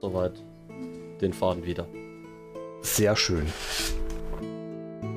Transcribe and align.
soweit 0.00 0.32
den 1.20 1.32
Faden 1.32 1.64
wieder. 1.64 1.86
Sehr 2.82 3.14
schön. 3.16 3.46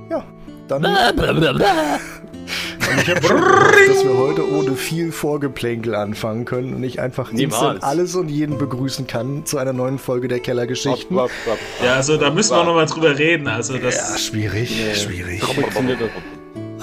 Ja, 0.10 0.26
dann. 0.68 0.84
Ich 0.84 0.90
habe 3.10 3.22
dass 3.22 4.04
wir 4.04 4.18
heute 4.18 4.52
ohne 4.52 4.76
viel 4.76 5.12
Vorgeplänkel 5.12 5.96
anfangen 5.96 6.46
können 6.46 6.76
und 6.76 6.84
ich 6.84 7.00
einfach 7.00 7.32
Niemals. 7.32 7.54
instant 7.62 7.84
alles 7.84 8.16
und 8.16 8.30
jeden 8.30 8.58
begrüßen 8.58 9.08
kann 9.08 9.46
zu 9.46 9.58
einer 9.58 9.74
neuen 9.74 9.98
Folge 9.98 10.28
der 10.28 10.40
Kellergeschichten. 10.40 11.16
Ja, 11.84 11.96
also 11.96 12.18
da 12.18 12.30
müssen 12.30 12.56
wir 12.56 12.64
nochmal 12.66 12.86
drüber 12.86 13.18
reden. 13.18 13.48
Also 13.48 13.76
Ja, 13.76 13.80
das, 13.80 14.24
schwierig, 14.26 14.70
schwierig. 14.96 15.44
Funktioniert 15.44 16.02
das? 16.02 16.10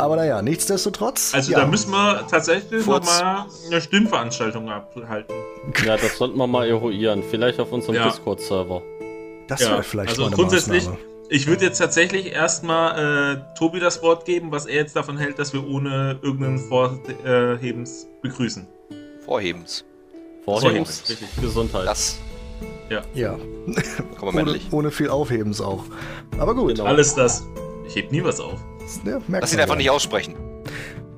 Aber 0.00 0.16
naja, 0.16 0.40
nichtsdestotrotz. 0.42 1.34
also 1.34 1.52
ja, 1.52 1.60
da 1.60 1.66
müssen 1.66 1.90
wir 1.90 2.26
tatsächlich 2.30 2.86
nochmal 2.86 3.46
eine 3.66 3.80
Stimmveranstaltung 3.80 4.68
abhalten. 4.70 5.34
Ja, 5.84 5.96
das 5.96 6.16
sollten 6.16 6.36
wir 6.38 6.46
mal 6.46 6.66
eruieren. 6.68 7.22
Vielleicht 7.28 7.60
auf 7.60 7.70
unserem 7.72 7.94
Ja. 7.96 8.08
Discord-Server. 8.08 8.82
das 9.48 9.60
ja, 9.60 9.70
wäre 9.72 9.82
vielleicht 9.82 10.10
also 10.10 10.22
mal 10.22 10.26
eine 10.28 10.36
grundsätzlich- 10.36 10.84
Maßnahme. 10.84 10.98
Ich 11.32 11.46
würde 11.46 11.64
jetzt 11.64 11.78
tatsächlich 11.78 12.32
erstmal 12.32 13.36
äh, 13.36 13.56
Tobi 13.56 13.78
das 13.78 14.02
Wort 14.02 14.24
geben, 14.24 14.50
was 14.50 14.66
er 14.66 14.76
jetzt 14.76 14.96
davon 14.96 15.16
hält, 15.16 15.38
dass 15.38 15.52
wir 15.52 15.64
ohne 15.64 16.18
irgendeinen 16.22 16.58
Vorhebens 16.58 18.08
begrüßen. 18.22 18.66
Vorhebens. 19.24 19.84
Vorhebens. 20.44 21.04
Richtig. 21.08 21.28
Gesundheit. 21.40 21.86
Das. 21.86 22.18
Ja, 23.14 23.36
Komm 23.36 23.74
mal 24.20 24.22
ohne, 24.22 24.32
männlich. 24.32 24.66
ohne 24.72 24.90
viel 24.90 25.08
Aufhebens 25.08 25.60
auch. 25.60 25.84
Aber 26.38 26.54
gut, 26.56 26.70
Genau. 26.74 26.86
Alles 26.86 27.14
das. 27.14 27.44
Ich 27.86 27.94
heb 27.94 28.10
nie 28.10 28.24
was 28.24 28.40
auf. 28.40 28.58
Ja, 29.04 29.18
merkt 29.28 29.42
Lass 29.42 29.52
ihn 29.52 29.60
einfach 29.60 29.74
ja. 29.74 29.78
nicht 29.78 29.90
aussprechen. 29.90 30.34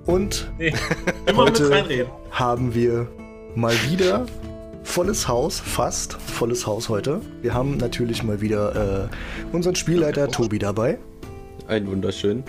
Und 0.07 0.51
Nee. 0.59 0.75
Immer 1.27 1.45
Heute- 1.45 2.07
haben 2.31 2.75
wir 2.75 3.09
mal 3.55 3.75
wieder 3.89 4.27
volles 4.83 5.29
Haus, 5.29 5.61
fast 5.61 6.15
volles 6.15 6.67
Haus 6.67 6.89
heute. 6.89 7.21
Wir 7.41 7.55
haben 7.55 7.77
natürlich 7.77 8.23
mal 8.23 8.41
wieder 8.41 9.09
äh, 9.11 9.55
unseren 9.55 9.77
Spielleiter 9.77 10.29
Tobi 10.29 10.59
dabei. 10.59 10.99
Ein 11.69 11.87
wunderschön. 11.87 12.43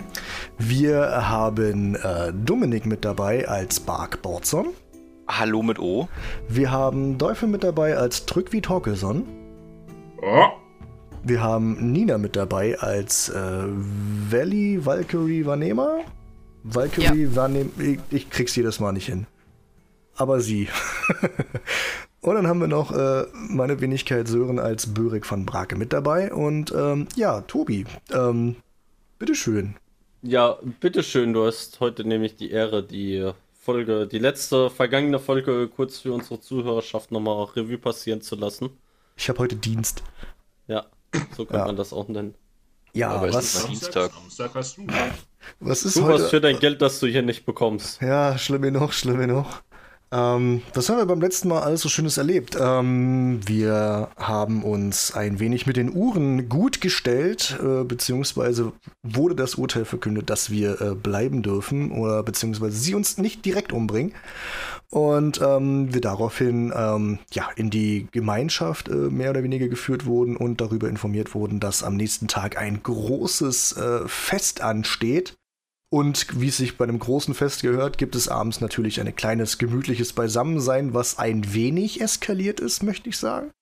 Wir 0.58 1.28
haben 1.28 1.94
äh, 1.94 2.32
Dominik 2.32 2.84
mit 2.86 3.04
dabei 3.04 3.46
als 3.48 3.78
Bark 3.80 4.20
Bordzon. 4.22 4.68
Hallo 5.28 5.62
mit 5.62 5.78
O. 5.78 6.08
Wir 6.48 6.70
haben 6.72 7.16
Teufel 7.18 7.48
mit 7.48 7.62
dabei 7.64 7.96
als 7.96 8.26
Trückwied 8.26 8.68
Hockelson. 8.68 9.24
Oh. 10.22 10.46
Wir 11.26 11.40
haben 11.40 11.90
Nina 11.90 12.18
mit 12.18 12.36
dabei 12.36 12.78
als 12.78 13.30
äh, 13.30 13.34
Valley 13.34 14.84
Valkyrie 14.84 15.46
Vanema. 15.46 16.00
Valkyrie 16.64 17.34
Vanema. 17.34 17.70
Ich, 17.78 17.98
ich 18.10 18.30
krieg's 18.30 18.54
jedes 18.54 18.78
Mal 18.78 18.92
nicht 18.92 19.06
hin. 19.06 19.26
Aber 20.16 20.40
sie. 20.40 20.68
und 22.20 22.34
dann 22.34 22.46
haben 22.46 22.60
wir 22.60 22.68
noch 22.68 22.92
äh, 22.92 23.24
meine 23.32 23.80
Wenigkeit 23.80 24.28
Sören 24.28 24.58
als 24.58 24.92
Börik 24.92 25.24
von 25.24 25.46
Brake 25.46 25.76
mit 25.76 25.94
dabei. 25.94 26.30
Und 26.30 26.74
ähm, 26.76 27.08
ja, 27.16 27.40
Tobi, 27.40 27.86
ähm, 28.12 28.56
bitteschön. 29.18 29.76
Ja, 30.20 30.58
bitteschön, 30.80 31.32
du 31.32 31.46
hast 31.46 31.80
heute 31.80 32.06
nämlich 32.06 32.36
die 32.36 32.50
Ehre, 32.50 32.82
die 32.82 33.30
Folge, 33.54 34.06
die 34.06 34.18
letzte 34.18 34.68
vergangene 34.68 35.18
Folge 35.18 35.68
kurz 35.68 36.00
für 36.00 36.12
unsere 36.12 36.38
Zuhörerschaft 36.38 37.10
nochmal 37.10 37.44
Revue 37.44 37.78
passieren 37.78 38.20
zu 38.20 38.36
lassen. 38.36 38.68
Ich 39.16 39.30
habe 39.30 39.38
heute 39.38 39.56
Dienst. 39.56 40.02
Ja, 41.14 41.20
so 41.36 41.46
kann 41.46 41.58
Ja. 41.60 41.66
man 41.66 41.76
das 41.76 41.92
auch 41.92 42.08
nennen. 42.08 42.34
Ja, 42.92 43.10
Aber 43.10 43.28
es 43.28 43.34
was, 43.34 43.54
ist 43.54 43.68
Dienstag. 43.68 44.12
Samstag 44.12 44.50
hast 44.54 44.76
du. 44.76 44.86
was 45.60 45.84
ist 45.84 45.96
Du 45.96 46.02
was 46.02 46.12
heute? 46.22 46.28
für 46.28 46.40
dein 46.40 46.58
Geld, 46.60 46.80
das 46.80 47.00
du 47.00 47.06
hier 47.06 47.22
nicht 47.22 47.44
bekommst. 47.44 48.00
Ja, 48.00 48.38
schlimm 48.38 48.62
genug, 48.62 48.92
schlimm 48.94 49.18
genug. 49.18 49.46
Ähm, 50.14 50.62
was 50.72 50.88
haben 50.88 50.98
wir 50.98 51.06
beim 51.06 51.20
letzten 51.20 51.48
Mal 51.48 51.62
alles 51.62 51.80
so 51.80 51.88
Schönes 51.88 52.18
erlebt? 52.18 52.56
Ähm, 52.60 53.40
wir 53.46 54.10
haben 54.16 54.62
uns 54.62 55.12
ein 55.12 55.40
wenig 55.40 55.66
mit 55.66 55.76
den 55.76 55.92
Uhren 55.92 56.48
gut 56.48 56.80
gestellt, 56.80 57.58
äh, 57.60 57.82
beziehungsweise 57.82 58.72
wurde 59.02 59.34
das 59.34 59.56
Urteil 59.56 59.84
verkündet, 59.84 60.30
dass 60.30 60.50
wir 60.50 60.80
äh, 60.80 60.94
bleiben 60.94 61.42
dürfen, 61.42 61.90
oder 61.90 62.22
beziehungsweise 62.22 62.76
sie 62.76 62.94
uns 62.94 63.18
nicht 63.18 63.44
direkt 63.44 63.72
umbringen. 63.72 64.14
Und 64.90 65.40
ähm, 65.42 65.92
wir 65.92 66.00
daraufhin 66.00 66.72
ähm, 66.76 67.18
ja, 67.32 67.48
in 67.56 67.70
die 67.70 68.06
Gemeinschaft 68.12 68.88
äh, 68.88 68.94
mehr 68.94 69.30
oder 69.30 69.42
weniger 69.42 69.66
geführt 69.66 70.06
wurden 70.06 70.36
und 70.36 70.60
darüber 70.60 70.88
informiert 70.88 71.34
wurden, 71.34 71.58
dass 71.58 71.82
am 71.82 71.96
nächsten 71.96 72.28
Tag 72.28 72.56
ein 72.56 72.80
großes 72.84 73.76
äh, 73.76 74.06
Fest 74.06 74.60
ansteht. 74.60 75.34
Und 75.94 76.40
wie 76.40 76.48
es 76.48 76.56
sich 76.56 76.76
bei 76.76 76.82
einem 76.82 76.98
großen 76.98 77.34
Fest 77.34 77.62
gehört, 77.62 77.98
gibt 77.98 78.16
es 78.16 78.26
abends 78.26 78.60
natürlich 78.60 79.00
ein 79.00 79.14
kleines 79.14 79.58
gemütliches 79.58 80.12
Beisammensein, 80.12 80.92
was 80.92 81.20
ein 81.20 81.54
wenig 81.54 82.00
eskaliert 82.00 82.58
ist, 82.58 82.82
möchte 82.82 83.08
ich 83.08 83.16
sagen. 83.16 83.52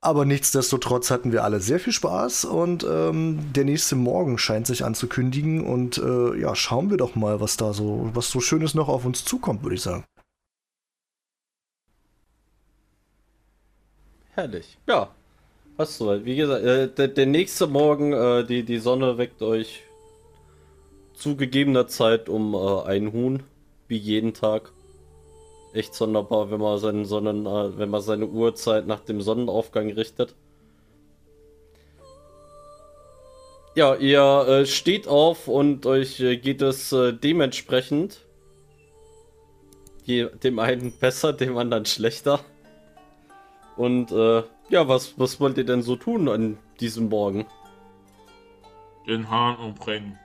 Aber 0.00 0.24
nichtsdestotrotz 0.24 1.10
hatten 1.10 1.32
wir 1.32 1.42
alle 1.42 1.58
sehr 1.58 1.80
viel 1.80 1.92
Spaß 1.92 2.44
und 2.44 2.86
ähm, 2.88 3.52
der 3.52 3.64
nächste 3.64 3.96
Morgen 3.96 4.38
scheint 4.38 4.68
sich 4.68 4.84
anzukündigen 4.84 5.66
und 5.66 5.98
äh, 5.98 6.38
ja, 6.38 6.54
schauen 6.54 6.88
wir 6.88 6.98
doch 6.98 7.16
mal, 7.16 7.40
was 7.40 7.56
da 7.56 7.72
so, 7.72 8.08
was 8.14 8.30
so 8.30 8.38
Schönes 8.38 8.74
noch 8.74 8.88
auf 8.88 9.04
uns 9.04 9.24
zukommt, 9.24 9.64
würde 9.64 9.74
ich 9.74 9.82
sagen. 9.82 10.04
Herrlich. 14.36 14.78
Ja. 14.86 15.10
Was 15.76 15.98
soweit. 15.98 16.24
Wie 16.24 16.36
gesagt, 16.36 16.64
äh, 16.64 16.86
der, 16.86 17.08
der 17.08 17.26
nächste 17.26 17.66
Morgen, 17.66 18.12
äh, 18.12 18.46
die, 18.46 18.62
die 18.62 18.78
Sonne 18.78 19.18
weckt 19.18 19.42
euch 19.42 19.82
zu 21.20 21.36
gegebener 21.36 21.86
Zeit 21.86 22.28
um 22.28 22.54
äh, 22.54 22.82
ein 22.84 23.12
Huhn, 23.12 23.42
wie 23.88 23.98
jeden 23.98 24.34
Tag. 24.34 24.72
Echt 25.72 25.94
sonderbar, 25.94 26.50
wenn 26.50 26.60
man, 26.60 26.78
seinen 26.78 27.04
Sonnen, 27.04 27.46
äh, 27.46 27.78
wenn 27.78 27.90
man 27.90 28.00
seine 28.00 28.26
Uhrzeit 28.26 28.86
nach 28.86 29.00
dem 29.00 29.20
Sonnenaufgang 29.20 29.90
richtet. 29.90 30.34
Ja, 33.76 33.94
ihr 33.94 34.46
äh, 34.48 34.66
steht 34.66 35.06
auf 35.06 35.46
und 35.46 35.86
euch 35.86 36.20
äh, 36.20 36.36
geht 36.38 36.62
es 36.62 36.90
äh, 36.92 37.12
dementsprechend. 37.12 38.26
Je, 40.04 40.28
dem 40.42 40.58
einen 40.58 40.90
besser, 40.90 41.32
dem 41.32 41.56
anderen 41.56 41.84
schlechter. 41.84 42.40
Und 43.76 44.10
äh, 44.10 44.42
ja, 44.70 44.88
was, 44.88 45.18
was 45.18 45.38
wollt 45.38 45.58
ihr 45.58 45.64
denn 45.64 45.82
so 45.82 45.96
tun 45.96 46.28
an 46.28 46.58
diesem 46.80 47.10
Morgen? 47.10 47.46
Den 49.06 49.30
Hahn 49.30 49.56
umbringen. 49.56 50.18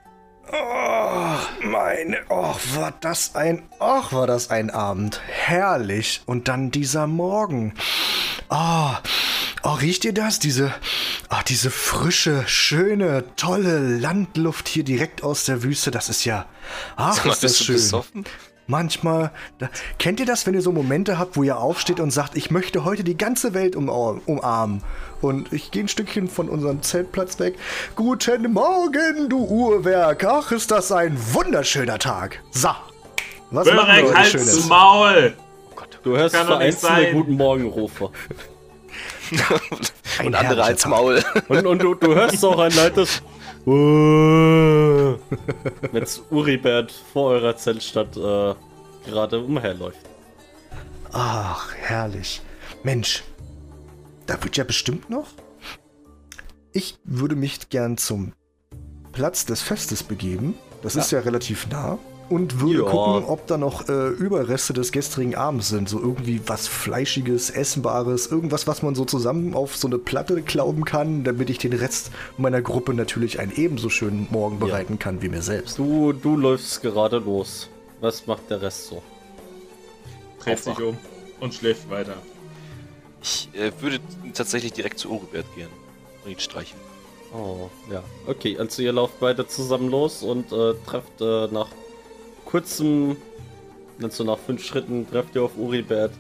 Oh, 0.51 1.35
meine, 1.63 2.17
oh, 2.29 2.55
war 2.75 2.93
das 3.01 3.35
ein, 3.35 3.63
ach, 3.79 4.13
war 4.13 4.27
das 4.27 4.49
ein 4.49 4.69
Abend. 4.69 5.21
Herrlich. 5.27 6.21
Und 6.25 6.47
dann 6.47 6.71
dieser 6.71 7.07
Morgen. 7.07 7.73
Oh, 8.49 8.91
oh, 9.63 9.73
riecht 9.73 10.05
ihr 10.05 10.13
das? 10.13 10.39
Diese, 10.39 10.73
ach, 11.29 11.43
diese 11.43 11.71
frische, 11.71 12.43
schöne, 12.47 13.23
tolle 13.35 13.79
Landluft 13.79 14.67
hier 14.67 14.83
direkt 14.83 15.23
aus 15.23 15.45
der 15.45 15.63
Wüste. 15.63 15.89
Das 15.91 16.09
ist 16.09 16.25
ja, 16.25 16.45
ach, 16.95 17.15
Sag 17.15 17.25
mal, 17.25 17.31
ist 17.33 17.43
das 17.43 17.51
bist 17.51 17.59
du 17.61 17.63
schön. 17.65 17.75
besoffen? 17.75 18.25
Manchmal, 18.67 19.31
da, 19.59 19.69
kennt 19.99 20.19
ihr 20.19 20.25
das, 20.25 20.47
wenn 20.47 20.55
ihr 20.55 20.61
so 20.61 20.71
Momente 20.71 21.19
habt, 21.19 21.37
wo 21.37 21.43
ihr 21.43 21.57
aufsteht 21.57 21.99
und 21.99 22.11
sagt, 22.11 22.35
ich 22.35 22.49
möchte 22.49 22.83
heute 22.83 23.03
die 23.03 23.17
ganze 23.17 23.53
Welt 23.53 23.75
um, 23.75 23.89
umarmen? 23.89 24.81
Und 25.21 25.53
ich 25.53 25.71
gehe 25.71 25.83
ein 25.83 25.87
Stückchen 25.87 26.27
von 26.27 26.49
unserem 26.49 26.81
Zeltplatz 26.81 27.39
weg. 27.39 27.55
Guten 27.95 28.51
Morgen, 28.53 29.29
du 29.29 29.45
Uhrwerk. 29.45 30.23
Ach, 30.25 30.51
ist 30.51 30.71
das 30.71 30.91
ein 30.91 31.15
wunderschöner 31.33 31.99
Tag. 31.99 32.41
So, 32.51 32.69
was 33.51 33.67
machen 33.67 33.77
wir 33.77 33.83
Börek, 33.85 34.03
heute 34.05 34.17
halt's 34.17 34.31
Schönes? 34.31 34.67
Maul! 34.67 35.33
Du 36.03 36.15
hörst 36.15 36.35
Kann 36.35 36.45
vereinzelte. 36.45 37.13
Guten 37.13 37.33
Morgenrufe. 37.35 38.11
Ein 40.19 40.27
Und 40.27 40.35
andere 40.35 40.63
als. 40.63 40.85
Maul. 40.85 41.23
Und, 41.47 41.65
und 41.65 41.81
du, 41.81 41.95
du 41.95 42.13
hörst 42.13 42.45
auch 42.45 42.59
ein 42.59 42.71
leites 42.73 43.23
Wenn 43.65 45.17
Uribert 46.29 46.91
vor 46.91 47.31
eurer 47.31 47.57
Zeltstadt 47.57 48.15
äh, 48.15 48.53
gerade 49.05 49.39
umherläuft. 49.39 49.99
Ach, 51.11 51.73
herrlich. 51.73 52.41
Mensch, 52.83 53.23
da 54.27 54.43
wird 54.43 54.57
ja 54.57 54.63
bestimmt 54.63 55.09
noch. 55.09 55.29
Ich 56.73 56.99
würde 57.03 57.35
mich 57.35 57.69
gern 57.69 57.97
zum 57.97 58.33
Platz 59.11 59.45
des 59.45 59.61
Festes 59.61 60.03
begeben. 60.03 60.55
Das 60.83 60.95
ist 60.95 61.11
ja 61.11 61.19
relativ 61.21 61.67
nah. 61.69 61.97
Und 62.27 62.59
würde 62.59 62.79
Ja. 62.79 62.89
gucken, 62.89 63.23
ob 63.25 63.45
da 63.45 63.57
noch 63.57 63.87
äh, 63.87 64.07
Überreste 64.07 64.73
des 64.73 64.91
gestrigen 64.91 65.35
Abends 65.35 65.69
sind. 65.69 65.87
So 65.87 65.99
irgendwie 65.99 66.41
was 66.47 66.67
Fleischiges, 66.67 67.51
Essenbares, 67.51 68.25
irgendwas, 68.27 68.65
was 68.65 68.81
man 68.81 68.95
so 68.95 69.05
zusammen 69.05 69.53
auf 69.53 69.75
so 69.77 69.87
eine 69.87 69.99
Platte 69.99 70.41
klauben 70.41 70.85
kann, 70.85 71.23
damit 71.23 71.51
ich 71.51 71.59
den 71.59 71.73
Rest 71.73 72.09
meiner 72.37 72.63
Gruppe 72.63 72.95
natürlich 72.95 73.39
einen 73.39 73.51
ebenso 73.51 73.89
schönen 73.89 74.27
Morgen 74.31 74.57
bereiten 74.57 74.97
kann 74.97 75.21
wie 75.21 75.29
mir 75.29 75.43
selbst. 75.43 75.77
Du, 75.77 76.13
du 76.13 76.35
läufst 76.35 76.81
gerade 76.81 77.19
los. 77.19 77.69
Was 78.01 78.25
macht 78.25 78.49
der 78.49 78.61
Rest 78.61 78.87
so? 78.87 79.03
Dreht 80.39 80.59
sich 80.63 80.79
um 80.81 80.97
und 81.39 81.53
schläft 81.53 81.89
weiter. 81.91 82.15
Ich 83.21 83.49
äh, 83.53 83.71
würde 83.81 83.99
tatsächlich 84.33 84.73
direkt 84.73 84.97
zu 84.99 85.11
Oribert 85.11 85.45
gehen 85.55 85.69
und 86.23 86.31
ihn 86.31 86.39
streichen. 86.39 86.79
Oh, 87.33 87.69
ja. 87.91 88.03
Okay, 88.27 88.57
also 88.57 88.81
ihr 88.81 88.93
lauft 88.93 89.19
beide 89.19 89.47
zusammen 89.47 89.89
los 89.91 90.23
und 90.23 90.51
äh, 90.51 90.73
trefft 90.87 91.21
äh, 91.21 91.47
nach 91.47 91.67
kurzem, 92.45 93.17
also 94.01 94.23
nach 94.23 94.37
fünf 94.39 94.63
Schritten, 94.63 95.09
trefft 95.09 95.35
ihr 95.35 95.43
auf 95.43 95.57
Uribert, 95.57 96.11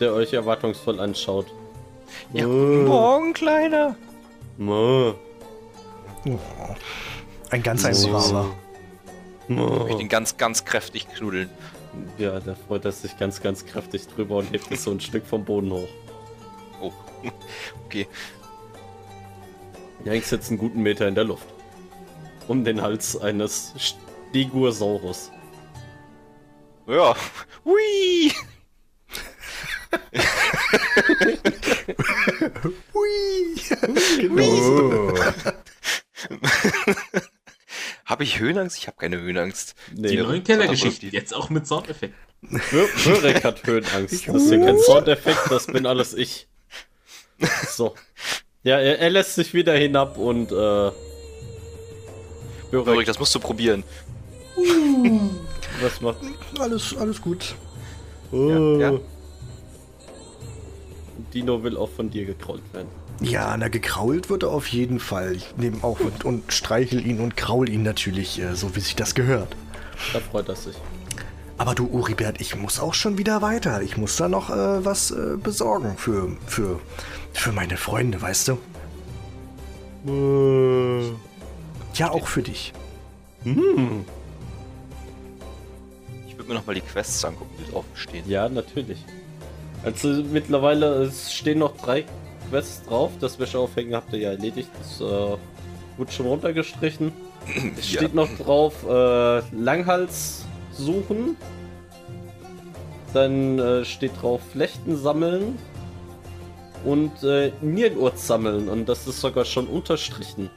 der 0.00 0.12
euch 0.14 0.32
erwartungsvoll 0.32 1.00
anschaut. 1.00 1.46
Ja, 2.32 2.42
Äh. 2.42 2.46
guten 2.46 2.84
Morgen, 2.86 3.32
Kleiner. 3.32 3.96
Oh. 4.60 5.12
Ein 7.50 7.62
ganz 7.62 7.84
ein 7.84 7.94
So. 7.94 8.10
braver. 8.10 8.46
Ich 9.88 9.96
den 9.96 10.08
ganz, 10.08 10.36
ganz 10.36 10.64
kräftig 10.64 11.08
knuddeln. 11.08 11.48
Ja, 12.18 12.38
der 12.38 12.54
freut 12.54 12.84
er 12.84 12.92
sich 12.92 13.16
ganz, 13.18 13.40
ganz 13.40 13.64
kräftig 13.64 14.06
drüber 14.08 14.36
und 14.36 14.52
hebt 14.52 14.70
es 14.70 14.84
so 14.84 14.90
ein 14.90 15.00
Stück 15.00 15.26
vom 15.26 15.44
Boden 15.44 15.72
hoch. 15.72 15.88
Oh, 16.82 16.92
okay. 17.86 18.06
Du 20.04 20.10
hängst 20.10 20.30
jetzt 20.30 20.50
einen 20.50 20.58
guten 20.58 20.82
Meter 20.82 21.08
in 21.08 21.14
der 21.14 21.24
Luft. 21.24 21.46
Um 22.46 22.64
den 22.64 22.82
Hals 22.82 23.16
eines 23.20 23.72
Stegosaurus. 24.32 25.30
Ja. 26.88 27.14
Hui! 27.66 28.32
Hui! 32.94 33.54
genau. 34.18 35.14
Habe 38.06 38.24
ich 38.24 38.38
Höhenangst? 38.38 38.78
Ich 38.78 38.86
habe 38.86 38.96
keine 38.96 39.20
Höhenangst. 39.20 39.74
Nee, 39.94 40.08
Die 40.08 40.14
Ja, 40.14 40.22
neuen 40.22 40.42
Kellergeschichten, 40.42 41.10
jetzt 41.10 41.34
auch 41.34 41.50
mit 41.50 41.66
Soundeffekt. 41.66 42.14
Börek 42.40 43.44
hat 43.44 43.66
Höhenangst. 43.66 44.26
Das 44.26 44.36
ist 44.36 44.48
hier 44.48 44.64
kein 44.64 44.78
Soundeffekt, 44.78 45.50
das 45.50 45.66
bin 45.66 45.84
alles 45.84 46.14
ich. 46.14 46.48
So. 47.68 47.94
Ja, 48.62 48.78
er, 48.78 48.98
er 48.98 49.10
lässt 49.10 49.34
sich 49.34 49.52
wieder 49.52 49.74
hinab 49.74 50.16
und 50.16 50.50
äh. 50.50 50.90
Börek, 52.70 53.06
das 53.06 53.18
musst 53.18 53.34
du 53.34 53.40
probieren. 53.40 53.84
Was 55.82 56.00
macht. 56.00 56.18
Alles, 56.58 56.96
alles 56.96 57.20
gut. 57.20 57.54
Oh. 58.32 58.78
ja. 58.80 58.92
Dino 61.32 61.62
will 61.62 61.76
auch 61.76 61.90
von 61.90 62.10
dir 62.10 62.24
gekrollt 62.24 62.62
werden. 62.72 62.88
Ja, 63.20 63.56
na, 63.56 63.68
gekrault 63.68 64.30
wird 64.30 64.44
er 64.44 64.50
auf 64.50 64.68
jeden 64.68 65.00
Fall. 65.00 65.34
Ich 65.34 65.56
nehme 65.56 65.82
auch 65.82 65.98
und, 66.00 66.24
und 66.24 66.52
streichel 66.52 67.04
ihn 67.04 67.20
und 67.20 67.36
kraul 67.36 67.68
ihn 67.68 67.82
natürlich, 67.82 68.40
äh, 68.40 68.54
so 68.54 68.76
wie 68.76 68.80
sich 68.80 68.94
das 68.94 69.14
gehört. 69.14 69.56
Da 70.12 70.20
freut 70.20 70.48
er 70.48 70.56
sich. 70.56 70.76
Aber 71.56 71.74
du, 71.74 71.86
Uribert, 71.86 72.40
ich 72.40 72.54
muss 72.54 72.78
auch 72.78 72.94
schon 72.94 73.18
wieder 73.18 73.42
weiter. 73.42 73.82
Ich 73.82 73.96
muss 73.96 74.16
da 74.16 74.28
noch 74.28 74.50
äh, 74.50 74.84
was 74.84 75.10
äh, 75.10 75.36
besorgen 75.36 75.96
für, 75.96 76.36
für, 76.46 76.78
für 77.32 77.50
meine 77.50 77.76
Freunde, 77.76 78.22
weißt 78.22 78.48
du? 78.48 78.58
Ja, 81.94 82.10
auch 82.10 82.28
für 82.28 82.42
dich. 82.42 82.72
Hm. 83.42 84.04
Würde 86.48 86.54
mir 86.54 86.60
nochmal 86.60 86.74
die 86.76 86.80
Quests 86.80 87.22
angucken, 87.26 87.54
die 87.58 87.70
drauf 87.70 87.84
stehen. 87.92 88.24
Ja, 88.26 88.48
natürlich. 88.48 89.04
Also 89.84 90.08
mittlerweile 90.08 91.02
es 91.04 91.30
stehen 91.32 91.58
noch 91.58 91.76
drei 91.76 92.06
Quests 92.48 92.84
drauf. 92.86 93.12
Das 93.20 93.38
Wäscheaufhängen 93.38 93.94
habt 93.94 94.12
ihr 94.14 94.18
ja 94.20 94.30
erledigt. 94.30 94.70
Das 94.78 94.98
äh, 95.02 95.04
wurde 95.98 96.10
schon 96.10 96.26
runtergestrichen. 96.26 97.12
Es 97.78 97.92
Ja. 97.92 98.00
steht 98.00 98.14
noch 98.14 98.28
drauf 98.38 98.82
äh, 98.88 99.40
Langhals 99.54 100.46
suchen. 100.72 101.36
Dann 103.12 103.58
äh, 103.58 103.84
steht 103.84 104.12
drauf 104.22 104.40
Flechten 104.52 104.96
sammeln. 104.96 105.58
Und 106.84 107.22
äh, 107.24 107.52
Nierenurt 107.60 108.18
sammeln. 108.18 108.68
Und 108.70 108.88
das 108.88 109.06
ist 109.06 109.20
sogar 109.20 109.44
schon 109.44 109.66
unterstrichen. 109.66 110.48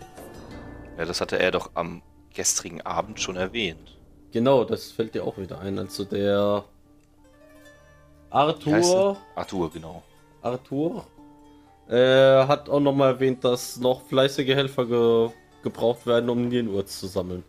Ja, 0.97 1.03
das 1.03 1.19
hatte 1.19 1.37
er 1.37 1.51
doch 1.51 1.71
am 1.73 2.01
gestrigen 2.33 2.79
Abend 2.81 3.19
schon 3.19 3.35
erwähnt. 3.35 3.97
Genau, 4.31 4.63
das 4.63 4.91
fällt 4.91 5.13
dir 5.15 5.23
auch 5.23 5.37
wieder 5.37 5.59
ein. 5.59 5.77
Also 5.77 6.05
der? 6.05 6.63
Arthur. 8.29 9.17
Arthur, 9.35 9.71
genau. 9.71 10.03
Arthur 10.41 11.05
äh, 11.89 12.47
hat 12.47 12.69
auch 12.69 12.79
nochmal 12.79 13.13
erwähnt, 13.13 13.43
dass 13.43 13.77
noch 13.77 14.05
fleißige 14.07 14.55
Helfer 14.55 14.85
ge 14.85 15.29
gebraucht 15.63 16.07
werden, 16.07 16.27
um 16.27 16.47
Nierenurz 16.47 16.99
zu 16.99 17.05
sammeln. 17.05 17.43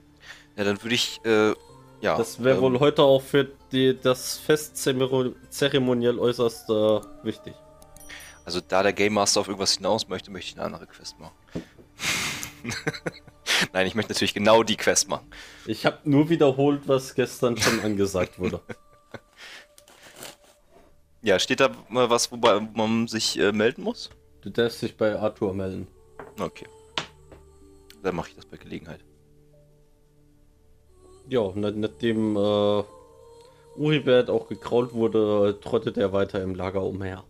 Ja, 0.57 0.65
dann 0.65 0.83
würde 0.83 0.95
ich, 0.95 1.19
äh, 1.25 1.55
ja. 2.03 2.19
das 2.19 2.45
wäre 2.45 2.57
ähm, 2.59 2.63
wohl 2.63 2.79
heute 2.79 3.03
auch 3.03 3.23
für 3.23 3.49
die, 3.71 3.99
das 3.99 4.37
Fest 4.37 4.77
zeremoni- 4.77 5.35
zeremoniell 5.49 6.19
äußerst 6.19 6.69
äh, 6.69 7.01
wichtig. 7.23 7.55
Also 8.45 8.61
da 8.61 8.83
der 8.83 8.93
Game 8.93 9.15
Master 9.15 9.41
auf 9.41 9.49
irgendwas 9.49 9.77
hinaus 9.77 10.09
möchte, 10.09 10.31
möchte 10.31 10.51
ich 10.51 10.57
eine 10.57 10.67
andere 10.67 10.87
Quest 10.87 11.19
machen. 11.19 11.33
Nein, 13.73 13.87
ich 13.87 13.95
möchte 13.95 14.13
natürlich 14.13 14.35
genau 14.35 14.63
die 14.63 14.77
Quest 14.77 15.09
machen. 15.09 15.31
Ich 15.67 15.87
habe 15.87 15.99
nur 16.05 16.29
wiederholt, 16.29 16.83
was 16.87 17.15
gestern 17.15 17.57
schon 17.57 17.81
angesagt 17.85 18.39
wurde. 18.39 18.61
Ja, 21.23 21.39
steht 21.39 21.61
da 21.61 21.71
mal 21.89 22.11
was, 22.11 22.33
wobei 22.33 22.59
man 22.61 23.07
sich 23.07 23.39
äh, 23.39 23.53
melden 23.53 23.83
muss? 23.83 24.11
Du 24.41 24.51
darfst 24.51 24.83
dich 24.83 24.97
bei 24.97 25.17
Arthur 25.19 25.55
melden. 25.55 25.87
Okay. 26.41 26.67
Dann 28.03 28.17
mache 28.17 28.31
ich 28.31 28.35
das 28.35 28.45
bei 28.47 28.57
Gelegenheit. 28.57 29.01
Ja, 31.29 31.53
na- 31.55 31.71
nachdem 31.71 32.37
äh, 32.37 32.83
Uribert 33.77 34.29
auch 34.31 34.49
gekrault 34.49 34.93
wurde, 34.93 35.59
trottet 35.61 35.97
er 35.97 36.13
weiter 36.13 36.43
im 36.43 36.55
Lager 36.57 36.83
umher. 36.83 37.23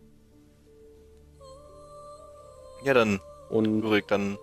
Ja, 2.85 2.95
dann, 2.95 3.21
Und 3.51 3.67
Ulrich, 3.85 4.07
dann 4.09 4.39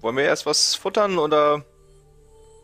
wollen 0.00 0.16
wir 0.16 0.24
erst 0.24 0.46
was 0.46 0.74
futtern 0.74 1.18
oder? 1.18 1.64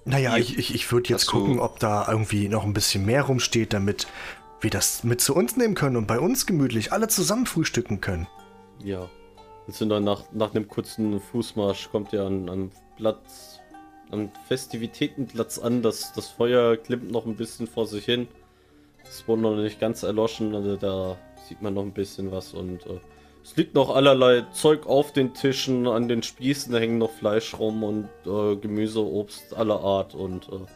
Naja, 0.04 0.36
ich, 0.36 0.56
ich, 0.56 0.74
ich 0.74 0.92
würde 0.92 1.08
jetzt 1.08 1.26
gucken, 1.26 1.58
ob 1.58 1.80
da 1.80 2.06
irgendwie 2.08 2.48
noch 2.48 2.64
ein 2.64 2.72
bisschen 2.72 3.04
mehr 3.04 3.22
rumsteht, 3.22 3.72
damit 3.72 4.06
wir 4.60 4.70
das 4.70 5.02
mit 5.04 5.20
zu 5.20 5.34
uns 5.34 5.56
nehmen 5.56 5.74
können 5.74 5.96
und 5.96 6.06
bei 6.06 6.20
uns 6.20 6.46
gemütlich 6.46 6.92
alle 6.92 7.08
zusammen 7.08 7.46
frühstücken 7.46 8.00
können. 8.00 8.28
Ja. 8.82 9.08
Also 9.66 9.84
dann 9.86 10.04
nach, 10.04 10.22
nach 10.32 10.54
einem 10.54 10.68
kurzen 10.68 11.20
Fußmarsch 11.20 11.90
kommt 11.90 12.12
ihr 12.12 12.22
an, 12.22 12.48
an 12.48 12.70
Platz, 12.96 13.58
am 14.10 14.30
Festivitätenplatz 14.46 15.58
an. 15.58 15.82
Das, 15.82 16.12
das 16.12 16.28
Feuer 16.28 16.76
klimmt 16.76 17.10
noch 17.10 17.26
ein 17.26 17.34
bisschen 17.34 17.66
vor 17.66 17.86
sich 17.86 18.04
hin. 18.04 18.28
Es 19.02 19.26
wurde 19.26 19.42
noch 19.42 19.56
nicht 19.56 19.80
ganz 19.80 20.04
erloschen, 20.04 20.54
also 20.54 20.76
da 20.76 21.16
sieht 21.48 21.62
man 21.62 21.74
noch 21.74 21.82
ein 21.82 21.92
bisschen 21.92 22.30
was 22.32 22.52
und 22.52 22.86
äh, 22.86 23.00
es 23.46 23.54
liegt 23.54 23.76
noch 23.76 23.94
allerlei 23.94 24.40
Zeug 24.52 24.86
auf 24.86 25.12
den 25.12 25.32
Tischen, 25.32 25.86
an 25.86 26.08
den 26.08 26.24
Spießen 26.24 26.74
hängen 26.74 26.98
noch 26.98 27.12
Fleisch 27.12 27.54
rum 27.56 27.84
und 27.84 28.08
äh, 28.26 28.56
Gemüse, 28.56 29.00
Obst 29.00 29.54
aller 29.54 29.80
Art 29.80 30.16
und 30.16 30.48
äh, 30.48 30.66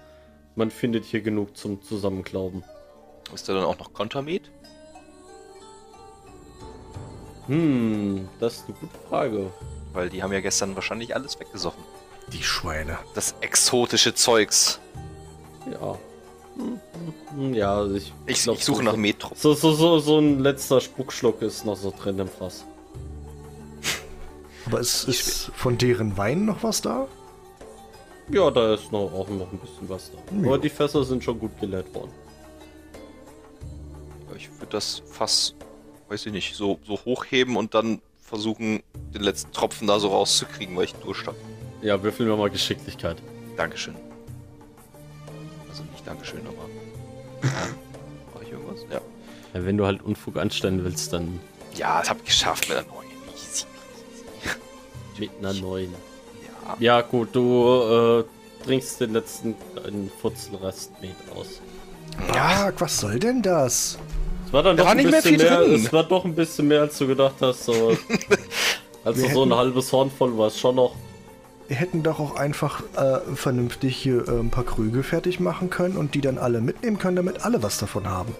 man 0.54 0.70
findet 0.70 1.04
hier 1.04 1.20
genug 1.20 1.56
zum 1.56 1.82
Zusammenklauben. 1.82 2.62
Ist 3.34 3.48
da 3.48 3.54
dann 3.54 3.64
auch 3.64 3.78
noch 3.80 3.92
Kontermet? 3.92 4.52
Hm, 7.48 8.28
das 8.38 8.58
ist 8.58 8.68
eine 8.68 8.76
gute 8.78 8.98
Frage. 9.08 9.52
Weil 9.92 10.08
die 10.08 10.22
haben 10.22 10.32
ja 10.32 10.40
gestern 10.40 10.76
wahrscheinlich 10.76 11.16
alles 11.16 11.40
weggesoffen. 11.40 11.82
Die 12.32 12.44
Schweine. 12.44 12.98
Das 13.16 13.34
exotische 13.40 14.14
Zeugs. 14.14 14.78
Ja. 15.72 15.98
Ja, 17.52 17.76
also 17.76 17.94
ich, 17.96 18.12
Ich, 18.26 18.42
glaub, 18.42 18.56
ich 18.56 18.64
suche 18.64 18.78
so, 18.78 18.82
nach 18.82 18.96
Metro. 18.96 19.32
So, 19.34 19.54
so, 19.54 19.72
so, 19.72 19.98
so 19.98 20.18
ein 20.18 20.40
letzter 20.40 20.80
Spuckschluck 20.80 21.42
ist 21.42 21.64
noch 21.64 21.76
so 21.76 21.92
drin 21.96 22.18
im 22.18 22.28
Fass. 22.28 22.64
Aber 24.66 24.80
ist, 24.80 25.04
ist 25.04 25.50
von 25.54 25.78
deren 25.78 26.16
Wein 26.16 26.44
noch 26.44 26.62
was 26.62 26.82
da? 26.82 27.06
Ja, 28.30 28.50
da 28.50 28.74
ist 28.74 28.92
noch, 28.92 29.12
auch 29.12 29.28
noch 29.28 29.52
ein 29.52 29.58
bisschen 29.58 29.88
was 29.88 30.10
da. 30.12 30.18
Ja. 30.40 30.46
Aber 30.46 30.58
die 30.58 30.68
Fässer 30.68 31.04
sind 31.04 31.22
schon 31.24 31.38
gut 31.38 31.58
geleert 31.60 31.92
worden. 31.94 32.12
Ja, 34.28 34.36
Ich 34.36 34.50
würde 34.58 34.70
das 34.70 35.02
Fass, 35.10 35.54
weiß 36.08 36.26
ich 36.26 36.32
nicht, 36.32 36.54
so, 36.54 36.78
so 36.86 36.98
hochheben 37.04 37.56
und 37.56 37.74
dann 37.74 38.00
versuchen, 38.20 38.82
den 39.12 39.22
letzten 39.22 39.50
Tropfen 39.52 39.88
da 39.88 39.98
so 39.98 40.08
rauszukriegen, 40.08 40.76
weil 40.76 40.84
ich 40.84 40.94
Durst 40.94 41.26
habe. 41.26 41.36
Ja, 41.82 42.00
würfeln 42.02 42.28
wir 42.28 42.36
mal 42.36 42.50
Geschicklichkeit. 42.50 43.16
Dankeschön. 43.56 43.96
Nicht 46.00 46.06
Dankeschön, 46.06 46.40
aber. 46.46 46.68
Mach 48.34 48.42
ich 48.42 48.50
irgendwas? 48.52 48.80
Ja. 48.90 49.00
Ja, 49.54 49.66
wenn 49.66 49.76
du 49.76 49.84
halt 49.86 50.02
Unfug 50.02 50.36
anstellen 50.38 50.82
willst, 50.84 51.12
dann 51.12 51.40
Ja, 51.74 52.00
das 52.00 52.10
habe 52.10 52.20
ich 52.20 52.26
geschafft 52.26 52.68
mit 52.68 52.78
der 52.78 52.84
neuen. 52.84 53.08
Easy. 53.34 53.64
mit 55.18 55.30
einer 55.38 55.52
neuen. 55.54 55.92
Ja. 56.66 56.76
Ja, 56.78 57.00
gut, 57.02 57.28
du 57.34 58.20
äh, 58.20 58.64
trinkst 58.64 59.00
den 59.00 59.12
letzten 59.12 59.54
kleinen 59.74 60.10
Futzelrest 60.20 60.92
Met 61.00 61.10
aus. 61.34 61.60
Ja, 62.34 62.72
was 62.78 62.98
soll 63.00 63.18
denn 63.18 63.42
das? 63.42 63.98
Es 64.46 64.52
war 64.52 64.62
dann 64.62 64.76
Da 64.76 64.82
doch 64.82 64.86
war 64.88 64.92
ein 64.92 64.96
nicht 64.98 65.10
mehr 65.10 65.22
bisschen 65.22 65.38
viel 65.40 65.48
mehr, 65.48 65.60
drin. 65.60 65.74
es 65.84 65.92
war 65.92 66.04
doch 66.04 66.24
ein 66.24 66.34
bisschen 66.34 66.68
mehr, 66.68 66.80
als 66.82 66.98
du 66.98 67.06
gedacht 67.06 67.34
hast. 67.40 67.64
So, 67.64 67.96
also 69.04 69.22
Wir 69.22 69.30
so 69.32 69.42
ein 69.44 69.54
halbes 69.54 69.92
Horn 69.92 70.10
voll 70.10 70.36
war 70.38 70.46
es 70.48 70.58
schon 70.58 70.76
noch. 70.76 70.94
Wir 71.70 71.76
hätten 71.76 72.02
doch 72.02 72.18
auch 72.18 72.34
einfach 72.34 72.82
äh, 72.96 73.20
vernünftig 73.36 73.96
hier 73.96 74.26
äh, 74.26 74.40
ein 74.40 74.50
paar 74.50 74.64
Krüge 74.64 75.04
fertig 75.04 75.38
machen 75.38 75.70
können 75.70 75.96
und 75.96 76.16
die 76.16 76.20
dann 76.20 76.36
alle 76.36 76.60
mitnehmen 76.60 76.98
können, 76.98 77.14
damit 77.14 77.44
alle 77.44 77.62
was 77.62 77.78
davon 77.78 78.08
haben. 78.08 78.34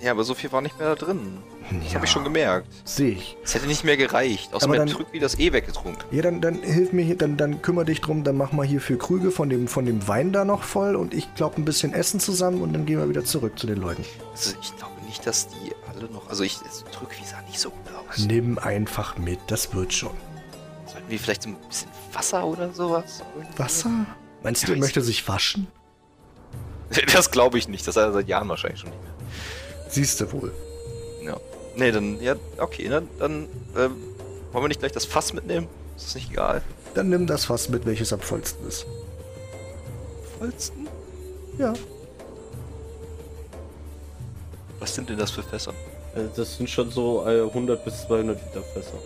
Ja, 0.00 0.12
aber 0.12 0.22
so 0.22 0.34
viel 0.34 0.52
war 0.52 0.60
nicht 0.60 0.78
mehr 0.78 0.90
da 0.90 0.94
drin. 0.94 1.38
Das 1.82 1.92
habe 1.96 2.04
ich 2.04 2.12
schon 2.12 2.22
gemerkt. 2.22 2.68
Sehe 2.84 3.14
ich. 3.14 3.36
Es 3.42 3.56
hätte 3.56 3.66
nicht 3.66 3.82
mehr 3.82 3.96
gereicht. 3.96 4.54
Außerdem 4.54 4.76
dann- 4.76 4.86
Trück 4.86 5.08
wie 5.10 5.18
das 5.18 5.40
eh 5.40 5.52
weggetrunken. 5.52 6.04
Ja, 6.12 6.22
dann, 6.22 6.40
dann 6.40 6.62
hilf 6.62 6.92
mir 6.92 7.02
hier, 7.04 7.18
dann, 7.18 7.36
dann 7.36 7.62
kümmere 7.62 7.86
dich 7.86 8.00
drum, 8.00 8.22
dann 8.22 8.36
mach 8.36 8.52
mal 8.52 8.64
hier 8.64 8.80
für 8.80 8.96
Krüge 8.96 9.32
von 9.32 9.48
dem, 9.50 9.66
von 9.66 9.84
dem 9.84 10.06
Wein 10.06 10.30
da 10.30 10.44
noch 10.44 10.62
voll 10.62 10.94
und 10.94 11.14
ich 11.14 11.34
glaube 11.34 11.60
ein 11.60 11.64
bisschen 11.64 11.92
Essen 11.92 12.20
zusammen 12.20 12.62
und 12.62 12.72
dann 12.74 12.86
gehen 12.86 13.00
wir 13.00 13.08
wieder 13.08 13.24
zurück 13.24 13.58
zu 13.58 13.66
den 13.66 13.78
Leuten. 13.78 14.04
Also 14.30 14.54
ich 14.62 14.76
glaube 14.76 15.04
nicht, 15.08 15.26
dass 15.26 15.48
die 15.48 15.72
alle 15.92 16.08
noch. 16.12 16.28
Also 16.30 16.44
ich. 16.44 16.58
Trück 16.92 17.10
wie 17.20 17.24
sah 17.26 17.40
nicht 17.48 17.58
so 17.58 17.70
gut 17.70 17.80
aus. 18.08 18.18
Nimm 18.24 18.56
einfach 18.58 19.18
mit, 19.18 19.40
das 19.48 19.74
wird 19.74 19.92
schon. 19.92 20.12
Wir 21.08 21.18
vielleicht 21.18 21.42
so 21.42 21.48
ein 21.50 21.56
bisschen 21.68 21.88
Wasser 22.12 22.44
oder 22.46 22.72
sowas? 22.72 23.22
irgendwie? 23.36 23.58
Wasser? 23.58 23.90
Meinst 24.42 24.62
du, 24.66 24.72
er 24.72 24.74
ich- 24.76 24.80
möchte 24.80 25.00
sich 25.02 25.26
waschen? 25.28 25.66
Das 27.14 27.30
glaube 27.30 27.56
ich 27.58 27.68
nicht. 27.68 27.86
Das 27.86 27.96
hat 27.96 28.04
er 28.04 28.12
seit 28.12 28.28
Jahren 28.28 28.48
wahrscheinlich 28.48 28.80
schon 28.80 28.90
nicht 28.90 29.02
mehr. 29.02 29.12
Siehst 29.88 30.20
du 30.20 30.30
wohl. 30.32 30.52
Ja. 31.24 31.38
Nee, 31.76 31.90
dann. 31.90 32.20
Ja, 32.22 32.34
okay, 32.58 32.88
dann. 32.88 33.08
dann 33.18 33.48
ähm, 33.76 33.96
wollen 34.52 34.64
wir 34.64 34.68
nicht 34.68 34.80
gleich 34.80 34.92
das 34.92 35.06
Fass 35.06 35.32
mitnehmen? 35.32 35.68
Ist 35.96 36.08
das 36.08 36.14
nicht 36.16 36.30
egal? 36.30 36.60
Dann 36.94 37.08
nimm 37.08 37.26
das 37.26 37.46
Fass 37.46 37.68
mit, 37.70 37.86
welches 37.86 38.12
am 38.12 38.20
vollsten 38.20 38.66
ist. 38.68 38.84
Vollsten? 40.38 40.86
Ja. 41.58 41.72
Was 44.78 44.94
sind 44.94 45.08
denn 45.08 45.16
das 45.18 45.30
für 45.30 45.42
Fässer? 45.42 45.72
Äh, 46.14 46.24
Das 46.36 46.56
sind 46.56 46.68
schon 46.68 46.90
so 46.90 47.24
äh, 47.26 47.40
100 47.42 47.84
bis 47.84 48.02
200 48.02 48.38
Liter 48.42 48.62
Fässer. 48.74 48.98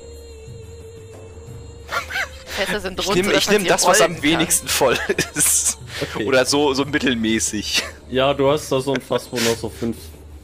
Fässer 2.47 2.81
sind 2.81 2.99
Ich 3.01 3.07
rund, 3.07 3.17
nehme 3.17 3.33
ich 3.35 3.47
man 3.47 3.57
nehm 3.57 3.67
das, 3.67 3.87
was 3.87 4.01
am 4.01 4.15
kann. 4.15 4.23
wenigsten 4.23 4.69
voll 4.69 4.97
ist. 5.35 5.79
Okay. 6.01 6.27
Oder 6.27 6.45
so, 6.47 6.73
so 6.75 6.85
mittelmäßig. 6.85 7.83
Ja, 8.09 8.33
du 8.35 8.51
hast 8.51 8.71
da 8.73 8.81
so 8.81 8.95
ein 8.95 9.01
Fass, 9.01 9.29
wo 9.31 9.37
noch 9.37 9.57
so 9.57 9.69
5, 9.69 9.97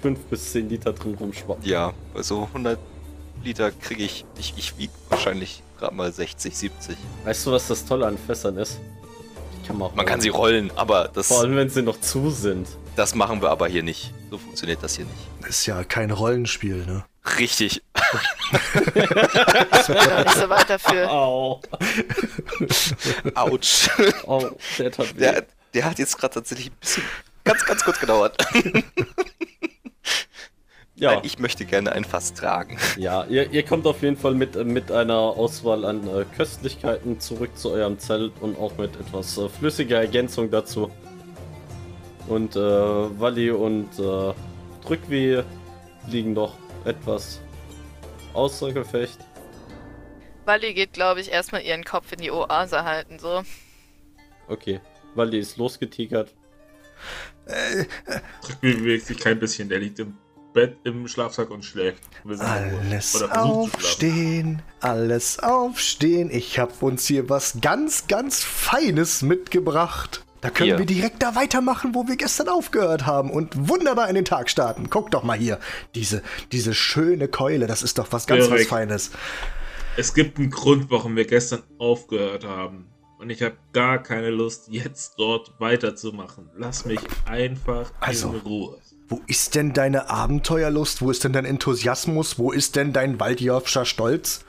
5 0.02 0.18
bis 0.26 0.52
10 0.52 0.68
Liter 0.68 0.92
drin 0.92 1.14
rumschwappen. 1.18 1.64
Ja, 1.64 1.92
bei 2.12 2.22
so 2.22 2.42
100 2.44 2.78
Liter 3.44 3.70
kriege 3.70 4.02
ich, 4.04 4.24
ich, 4.38 4.54
ich 4.56 4.78
wiege 4.78 4.92
wahrscheinlich 5.08 5.62
gerade 5.78 5.94
mal 5.94 6.12
60, 6.12 6.56
70. 6.56 6.96
Weißt 7.24 7.46
du, 7.46 7.52
was 7.52 7.66
das 7.68 7.84
Tolle 7.84 8.06
an 8.06 8.18
Fässern 8.18 8.56
ist? 8.58 8.78
Kann 9.66 9.78
man, 9.78 9.94
Man 9.94 10.04
kann 10.06 10.20
sie 10.20 10.28
rollen. 10.28 10.68
rollen, 10.70 10.78
aber 10.78 11.08
das, 11.12 11.28
Vor 11.28 11.40
allem, 11.40 11.56
wenn 11.56 11.70
sie 11.70 11.82
noch 11.82 12.00
zu 12.00 12.30
sind. 12.30 12.66
das 12.96 13.14
machen 13.14 13.40
wir 13.42 13.50
aber 13.50 13.68
hier 13.68 13.82
nicht. 13.82 14.12
So 14.30 14.38
funktioniert 14.38 14.82
das 14.82 14.96
hier 14.96 15.04
nicht. 15.06 15.48
Ist 15.48 15.66
ja 15.66 15.82
kein 15.84 16.10
Rollenspiel, 16.10 16.84
ne? 16.84 17.04
Richtig. 17.38 17.82
Ich 17.94 19.86
bin 19.86 19.96
noch 19.96 20.24
nicht 20.24 20.36
so 20.36 20.48
weit 20.48 20.68
dafür. 20.68 21.10
Au. 21.10 21.60
Autsch. 23.34 23.88
Au, 24.26 24.50
der 24.78 24.90
tat 24.90 25.14
weh. 25.14 25.18
Der, 25.20 25.46
der 25.74 25.84
hat 25.84 25.98
jetzt 25.98 26.18
gerade 26.18 26.34
tatsächlich 26.34 26.70
ein 26.70 26.76
bisschen, 26.80 27.02
ganz, 27.44 27.64
ganz 27.64 27.84
kurz 27.84 28.00
gedauert. 28.00 28.36
ja, 30.96 31.16
Weil 31.16 31.26
ich 31.26 31.38
möchte 31.38 31.64
gerne 31.64 31.92
ein 31.92 32.04
Fass 32.04 32.34
tragen. 32.34 32.78
ja 32.96 33.24
ihr, 33.24 33.50
ihr 33.50 33.62
kommt 33.64 33.86
auf 33.86 34.02
jeden 34.02 34.16
Fall 34.16 34.34
mit, 34.34 34.54
mit 34.66 34.90
einer 34.90 35.14
Auswahl 35.14 35.84
an 35.84 36.06
äh, 36.08 36.24
Köstlichkeiten 36.36 37.20
zurück 37.20 37.56
zu 37.56 37.70
eurem 37.70 37.98
Zelt 37.98 38.32
und 38.40 38.58
auch 38.58 38.76
mit 38.78 38.96
etwas 38.96 39.38
äh, 39.38 39.48
flüssiger 39.48 39.98
Ergänzung 40.00 40.50
dazu. 40.50 40.90
Und 42.26 42.56
äh, 42.56 42.60
Walli 42.60 43.50
und 43.50 43.88
äh, 43.98 44.32
Drückweh 44.86 45.42
liegen 46.08 46.32
noch 46.32 46.56
etwas 46.86 47.40
außer 48.34 48.72
Gefecht. 48.72 49.18
Wally 50.44 50.74
geht, 50.74 50.92
glaube 50.92 51.20
ich, 51.20 51.30
erstmal 51.30 51.62
ihren 51.62 51.84
Kopf 51.84 52.12
in 52.12 52.18
die 52.18 52.30
Oase 52.30 52.84
halten, 52.84 53.18
so. 53.18 53.42
Okay, 54.48 54.80
Walli 55.14 55.38
ist 55.38 55.56
losgetigert. 55.56 56.34
Drückweh 58.42 58.74
bewegt 58.74 59.06
sich 59.06 59.18
kein 59.18 59.38
bisschen. 59.38 59.68
Der 59.68 59.78
liegt 59.78 59.98
im 59.98 60.16
Bett, 60.52 60.76
im 60.84 61.08
Schlafsack 61.08 61.50
und 61.50 61.64
schläft. 61.64 62.02
Alles 62.38 63.22
aufstehen, 63.22 64.62
alles 64.80 65.38
aufstehen. 65.38 66.30
Ich 66.30 66.58
hab 66.58 66.82
uns 66.82 67.06
hier 67.06 67.28
was 67.28 67.60
ganz, 67.60 68.06
ganz 68.06 68.42
Feines 68.42 69.22
mitgebracht. 69.22 70.24
Da 70.42 70.50
können 70.50 70.70
Hier. 70.70 70.78
wir 70.78 70.86
direkt 70.86 71.22
da 71.22 71.36
weitermachen, 71.36 71.94
wo 71.94 72.08
wir 72.08 72.16
gestern 72.16 72.48
aufgehört 72.48 73.06
haben 73.06 73.30
und 73.30 73.68
wunderbar 73.68 74.08
in 74.08 74.16
den 74.16 74.24
Tag 74.24 74.50
starten. 74.50 74.90
Guck 74.90 75.12
doch 75.12 75.22
mal 75.22 75.38
hier, 75.38 75.60
diese, 75.94 76.20
diese 76.50 76.74
schöne 76.74 77.28
Keule, 77.28 77.68
das 77.68 77.84
ist 77.84 77.96
doch 77.98 78.08
was 78.10 78.26
ganz 78.26 78.42
was 78.42 78.48
Direkt. 78.48 78.68
Feines. 78.68 79.12
Es 79.96 80.14
gibt 80.14 80.38
einen 80.38 80.50
Grund, 80.50 80.90
warum 80.90 81.14
wir 81.14 81.26
gestern 81.26 81.62
aufgehört 81.78 82.44
haben. 82.44 82.88
Und 83.18 83.30
ich 83.30 83.40
habe 83.40 83.56
gar 83.72 84.02
keine 84.02 84.30
Lust, 84.30 84.66
jetzt 84.68 85.14
dort 85.16 85.52
weiterzumachen. 85.60 86.50
Lass 86.56 86.86
mich 86.86 86.98
einfach 87.24 87.92
Also. 88.00 88.30
in 88.30 88.40
Ruhe. 88.40 88.78
Wo 89.06 89.20
ist 89.28 89.54
denn 89.54 89.72
deine 89.72 90.10
Abenteuerlust? 90.10 91.02
Wo 91.02 91.12
ist 91.12 91.22
denn 91.22 91.32
dein 91.32 91.44
Enthusiasmus? 91.44 92.40
Wo 92.40 92.50
ist 92.50 92.74
denn 92.74 92.92
dein 92.92 93.20
Waldjorfscher 93.20 93.84
Stolz? 93.84 94.44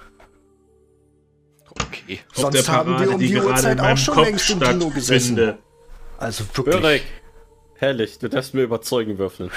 Okay. 1.69 2.21
Auf 2.31 2.41
Sonst 2.41 2.67
haben 2.67 2.99
wir 2.99 3.13
um 3.13 3.19
die 3.19 3.37
Uhrzeit 3.37 3.79
auch 3.79 3.95
schon 3.97 4.15
Kopf 4.15 4.25
längst 4.25 4.49
im 4.49 4.59
Kino 4.59 4.89
gesessen. 4.89 5.57
Also 6.17 6.45
wirklich. 6.55 6.75
Börek, 6.81 7.03
herrlich, 7.75 8.19
du 8.19 8.29
darfst 8.29 8.53
mir 8.53 8.63
überzeugen 8.63 9.17
würfeln. 9.17 9.51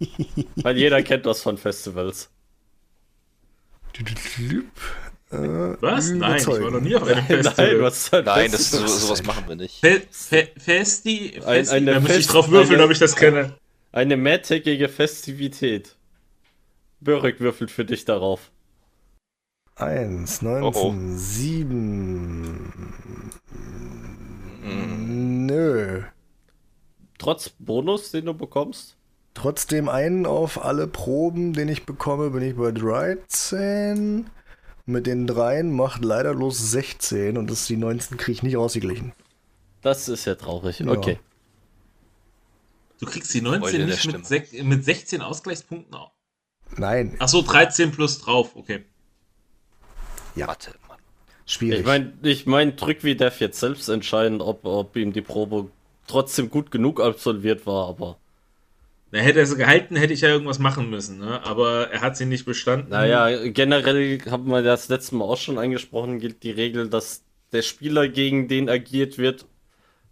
Weil 0.56 0.76
jeder 0.76 1.02
kennt 1.02 1.26
das 1.26 1.42
von 1.42 1.58
Festivals. 1.58 2.30
Äh, 5.30 5.36
Was? 5.80 6.10
Nein, 6.10 6.36
ich 6.38 6.46
war 6.46 6.70
noch 6.70 6.80
nie 6.80 6.94
auf 6.96 7.04
einem 7.04 7.24
Festival. 7.26 7.72
Nein, 7.74 7.82
was 7.82 7.96
ist 8.04 8.14
ein 8.14 8.24
Nein, 8.24 8.50
das, 8.52 8.70
so, 8.70 8.86
sowas 8.86 9.22
machen 9.24 9.44
wir 9.48 9.56
nicht. 9.56 9.80
Fe 9.80 10.02
Fe 10.10 10.48
Festi? 10.58 11.40
Ein- 11.44 11.64
Festi? 11.64 11.74
eine 11.76 11.92
da 11.92 11.98
ich 12.00 12.04
Fest- 12.06 12.32
drauf 12.32 12.50
würfeln, 12.50 12.76
eine- 12.76 12.84
ob 12.84 12.90
ich 12.90 12.98
das 12.98 13.16
kenne. 13.16 13.54
Eine 13.92 14.16
mehrtägige 14.16 14.88
Festivität. 14.88 15.96
Börek 17.00 17.40
würfelt 17.40 17.70
für 17.70 17.84
dich 17.84 18.04
darauf. 18.04 18.50
1, 19.76 20.40
Oh, 20.42 20.46
19, 20.46 20.82
oh. 20.82 20.94
7. 21.16 23.30
Mm. 24.64 25.46
Nö. 25.46 26.02
Trotz 27.18 27.50
Bonus, 27.58 28.10
den 28.10 28.26
du 28.26 28.34
bekommst? 28.34 28.96
Trotzdem 29.34 29.88
einen 29.88 30.26
auf 30.26 30.64
alle 30.64 30.86
Proben, 30.86 31.52
den 31.54 31.68
ich 31.68 31.86
bekomme, 31.86 32.30
bin 32.30 32.42
ich 32.42 32.56
bei 32.56 32.70
13. 32.72 34.30
Mit 34.86 35.06
den 35.06 35.26
dreien 35.26 35.72
macht 35.74 36.04
leider 36.04 36.34
bloß 36.34 36.70
16 36.70 37.36
und 37.38 37.50
das 37.50 37.60
ist 37.62 37.68
die 37.68 37.76
19 37.76 38.16
kriege 38.18 38.32
ich 38.32 38.42
nicht 38.42 38.56
ausgeglichen. 38.56 39.12
Das 39.80 40.08
ist 40.08 40.24
ja 40.26 40.34
traurig. 40.34 40.80
Ja. 40.80 40.88
Okay. 40.88 41.18
Du 43.00 43.06
kriegst 43.06 43.32
die 43.34 43.40
Freude 43.40 43.58
19 43.60 43.78
der 43.78 43.86
nicht 43.88 44.06
mit, 44.06 44.24
sech- 44.26 44.62
mit 44.62 44.84
16 44.84 45.20
Ausgleichspunkten 45.20 45.94
auf. 45.94 46.10
Nein, 46.76 47.16
Achso, 47.18 47.42
13 47.42 47.92
plus 47.92 48.18
drauf, 48.20 48.56
okay. 48.56 48.84
Ja. 50.34 50.48
Warte. 50.48 50.74
Schwierig. 51.46 51.80
Ich 51.80 51.84
meine, 51.84 52.12
ich 52.22 52.46
mein, 52.46 52.76
Drückwie 52.76 53.16
darf 53.16 53.40
jetzt 53.40 53.60
selbst 53.60 53.88
entscheiden, 53.88 54.40
ob, 54.40 54.64
ob 54.64 54.96
ihm 54.96 55.12
die 55.12 55.22
Probe 55.22 55.70
trotzdem 56.06 56.50
gut 56.50 56.70
genug 56.70 57.00
absolviert 57.00 57.66
war, 57.66 57.88
aber 57.88 58.18
Na, 59.10 59.20
hätte 59.20 59.38
er 59.40 59.46
sie 59.46 59.56
gehalten, 59.56 59.96
hätte 59.96 60.12
ich 60.12 60.20
ja 60.22 60.28
irgendwas 60.28 60.58
machen 60.58 60.90
müssen, 60.90 61.18
ne? 61.18 61.42
Aber 61.44 61.90
er 61.90 62.00
hat 62.00 62.16
sie 62.16 62.26
nicht 62.26 62.44
bestanden. 62.44 62.90
naja, 62.90 63.48
generell 63.48 64.20
haben 64.30 64.48
wir 64.50 64.62
das 64.62 64.88
letzte 64.88 65.14
Mal 65.16 65.24
auch 65.24 65.36
schon 65.38 65.58
angesprochen, 65.58 66.18
gilt 66.20 66.42
die 66.42 66.50
Regel, 66.50 66.88
dass 66.88 67.24
der 67.52 67.62
Spieler, 67.62 68.08
gegen 68.08 68.48
den 68.48 68.68
agiert 68.68 69.18
wird, 69.18 69.46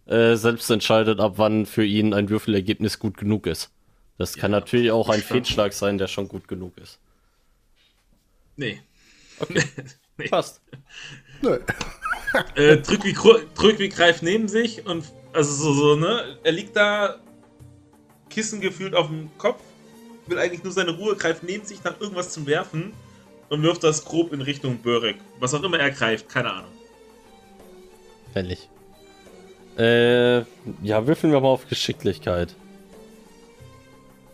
äh, 0.07 0.37
selbst 0.37 0.71
entscheidet, 0.71 1.21
ab 1.21 1.35
wann 1.39 1.67
für 1.67 1.85
ihn 1.85 2.15
ein 2.15 2.29
Würfelergebnis 2.29 2.99
gut 2.99 3.17
genug 3.17 3.47
ist. 3.47 3.73
Das 4.19 4.37
kann 4.37 4.53
Ja, 4.53 4.61
natürlich 4.61 4.91
auch 4.93 5.09
ein. 5.09 5.23
Fehlschlag 5.23 5.73
sein, 5.73 5.99
der 5.99 6.09
schon 6.09 6.29
gut 6.29 6.49
genug 6.49 6.79
ist. 6.79 7.01
Nee. 8.57 8.83
Okay, 9.39 9.63
passt. 10.31 10.61
Nö. 11.41 11.59
äh, 12.55 12.77
drück, 12.79 13.05
wie, 13.05 13.13
Kru- 13.13 13.43
drück 13.55 13.79
wie 13.79 13.89
greift 13.89 14.23
neben 14.23 14.49
sich 14.49 14.87
und 14.87 15.05
also 15.33 15.53
so, 15.53 15.73
so, 15.73 15.97
ne? 15.97 16.39
Er 16.45 16.53
liegt 16.53 16.77
da, 16.77 17.19
Kissen 18.31 18.61
gefühlt 18.61 18.95
auf 18.95 19.09
dem 19.09 19.31
Kopf, 19.39 19.63
will 20.27 20.39
eigentlich 20.39 20.63
nur 20.63 20.73
seine 20.73 20.97
Ruhe, 20.97 21.17
greift 21.17 21.43
neben 21.43 21.65
sich 21.65 21.83
nach 21.85 22.01
irgendwas 22.01 22.33
zum 22.33 22.47
Werfen 22.47 22.93
und 23.49 23.63
wirft 23.63 23.85
das 23.85 24.05
grob 24.05 24.33
in 24.33 24.41
Richtung 24.41 24.79
Börek. 24.79 25.17
Was 25.39 25.53
auch 25.55 25.63
immer 25.63 25.79
er 25.79 25.91
greift, 25.91 26.29
keine 26.29 26.53
Ahnung. 26.53 26.71
Fällig. 28.33 28.69
Äh, 29.79 30.39
ja, 30.83 31.07
würfeln 31.07 31.33
wir 31.33 31.41
mal 31.41 31.49
auf 31.49 31.69
Geschicklichkeit. 31.69 32.55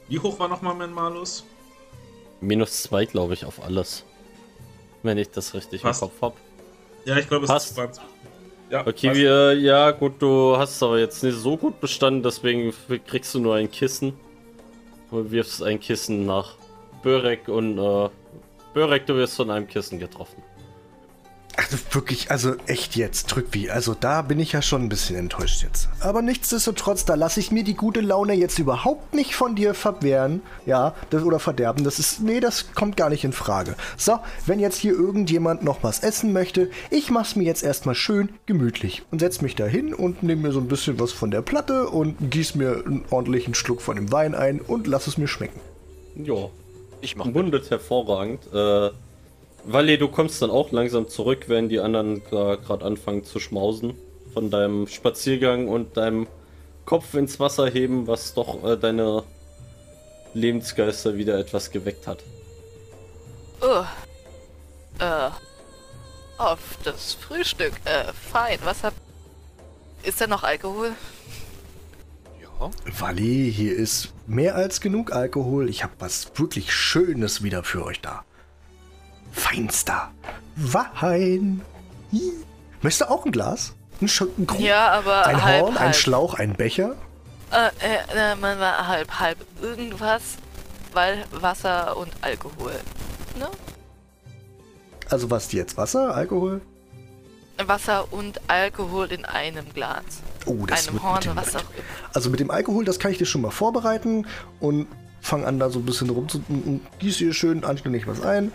Wie 0.08 0.18
hoch 0.18 0.38
war 0.38 0.48
nochmal 0.48 0.74
mein 0.74 0.92
Malus? 0.92 1.44
Minus 2.40 2.82
zwei, 2.82 3.04
glaube 3.04 3.34
ich, 3.34 3.44
auf 3.44 3.62
alles. 3.62 4.04
Wenn 5.02 5.18
ich 5.18 5.30
das 5.30 5.54
richtig 5.54 5.82
Passt. 5.82 6.02
im 6.02 6.08
Kopf 6.08 6.22
habe. 6.22 6.34
Ja, 7.04 7.16
ich 7.16 7.28
glaube, 7.28 7.44
es 7.44 7.50
Passt. 7.50 7.68
ist 7.70 7.74
20. 7.76 8.02
Ja, 8.70 8.80
Okay, 8.86 9.08
passt. 9.08 9.20
wir, 9.20 9.54
ja 9.54 9.90
gut, 9.92 10.20
du 10.20 10.56
hast 10.58 10.82
aber 10.82 10.98
jetzt 10.98 11.22
nicht 11.22 11.36
so 11.38 11.56
gut 11.56 11.80
bestanden, 11.80 12.22
deswegen 12.22 12.72
kriegst 13.06 13.34
du 13.34 13.40
nur 13.40 13.54
ein 13.54 13.70
Kissen. 13.70 14.12
Und 15.10 15.30
wirfst 15.30 15.62
ein 15.62 15.80
Kissen 15.80 16.26
nach 16.26 16.54
Börek 17.02 17.48
und 17.48 17.78
äh, 17.78 18.10
Börek, 18.74 19.06
du 19.06 19.14
wirst 19.14 19.36
von 19.36 19.50
einem 19.50 19.66
Kissen 19.66 19.98
getroffen. 19.98 20.42
Also 21.58 21.76
wirklich, 21.90 22.30
also 22.30 22.54
echt 22.66 22.94
jetzt, 22.94 23.26
drück 23.26 23.48
wie. 23.50 23.68
Also 23.68 23.96
da 23.98 24.22
bin 24.22 24.38
ich 24.38 24.52
ja 24.52 24.62
schon 24.62 24.82
ein 24.84 24.88
bisschen 24.88 25.16
enttäuscht 25.16 25.64
jetzt. 25.64 25.88
Aber 25.98 26.22
nichtsdestotrotz, 26.22 27.04
da 27.04 27.16
lasse 27.16 27.40
ich 27.40 27.50
mir 27.50 27.64
die 27.64 27.74
gute 27.74 28.00
Laune 28.00 28.34
jetzt 28.34 28.60
überhaupt 28.60 29.12
nicht 29.12 29.34
von 29.34 29.56
dir 29.56 29.74
verwehren. 29.74 30.40
Ja, 30.66 30.94
das, 31.10 31.24
oder 31.24 31.40
verderben. 31.40 31.82
Das 31.82 31.98
ist, 31.98 32.20
nee, 32.20 32.38
das 32.38 32.72
kommt 32.74 32.96
gar 32.96 33.10
nicht 33.10 33.24
in 33.24 33.32
Frage. 33.32 33.74
So, 33.96 34.20
wenn 34.46 34.60
jetzt 34.60 34.76
hier 34.78 34.92
irgendjemand 34.92 35.64
noch 35.64 35.82
was 35.82 35.98
essen 35.98 36.32
möchte, 36.32 36.70
ich 36.90 37.10
mach's 37.10 37.34
mir 37.34 37.44
jetzt 37.44 37.64
erstmal 37.64 37.96
schön 37.96 38.28
gemütlich 38.46 39.02
und 39.10 39.18
setz 39.18 39.40
mich 39.40 39.56
da 39.56 39.66
hin 39.66 39.92
und 39.92 40.22
nehme 40.22 40.42
mir 40.42 40.52
so 40.52 40.60
ein 40.60 40.68
bisschen 40.68 41.00
was 41.00 41.10
von 41.10 41.32
der 41.32 41.42
Platte 41.42 41.88
und 41.88 42.30
gieß 42.30 42.54
mir 42.54 42.84
einen 42.86 43.04
ordentlichen 43.10 43.54
Schluck 43.54 43.82
von 43.82 43.96
dem 43.96 44.12
Wein 44.12 44.36
ein 44.36 44.60
und 44.60 44.86
lass 44.86 45.08
es 45.08 45.18
mir 45.18 45.26
schmecken. 45.26 45.58
Ja, 46.14 46.50
Ich 47.00 47.16
mach 47.16 47.24
mundet 47.26 47.68
hervorragend. 47.68 48.46
Äh, 48.54 48.90
Valle, 49.64 49.98
du 49.98 50.08
kommst 50.08 50.40
dann 50.40 50.50
auch 50.50 50.72
langsam 50.72 51.08
zurück, 51.08 51.44
wenn 51.48 51.68
die 51.68 51.80
anderen 51.80 52.22
gerade 52.24 52.84
anfangen 52.84 53.24
zu 53.24 53.38
schmausen. 53.38 53.94
Von 54.32 54.50
deinem 54.50 54.86
Spaziergang 54.86 55.68
und 55.68 55.96
deinem 55.96 56.26
Kopf 56.84 57.14
ins 57.14 57.38
Wasser 57.38 57.68
heben, 57.68 58.06
was 58.06 58.34
doch 58.34 58.64
äh, 58.64 58.76
deine 58.76 59.24
Lebensgeister 60.32 61.16
wieder 61.16 61.38
etwas 61.38 61.70
geweckt 61.70 62.06
hat. 62.06 62.22
Oh. 63.60 63.84
Äh. 64.98 65.30
Auf 66.38 66.78
das 66.84 67.14
Frühstück. 67.14 67.72
Äh, 67.84 68.12
fein. 68.12 68.58
Was 68.64 68.84
hab. 68.84 68.94
Ist 70.02 70.20
da 70.20 70.26
noch 70.26 70.44
Alkohol? 70.44 70.92
Ja. 72.40 72.70
Wally, 73.00 73.52
hier 73.52 73.76
ist 73.76 74.12
mehr 74.26 74.54
als 74.54 74.80
genug 74.80 75.12
Alkohol. 75.12 75.68
Ich 75.68 75.82
habe 75.82 75.92
was 75.98 76.30
wirklich 76.36 76.72
Schönes 76.72 77.42
wieder 77.42 77.64
für 77.64 77.84
euch 77.84 78.00
da. 78.00 78.24
Feinster 79.32 80.10
Wein. 80.56 81.62
Möchtest 82.82 83.02
du 83.02 83.10
auch 83.10 83.24
ein 83.24 83.32
Glas? 83.32 83.74
Ein, 84.00 84.08
Sch 84.08 84.22
ein 84.22 84.46
Krug? 84.46 84.60
Ja, 84.60 84.90
aber 84.92 85.26
Ein 85.26 85.42
halb, 85.44 85.62
Horn, 85.62 85.76
ein 85.76 85.84
halb. 85.86 85.94
Schlauch, 85.96 86.34
ein 86.34 86.54
Becher? 86.54 86.94
Äh, 87.50 87.68
äh, 87.84 88.32
äh, 88.32 88.34
man 88.36 88.58
war 88.58 88.86
halb, 88.86 89.10
halb 89.18 89.38
irgendwas, 89.60 90.22
weil 90.92 91.24
Wasser 91.32 91.96
und 91.96 92.10
Alkohol. 92.20 92.72
Ne? 93.38 93.48
Also 95.10 95.30
was 95.30 95.50
jetzt? 95.52 95.76
Wasser, 95.76 96.14
Alkohol? 96.14 96.60
Wasser 97.66 98.12
und 98.12 98.40
Alkohol 98.48 99.10
in 99.10 99.24
einem 99.24 99.72
Glas. 99.72 100.02
Oh, 100.46 100.64
das 100.66 100.86
einem 100.86 100.94
wird 100.94 101.02
Horn, 101.02 101.14
mit 101.16 101.24
dem, 101.24 101.36
was 101.36 101.56
auch 101.56 101.60
immer. 101.60 101.84
Also 102.14 102.30
mit 102.30 102.40
dem 102.40 102.50
Alkohol, 102.50 102.84
das 102.84 102.98
kann 102.98 103.10
ich 103.10 103.18
dir 103.18 103.26
schon 103.26 103.40
mal 103.40 103.50
vorbereiten 103.50 104.26
und 104.60 104.86
fang 105.20 105.44
an 105.44 105.58
da 105.58 105.68
so 105.70 105.80
ein 105.80 105.84
bisschen 105.84 106.10
rum 106.10 106.28
zu 106.28 106.40
gieß 107.00 107.16
hier 107.16 107.34
schön 107.34 107.64
anständig 107.64 108.06
was 108.06 108.22
ein. 108.22 108.52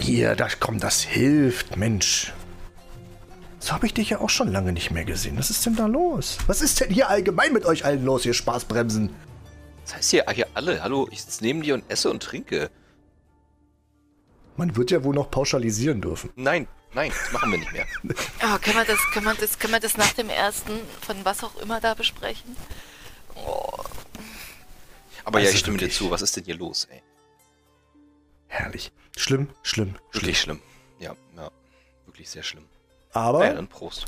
Hier, 0.00 0.34
da 0.34 0.48
komm, 0.58 0.80
das 0.80 1.02
hilft, 1.02 1.76
Mensch. 1.76 2.32
So 3.58 3.72
habe 3.72 3.86
ich 3.86 3.92
dich 3.94 4.10
ja 4.10 4.20
auch 4.20 4.30
schon 4.30 4.50
lange 4.50 4.72
nicht 4.72 4.90
mehr 4.90 5.04
gesehen. 5.04 5.36
Was 5.38 5.50
ist 5.50 5.64
denn 5.66 5.76
da 5.76 5.86
los? 5.86 6.38
Was 6.46 6.62
ist 6.62 6.80
denn 6.80 6.90
hier 6.90 7.10
allgemein 7.10 7.52
mit 7.52 7.66
euch 7.66 7.84
allen 7.84 8.04
los, 8.04 8.24
ihr 8.24 8.32
Spaßbremsen? 8.32 9.10
Das 9.84 9.96
heißt 9.96 10.10
hier, 10.10 10.24
hier 10.32 10.46
alle, 10.54 10.82
hallo, 10.82 11.06
ich 11.10 11.22
sitze 11.22 11.44
neben 11.44 11.60
dir 11.62 11.74
und 11.74 11.84
esse 11.90 12.10
und 12.10 12.22
trinke. 12.22 12.70
Man 14.56 14.76
wird 14.76 14.90
ja 14.90 15.04
wohl 15.04 15.14
noch 15.14 15.30
pauschalisieren 15.30 16.00
dürfen. 16.00 16.30
Nein, 16.36 16.66
nein, 16.94 17.12
das 17.22 17.32
machen 17.32 17.50
wir 17.52 17.58
nicht 17.58 17.72
mehr. 17.72 17.86
Oh, 18.42 18.58
können 18.62 18.76
wir 18.76 18.84
das, 18.84 18.98
können 19.12 19.26
wir 19.26 19.34
das, 19.34 19.58
können 19.58 19.72
wir 19.74 19.80
das 19.80 19.96
nach 19.98 20.12
dem 20.12 20.30
ersten 20.30 20.72
von 21.02 21.16
was 21.24 21.44
auch 21.44 21.56
immer 21.60 21.80
da 21.80 21.94
besprechen? 21.94 22.56
Oh, 23.34 23.72
Aber 25.24 25.38
ja, 25.40 25.44
Also 25.46 25.54
ich 25.54 25.58
stimme 25.60 25.76
dir 25.76 25.82
wirklich. 25.82 25.96
zu. 25.98 26.10
Was 26.10 26.22
ist 26.22 26.36
denn 26.36 26.44
hier 26.44 26.56
los, 26.56 26.88
ey? 26.90 27.02
Herrlich. 28.52 28.90
Schlimm, 29.16 29.46
schlimm, 29.62 29.94
schlimm. 30.10 30.22
Wirklich 30.22 30.40
schlimm. 30.40 30.60
Ja, 30.98 31.14
ja. 31.36 31.50
Wirklich 32.06 32.28
sehr 32.28 32.42
schlimm. 32.42 32.64
Aber 33.12 33.46
Ja, 33.46 33.54
dann 33.54 33.68
Prost. 33.68 34.06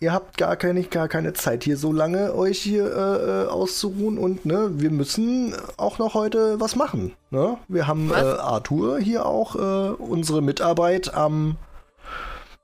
ihr 0.00 0.12
habt 0.12 0.36
gar 0.36 0.56
keine, 0.56 0.82
gar 0.84 1.08
keine 1.08 1.32
Zeit 1.32 1.64
hier 1.64 1.76
so 1.78 1.92
lange 1.92 2.34
euch 2.34 2.60
hier 2.60 2.84
äh, 2.94 3.44
äh, 3.44 3.46
auszuruhen 3.48 4.18
und 4.18 4.44
ne, 4.44 4.70
wir 4.80 4.90
müssen 4.90 5.54
auch 5.78 5.98
noch 5.98 6.12
heute 6.14 6.60
was 6.60 6.76
machen. 6.76 7.14
Ne? 7.30 7.56
Wir 7.68 7.86
haben 7.86 8.10
äh? 8.10 8.14
Arthur 8.16 8.98
hier 9.00 9.24
auch 9.26 9.56
äh, 9.56 9.90
unsere 9.94 10.42
Mitarbeit 10.42 11.14
am, 11.14 11.56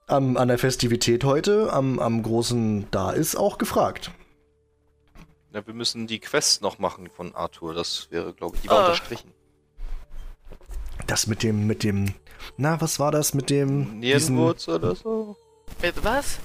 am 0.07 0.37
an 0.37 0.49
der 0.49 0.59
Festivität 0.59 1.25
heute, 1.25 1.73
am, 1.73 1.99
am 1.99 2.23
großen 2.23 2.91
Da 2.91 3.11
ist 3.11 3.37
auch 3.37 3.57
gefragt. 3.59 4.11
Ja, 5.53 5.67
wir 5.67 5.75
müssen 5.75 6.07
die 6.07 6.19
Quest 6.21 6.63
noch 6.63 6.79
machen 6.79 7.09
von 7.09 7.35
Arthur. 7.35 7.75
Das 7.75 8.09
wäre, 8.11 8.33
glaube 8.35 8.57
ich, 8.57 8.63
die 8.63 8.69
war 8.69 8.79
Ah. 8.81 8.87
unterstrichen. 8.87 9.31
Das 11.07 11.27
mit 11.27 11.43
dem, 11.43 11.67
mit 11.67 11.83
dem, 11.83 12.15
na, 12.57 12.81
was 12.81 12.99
war 12.99 13.11
das 13.13 13.35
mit 13.35 13.51
dem? 13.51 13.99
Nierenwurz 14.01 14.69
oder 14.69 14.95
so? 14.95 15.37
mit 15.83 16.03
was? 16.05 16.39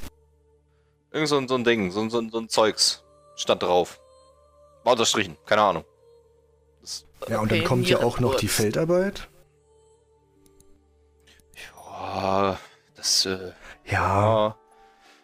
Irgend 1.11 1.29
so 1.29 1.37
ein, 1.37 1.47
so 1.47 1.55
ein 1.55 1.63
Ding, 1.63 1.91
so, 1.91 2.01
ein- 2.01 2.09
so, 2.09 2.19
ein- 2.19 2.29
so 2.29 2.39
ein 2.39 2.49
Zeugs. 2.49 3.03
Stand 3.35 3.63
drauf. 3.63 3.99
War 4.83 4.93
unterstrichen, 4.93 5.37
keine 5.45 5.61
Ahnung. 5.61 5.85
Das, 6.81 7.05
Ja, 7.29 7.39
und 7.39 7.51
dann 7.51 7.63
kommt 7.63 7.87
ja 7.89 7.99
auch 8.03 8.19
noch 8.19 8.35
die. 8.35 8.47
Feldarbeit. 8.47 9.29
ja, 11.55 12.57
das, 12.95 13.25
äh, 13.25 13.51
Ja, 13.85 14.55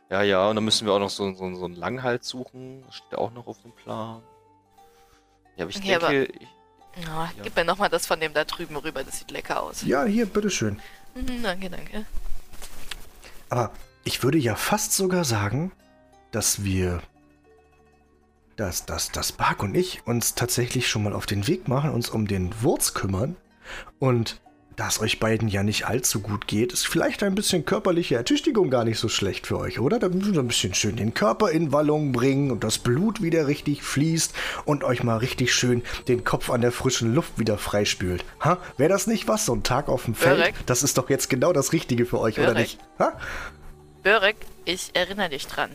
ja. 0.10 0.24
Ja, 0.24 0.50
und 0.50 0.56
dann 0.56 0.64
müssen 0.66 0.86
wir 0.88 0.94
auch 0.94 1.00
noch 1.00 1.10
so, 1.10 1.34
so, 1.34 1.54
so 1.56 1.66
einen 1.66 1.76
Langhals 1.76 2.28
suchen. 2.28 2.84
Das 2.86 2.96
steht 2.96 3.18
auch 3.18 3.32
noch 3.32 3.48
auf 3.48 3.62
dem 3.62 3.72
Plan. 3.74 4.22
Ja, 5.58 5.64
aber 5.66 5.70
ich 5.70 5.78
Okay, 5.78 5.96
aber- 5.96 6.08
denke, 6.10 6.32
ich, 6.40 6.48
Oh, 6.98 7.28
Gib 7.44 7.56
mir 7.56 7.66
nochmal 7.66 7.90
das 7.90 8.06
von 8.06 8.20
dem 8.20 8.34
da 8.34 8.46
drüben 8.46 8.78
rüber, 8.78 9.04
das 9.04 9.20
sieht 9.20 9.32
lecker 9.32 9.62
aus. 9.62 9.82
ja, 9.84 10.06
hier, 10.06 10.26
bitteschön. 10.26 10.80
Mhm, 11.14 11.44
danke, 11.44 11.70
danke. 11.70 12.06
Aber 13.50 13.72
ich 14.04 14.24
würde 14.24 14.38
ja 14.38 14.56
fast 14.56 14.94
sogar 14.94 15.24
sagen, 15.26 15.72
dass 16.32 16.64
wir, 16.64 17.02
dass, 18.56 18.86
dass, 18.86 19.12
dass 19.12 19.32
Bark 19.32 19.62
und 19.64 19.76
ich 19.76 20.06
uns 20.08 20.36
tatsächlich 20.36 20.88
schon 20.90 21.04
mal 21.04 21.14
auf 21.14 21.26
den 21.26 21.48
Weg 21.48 21.68
machen, 21.68 21.92
uns 21.92 22.10
um 22.10 22.28
den 22.28 22.62
Wurz 22.62 22.94
kümmern. 22.94 23.36
Und 24.00 24.40
da 24.76 24.88
es 24.90 25.00
euch 25.00 25.20
beiden 25.20 25.48
ja 25.48 25.64
nicht 25.64 25.88
allzu 25.88 26.20
gut 26.20 26.48
geht, 26.48 26.74
ist 26.74 26.86
vielleicht 26.86 27.24
ein 27.24 27.36
bisschen 27.36 27.66
körperliche 27.66 28.16
Ertüchtigung 28.16 28.70
gar 28.70 28.84
nicht 28.84 29.00
so 29.00 29.08
schlecht 29.08 29.48
für 29.48 29.58
euch, 29.58 29.80
oder? 29.80 30.00
Da 30.00 30.10
müssen 30.10 30.34
wir 30.34 30.42
ein 30.42 30.48
bisschen 30.48 30.74
schön 30.74 30.98
den 30.98 31.14
Körper 31.14 31.52
in 31.52 31.72
Wallung 31.72 32.12
bringen 32.12 32.52
und 32.52 32.64
das 32.64 32.78
Blut 32.78 33.22
wieder 33.22 33.48
richtig 33.48 33.84
fließt 33.84 34.34
und 34.66 34.84
euch 34.84 35.04
mal 35.04 35.18
richtig 35.18 35.54
schön 35.54 35.82
den 36.08 36.26
Kopf 36.26 36.50
an 36.50 36.62
der 36.62 36.74
frischen 36.74 37.16
Luft 37.16 37.40
wieder 37.40 37.58
freispült. 37.58 38.26
Ha? 38.42 38.58
Wäre 38.78 38.90
das 38.90 39.08
nicht 39.08 39.28
was? 39.28 39.46
So 39.46 39.56
ein 39.56 39.64
Tag 39.64 39.88
auf 39.88 40.06
dem 40.06 40.16
Feld? 40.16 40.40
Korrekt. 40.40 40.64
Das 40.66 40.84
ist 40.84 40.98
doch 40.98 41.10
jetzt 41.10 41.30
genau 41.30 41.54
das 41.54 41.72
Richtige 41.72 42.06
für 42.06 42.20
euch, 42.20 42.38
oder 42.38 42.52
Korrekt. 42.52 42.78
nicht? 42.78 42.80
Ha? 43.00 43.18
Börek, 44.04 44.36
ich 44.66 44.92
erinnere 44.94 45.30
dich 45.30 45.48
dran, 45.48 45.72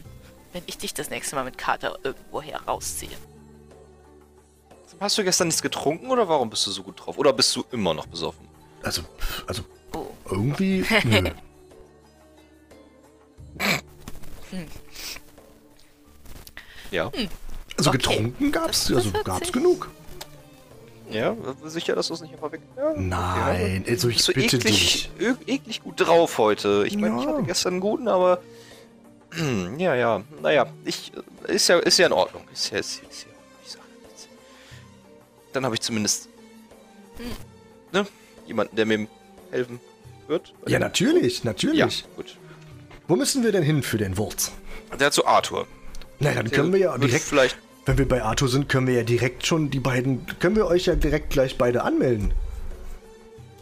wenn 0.52 0.62
ich 0.66 0.76
dich 0.76 0.92
das 0.92 1.08
nächste 1.08 1.36
Mal 1.36 1.44
mit 1.44 1.56
Kater 1.56 1.98
irgendwoher 2.02 2.60
rausziehe. 2.66 3.16
hast 5.00 5.16
du 5.16 5.24
gestern 5.24 5.48
nichts 5.48 5.62
getrunken 5.62 6.10
oder 6.10 6.28
warum 6.28 6.50
bist 6.50 6.66
du 6.66 6.70
so 6.70 6.82
gut 6.82 7.00
drauf? 7.00 7.16
Oder 7.16 7.32
bist 7.32 7.56
du 7.56 7.64
immer 7.72 7.94
noch 7.94 8.06
besoffen? 8.06 8.49
Also, 8.82 9.02
also 9.46 9.62
Oh. 9.92 10.06
irgendwie. 10.30 10.84
Nö. 11.04 11.30
Ja. 16.90 17.10
Also 17.76 17.90
Okay. 17.90 17.98
Getrunken 17.98 18.52
gab's, 18.52 18.86
das 18.86 18.96
also 19.06 19.12
gab's 19.24 19.46
sich- 19.46 19.52
genug. 19.52 19.90
Ja, 21.10 21.34
sicher, 21.64 21.96
dass 21.96 22.06
du 22.06 22.14
es 22.14 22.20
nicht 22.20 22.32
einfach 22.34 22.52
weg. 22.52 22.60
Ja, 22.76 22.92
Nein, 22.96 23.84
also 23.88 24.08
ich 24.08 24.16
Bist 24.18 24.28
du 24.28 24.32
bitte 24.32 24.56
eklig, 24.58 25.10
ö- 25.18 25.34
eklig 25.48 25.82
gut 25.82 25.94
drauf 26.00 26.38
heute. 26.38 26.84
Ich 26.86 26.96
meine, 26.96 27.18
ich 27.18 27.24
Ja. 27.24 27.32
hatte 27.32 27.42
gestern 27.42 27.74
einen 27.74 27.80
guten, 27.80 28.08
aber. 28.08 28.40
Ja, 29.78 29.94
ja. 29.96 30.22
Naja, 30.42 30.66
ich. 30.84 31.12
Ist 31.48 31.68
ja, 31.68 31.78
ist 31.78 31.98
ja 31.98 32.06
in 32.06 32.12
Ordnung. 32.12 32.42
Ist 32.52 32.70
ja, 32.70 32.78
ist, 32.78 33.02
ist 33.10 33.24
ja. 33.24 33.28
Ich 33.64 33.70
sag 33.72 33.80
nichts. 34.06 34.28
Dann 35.52 35.64
habe 35.64 35.74
ich 35.74 35.80
zumindest. 35.80 36.28
Ne? 37.92 38.06
Jemanden, 38.50 38.74
der 38.74 38.84
mir 38.84 39.06
helfen 39.52 39.78
wird. 40.26 40.52
Ja, 40.66 40.80
natürlich, 40.80 41.44
natürlich. 41.44 42.00
Ja, 42.00 42.06
gut. 42.16 42.36
Wo 43.06 43.14
müssen 43.14 43.44
wir 43.44 43.52
denn 43.52 43.62
hin 43.62 43.84
für 43.84 43.96
den 43.96 44.16
Wurz? 44.18 44.50
Der 44.98 45.12
zu 45.12 45.24
Arthur. 45.24 45.68
Na, 46.18 46.32
dann 46.32 46.46
Der 46.46 46.58
können 46.58 46.72
wir 46.72 46.80
ja 46.80 46.98
direkt, 46.98 47.22
Vielleicht. 47.24 47.56
wenn 47.86 47.96
wir 47.96 48.08
bei 48.08 48.24
Arthur 48.24 48.48
sind, 48.48 48.68
können 48.68 48.88
wir 48.88 48.94
ja 48.94 49.02
direkt 49.04 49.46
schon 49.46 49.70
die 49.70 49.78
beiden, 49.78 50.26
können 50.40 50.56
wir 50.56 50.66
euch 50.66 50.86
ja 50.86 50.96
direkt 50.96 51.30
gleich 51.30 51.56
beide 51.58 51.84
anmelden. 51.84 52.34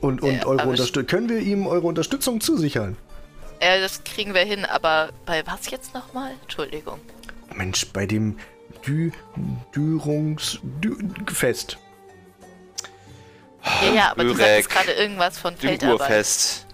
Und, 0.01 0.23
und 0.23 0.37
Ja, 0.37 0.47
eure 0.47 0.69
Unterstützung, 0.69 1.07
können 1.07 1.29
wir 1.29 1.41
ihm 1.41 1.67
eure 1.67 1.87
Unterstützung 1.87 2.41
zusichern? 2.41 2.97
Äh, 3.61 3.81
das 3.81 4.05
kriegen 4.05 4.33
wir 4.33 4.43
hin, 4.43 4.65
aber 4.65 5.11
bei 5.27 5.47
was 5.47 5.71
jetzt 5.71 5.93
nochmal? 5.93 6.33
Entschuldigung. 6.43 6.99
Mensch, 7.55 7.87
bei 7.93 8.07
dem 8.07 8.39
Dü 8.87 9.11
Dürungs 9.75 10.61
Dü 10.83 10.97
Fest. 11.27 11.77
Ja, 13.65 13.93
ja, 13.95 14.11
aber 14.13 14.25
du 14.25 14.35
Börek. 14.35 14.65
sagtest 14.65 14.71
gerade 14.71 14.93
irgendwas 14.93 15.39
von 15.39 15.57
Feldarbeit. 15.57 15.83
Dünguhrfest. 16.01 16.67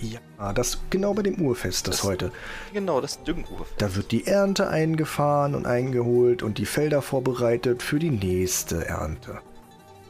Ja, 0.00 0.52
das 0.52 0.78
genau 0.90 1.12
bei 1.14 1.22
dem 1.22 1.40
Urfest 1.40 1.88
das, 1.88 1.96
Das- 1.96 2.04
heute. 2.04 2.30
Genau, 2.72 3.00
das 3.00 3.22
Dünguhrfest. 3.24 3.74
Da 3.80 3.96
wird 3.96 4.12
die 4.12 4.26
Ernte 4.26 4.68
eingefahren 4.68 5.54
und 5.56 5.66
eingeholt 5.66 6.42
und 6.44 6.58
die 6.58 6.66
Felder 6.66 7.02
vorbereitet 7.02 7.82
für 7.82 7.98
die 7.98 8.10
nächste 8.10 8.86
Ernte. 8.86 9.40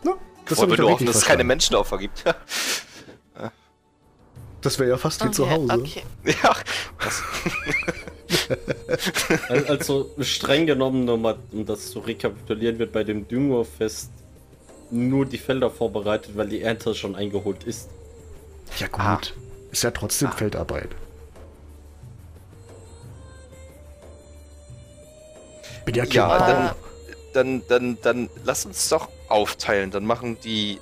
Na, 0.02 0.12
das 0.46 0.58
ich 0.58 0.66
doch 0.68 0.76
nur 0.76 0.90
hoffen, 0.90 1.06
dass 1.06 1.16
es 1.16 1.24
keine. 1.24 1.44
Menschenopfer 1.44 1.96
gibt. 1.98 2.24
Das 4.60 4.78
wäre 4.80 4.90
ja 4.90 4.96
fast 4.98 5.24
wie 5.24 5.30
zu 5.30 5.44
Okay, 5.44 5.52
Hause. 5.54 5.72
Okay. 5.72 6.02
Ja, 6.42 6.54
das, 6.98 7.22
Al- 9.48 9.66
Also 9.68 10.10
streng 10.20 10.66
genommen, 10.66 11.04
nochmal, 11.04 11.38
um 11.52 11.64
das 11.64 11.90
zu 11.92 12.00
rekapitulieren, 12.00 12.78
wird 12.78 12.92
bei 12.92 13.04
dem 13.04 13.26
Düngerfest 13.28 14.10
nur 14.90 15.26
die 15.26 15.38
Felder 15.38 15.70
vorbereitet, 15.70 16.36
weil 16.36 16.48
die 16.48 16.62
Ernte 16.62 16.94
schon 16.94 17.14
eingeholt 17.14 17.64
ist. 17.64 17.88
Ja 18.78 18.86
gut. 18.88 19.00
Ah. 19.00 19.20
Ist 19.70 19.82
ja 19.82 19.90
trotzdem 19.90 20.32
Feldarbeit. 20.32 20.90
Bin 25.84 25.94
ja 25.94 26.04
Ja, 26.04 26.38
dann, 26.38 26.74
dann, 27.32 27.62
dann, 27.68 27.98
dann 28.02 28.30
lass 28.44 28.64
uns 28.64 28.88
doch 28.88 29.08
aufteilen. 29.28 29.90
Dann 29.90 30.06
machen 30.06 30.38
die 30.42 30.80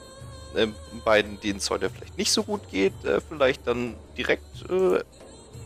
äh, 0.55 0.69
beiden, 1.05 1.41
denen 1.41 1.59
es 1.59 1.71
heute 1.71 1.91
vielleicht 1.91 2.17
nicht 2.17 2.31
so 2.31 2.45
gut 2.45 2.69
geht, 2.71 2.93
äh, 3.05 3.21
vielleicht 3.21 3.67
dann 3.67 3.95
direkt 4.17 4.71
äh, 4.71 5.01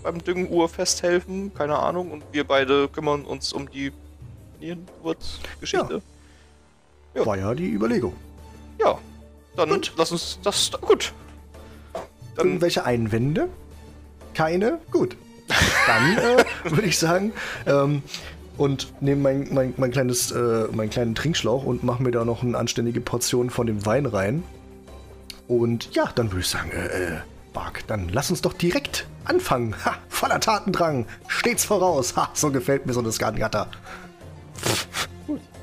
beim 0.03 0.22
Düngenuhrfest 0.22 1.03
helfen, 1.03 1.53
keine 1.55 1.79
Ahnung. 1.79 2.11
Und 2.11 2.24
wir 2.33 2.44
beide 2.44 2.88
kümmern 2.88 3.24
uns 3.24 3.53
um 3.53 3.70
die 3.70 3.92
Nierenwurz-Geschichte. 4.61 6.03
War 7.14 7.37
ja 7.37 7.55
die 7.55 7.70
Überlegung. 7.70 8.14
Ja. 8.80 8.98
dann 9.56 9.68
Gut. 9.68 9.92
lass 9.96 10.12
uns 10.12 10.38
das. 10.42 10.70
Gut. 10.80 11.12
Dann, 12.36 12.46
Irgendwelche 12.46 12.84
Einwände? 12.84 13.48
Keine? 14.34 14.78
Gut. 14.90 15.16
Dann 15.86 16.16
äh, 16.18 16.44
würde 16.70 16.86
ich 16.86 16.98
sagen, 16.98 17.32
ähm, 17.66 18.02
und 18.56 18.92
nehme 19.00 19.22
mein, 19.22 19.48
mein, 19.52 19.74
mein 19.76 19.90
kleines, 19.90 20.30
äh, 20.30 20.68
meinen 20.72 20.90
kleinen 20.90 21.14
Trinkschlauch 21.14 21.64
und 21.64 21.82
mache 21.82 22.02
mir 22.02 22.10
da 22.10 22.24
noch 22.24 22.42
eine 22.42 22.56
anständige 22.56 23.00
Portion 23.00 23.50
von 23.50 23.66
dem 23.66 23.84
Wein 23.86 24.06
rein. 24.06 24.42
Und 25.48 25.94
ja, 25.94 26.10
dann 26.14 26.30
würde 26.30 26.40
ich 26.40 26.48
sagen, 26.48 26.70
äh, 26.70 26.86
äh, 26.86 27.18
Bark, 27.52 27.84
dann 27.88 28.08
lass 28.10 28.30
uns 28.30 28.42
doch 28.42 28.52
direkt 28.52 29.06
anfangen. 29.24 29.74
Ha, 29.84 29.96
voller 30.08 30.38
Tatendrang, 30.38 31.06
stets 31.26 31.64
voraus. 31.64 32.14
Ha, 32.16 32.30
so 32.34 32.50
gefällt 32.52 32.86
mir 32.86 32.92
so 32.92 33.02
das 33.02 33.18
Gartengatter. 33.18 33.66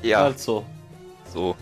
ja, 0.02 0.24
Also, 0.24 0.64
so. 1.32 1.56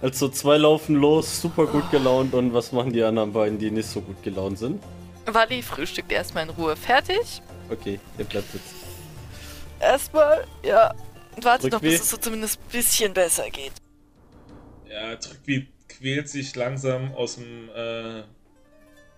Also 0.00 0.28
zwei 0.28 0.56
laufen 0.56 0.96
los, 0.96 1.40
super 1.40 1.66
gut 1.66 1.90
gelaunt 1.90 2.34
und 2.34 2.52
was 2.54 2.72
machen 2.72 2.92
die 2.92 3.02
anderen 3.02 3.32
beiden, 3.32 3.58
die 3.58 3.70
nicht 3.70 3.88
so 3.88 4.00
gut 4.00 4.22
gelaunt 4.22 4.58
sind? 4.58 4.82
Wally 5.26 5.62
frühstückt 5.62 6.10
erstmal 6.12 6.44
in 6.44 6.50
Ruhe 6.50 6.76
fertig. 6.76 7.42
Okay, 7.70 8.00
ihr 8.18 8.24
bleibt 8.24 8.52
jetzt. 8.54 8.74
Erstmal, 9.80 10.46
ja. 10.64 10.94
Und 11.36 11.44
warte 11.44 11.68
noch, 11.68 11.80
bis 11.80 12.00
es 12.00 12.10
so 12.10 12.16
zumindest 12.16 12.58
ein 12.60 12.72
bisschen 12.72 13.12
besser 13.12 13.48
geht. 13.50 13.72
Ja, 14.90 15.14
Trückwi 15.16 15.68
quält 15.88 16.28
sich 16.28 16.54
langsam 16.56 17.12
aus 17.14 17.36
dem 17.36 17.68
äh, 17.74 18.22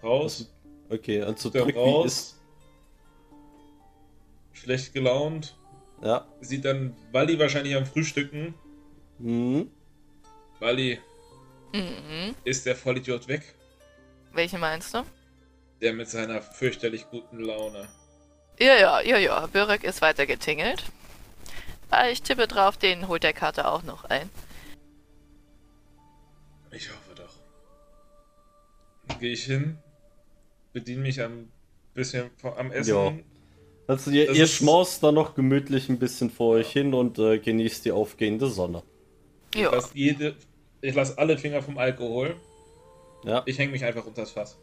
raus. 0.02 0.52
Okay, 0.90 1.22
also 1.22 1.48
Der 1.50 1.62
Drückwie 1.62 1.78
raus. 1.78 2.06
ist. 2.06 2.36
Schlecht 4.52 4.92
gelaunt. 4.92 5.56
Ja. 6.02 6.26
Sieht 6.40 6.64
dann 6.64 6.94
Wally 7.12 7.38
wahrscheinlich 7.38 7.76
am 7.76 7.86
Frühstücken. 7.86 8.54
Mhm. 9.18 9.70
Wally, 10.60 10.98
Mhm. 11.72 12.34
ist 12.44 12.66
der 12.66 12.76
Vollidiot 12.76 13.28
weg? 13.28 13.54
Welche 14.32 14.58
meinst 14.58 14.94
du? 14.94 15.02
Der 15.80 15.92
mit 15.92 16.08
seiner 16.08 16.42
fürchterlich 16.42 17.06
guten 17.10 17.40
Laune. 17.40 17.88
Ja, 18.58 18.76
ja, 18.76 19.00
ja, 19.00 19.16
ja. 19.18 19.46
Börek 19.46 19.84
ist 19.84 20.02
weiter 20.02 20.26
getingelt. 20.26 20.84
Ah, 21.90 22.08
Ich 22.08 22.22
tippe 22.22 22.46
drauf, 22.46 22.76
den 22.76 23.08
holt 23.08 23.22
der 23.22 23.32
Kater 23.32 23.72
auch 23.72 23.82
noch 23.82 24.04
ein. 24.04 24.28
Ich 26.70 26.88
hoffe 26.88 27.14
doch. 27.16 27.32
Dann 29.08 29.18
gehe 29.18 29.32
ich 29.32 29.44
hin, 29.44 29.78
bediene 30.72 31.02
mich 31.02 31.20
am 31.22 31.48
bisschen 31.94 32.30
am 32.42 32.70
Essen. 32.70 32.94
Ja. 32.94 33.12
Also 33.88 34.10
ihr, 34.12 34.26
Das 34.28 34.36
ihr 34.36 34.46
schmaust 34.46 35.02
da 35.02 35.10
noch 35.10 35.34
gemütlich 35.34 35.88
ein 35.88 35.98
bisschen 35.98 36.30
vor 36.30 36.54
euch 36.54 36.70
hin 36.70 36.94
und 36.94 37.18
äh, 37.18 37.38
genießt 37.38 37.84
die 37.86 37.92
aufgehende 37.92 38.46
Sonne. 38.48 38.82
Ja. 39.54 39.72
lasse 39.72 39.90
jede, 39.94 40.36
ich 40.80 40.94
lasse 40.94 41.18
alle 41.18 41.38
Finger 41.38 41.62
vom 41.62 41.78
Alkohol. 41.78 42.36
Ja. 43.24 43.42
Ich 43.46 43.58
hänge 43.58 43.72
mich 43.72 43.84
einfach 43.84 44.06
unter 44.06 44.22
das 44.22 44.32
Fass. 44.32 44.58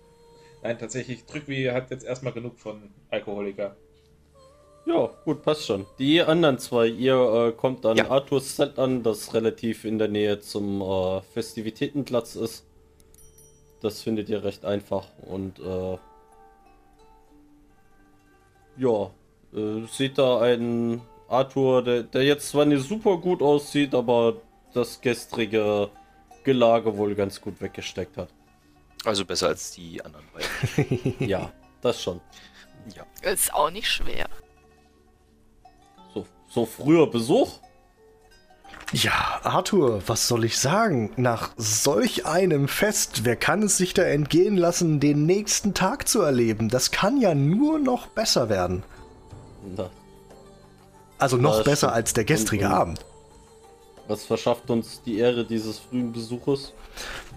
Nein, 0.63 0.79
tatsächlich, 0.79 1.25
Drückwie 1.25 1.69
hat 1.71 1.91
jetzt 1.91 2.03
erstmal 2.05 2.33
genug 2.33 2.59
von 2.59 2.89
Alkoholiker. 3.09 3.75
Ja, 4.85 5.11
gut, 5.25 5.43
passt 5.43 5.65
schon. 5.65 5.85
Die 5.99 6.21
anderen 6.21 6.57
zwei, 6.59 6.87
ihr 6.87 7.15
äh, 7.15 7.51
kommt 7.51 7.85
an 7.85 7.97
Ja. 7.97 8.09
Arthurs 8.09 8.55
Zelt 8.55 8.79
an, 8.79 9.03
das 9.03 9.33
relativ 9.33 9.83
in 9.83 9.99
der 9.99 10.07
Nähe 10.07 10.39
zum 10.39 10.81
äh, 10.81 11.21
Festivitätenplatz 11.33 12.35
ist. 12.35 12.65
Das 13.81 14.01
findet 14.01 14.29
ihr 14.29 14.43
recht 14.43 14.65
einfach 14.65 15.05
und 15.27 15.59
äh, 15.59 15.97
ja, 18.77 19.11
äh, 19.53 19.85
seht 19.91 20.17
da 20.17 20.39
einen 20.39 21.01
Arthur, 21.27 21.83
der, 21.83 22.03
der 22.03 22.23
jetzt 22.23 22.49
zwar 22.49 22.65
nicht 22.65 22.87
super 22.87 23.17
gut 23.17 23.41
aussieht, 23.41 23.93
aber 23.93 24.37
das 24.73 25.01
gestrige 25.01 25.89
Gelage 26.47 26.95
wohl 26.97 27.13
ganz 27.13 27.41
gut 27.41 27.59
weggesteckt 27.59 28.15
hat. 28.15 28.29
Also 29.03 29.25
besser 29.25 29.47
als 29.49 29.71
die 29.71 30.01
anderen 30.03 30.25
beiden. 30.33 31.13
Ja, 31.27 31.51
das 31.81 32.01
schon. 32.01 32.21
Ja. 32.95 33.03
Ist 33.29 33.53
auch 33.53 33.69
nicht 33.69 33.89
schwer. 33.91 34.27
So, 36.13 36.25
so 36.49 36.65
früher 36.65 37.05
Besuch? 37.11 37.59
Ja, 38.93 39.41
Arthur, 39.43 40.01
was 40.07 40.29
soll 40.29 40.45
ich 40.45 40.57
sagen? 40.57 41.11
Nach 41.17 41.49
solch 41.57 42.25
einem 42.25 42.69
Fest, 42.69 43.25
wer 43.25 43.35
kann 43.35 43.61
es 43.63 43.75
sich 43.75 43.93
da 43.93 44.03
entgehen 44.03 44.55
lassen, 44.55 45.01
den 45.01 45.25
nächsten 45.25 45.73
Tag 45.73 46.07
zu 46.07 46.21
erleben? 46.21 46.69
Das 46.69 46.91
kann 46.91 47.19
ja 47.19 47.35
nur 47.35 47.79
noch 47.79 48.07
besser 48.07 48.47
werden. 48.47 48.83
Na, 49.75 49.89
Also 51.19 51.35
noch 51.35 51.65
besser 51.65 51.91
als 51.91 52.13
der 52.13 52.23
gestrige 52.23 52.67
Und- 52.67 52.71
und- 52.71 52.77
Abend. 52.77 53.05
Was 54.07 54.23
verschafft 54.23 54.69
uns 54.69 55.01
die 55.05 55.17
Ehre 55.17 55.43
dieses 55.43 55.79
frühen 55.79 56.13
Besuches? 56.13 56.73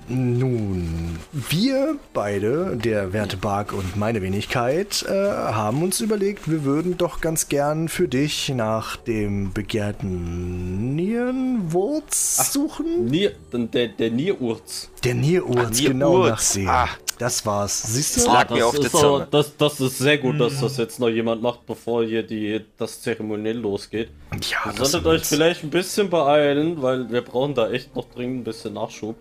Nun, 0.08 1.18
wir 1.32 1.96
beide, 2.12 2.76
der 2.76 3.12
werte 3.12 3.36
Bark 3.36 3.72
und 3.72 3.96
meine 3.96 4.22
Wenigkeit, 4.22 5.04
äh, 5.08 5.12
haben 5.12 5.82
uns 5.82 6.00
überlegt, 6.00 6.50
wir 6.50 6.64
würden 6.64 6.96
doch 6.96 7.20
ganz 7.20 7.48
gern 7.48 7.88
für 7.88 8.08
dich 8.08 8.48
nach 8.50 8.96
dem 8.96 9.52
begehrten 9.52 10.94
Nierenwurz 10.94 12.52
suchen. 12.52 13.06
Nier, 13.06 13.32
der, 13.52 13.88
der 13.88 14.10
Nierurz. 14.10 14.90
Der 15.04 15.14
Nierurz, 15.14 15.78
Ach, 15.80 15.86
genau 15.86 16.10
Nierurz. 16.18 16.30
nachsehen. 16.30 16.68
Ah. 16.68 16.88
Das 17.18 17.44
war's. 17.44 17.82
Siehst 17.82 18.16
du? 18.16 18.20
Das 18.20 18.32
lag 18.32 18.50
mir 18.50 18.66
auf 18.66 18.78
der 18.78 18.90
Zunge. 18.90 19.28
das, 19.30 19.54
das 19.56 19.78
ist 19.78 19.98
sehr 19.98 20.16
gut, 20.16 20.40
dass 20.40 20.58
das 20.60 20.78
jetzt 20.78 20.98
noch 20.98 21.10
jemand 21.10 21.42
macht, 21.42 21.66
bevor 21.66 22.02
hier 22.02 22.22
die, 22.22 22.62
das 22.78 23.02
Zeremoniell 23.02 23.58
losgeht. 23.58 24.08
Ja, 24.48 24.58
Ihr 24.66 24.72
das 24.78 24.92
solltet 24.92 25.06
euch 25.08 25.24
vielleicht 25.24 25.64
ein 25.64 25.70
bisschen 25.70 26.08
beeilen, 26.10 26.80
weil 26.82 27.10
wir 27.10 27.22
brauchen 27.22 27.54
da 27.54 27.70
echt 27.70 27.94
noch 27.96 28.06
dringend 28.10 28.40
ein 28.40 28.44
bisschen 28.44 28.74
Nachschub. 28.74 29.16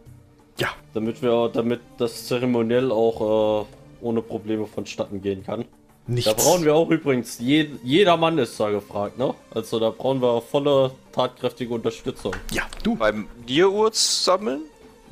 Ja, 0.58 0.70
Damit 0.94 1.22
wir, 1.22 1.50
damit 1.54 1.80
das 1.98 2.28
Zeremoniell 2.28 2.92
auch 2.92 3.66
äh, 4.02 4.06
ohne 4.06 4.22
Probleme 4.22 4.68
vonstatten 4.68 5.22
gehen 5.22 5.44
kann. 5.44 5.66
nichts. 6.06 6.30
Da 6.30 6.34
brauchen 6.42 6.64
wir 6.66 6.76
auch 6.76 6.90
übrigens, 6.90 7.40
je, 7.40 7.70
jeder 7.84 8.18
Mann 8.18 8.38
ist 8.38 8.60
da 8.60 8.70
gefragt, 8.70 9.18
ne? 9.18 9.34
Also 9.52 9.80
da 9.80 9.90
brauchen 9.90 10.22
wir 10.22 10.42
volle, 10.42 10.92
tatkräftige 11.14 11.74
Unterstützung. 11.74 12.36
Ja, 12.52 12.64
du. 12.84 12.96
Beim 12.96 13.28
Nierurz 13.48 14.26
sammeln? 14.26 14.62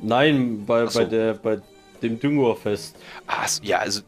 Nein, 0.00 0.64
bei, 0.66 0.86
so. 0.86 1.00
bei, 1.00 1.04
der, 1.06 1.34
bei 1.34 1.58
dem 2.02 2.20
Düngerfest. 2.20 2.94
Ah, 3.26 3.46
ja, 3.62 3.78
also, 3.78 4.02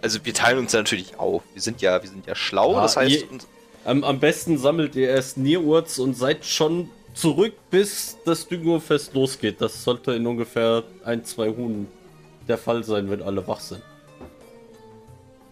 also 0.00 0.24
wir 0.24 0.32
teilen 0.32 0.58
uns 0.60 0.72
ja 0.72 0.78
natürlich 0.78 1.18
auf. 1.18 1.42
Wir 1.52 1.60
sind 1.60 1.82
ja, 1.82 2.00
wir 2.02 2.08
sind 2.08 2.26
ja 2.26 2.34
schlau, 2.34 2.72
Ja, 2.74 2.82
das 2.82 2.96
heißt, 2.96 3.10
je- 3.10 3.24
uns- 3.24 3.46
Am, 3.84 4.02
am 4.04 4.18
besten 4.20 4.56
sammelt 4.58 4.96
ihr 4.96 5.08
erst 5.08 5.36
Nierurz 5.36 5.98
und 5.98 6.14
seid 6.16 6.44
schon 6.44 6.88
zurück, 7.14 7.52
bis 7.70 8.16
das 8.24 8.48
Düngerfest 8.48 9.14
losgeht. 9.14 9.60
Das 9.60 9.84
sollte 9.84 10.12
in 10.12 10.26
ungefähr 10.26 10.82
ein, 11.04 11.24
zwei 11.24 11.48
Huhn 11.48 11.86
der 12.48 12.58
Fall 12.58 12.82
sein, 12.84 13.10
wenn 13.10 13.22
alle 13.22 13.46
wach 13.46 13.60
sind. 13.60 13.82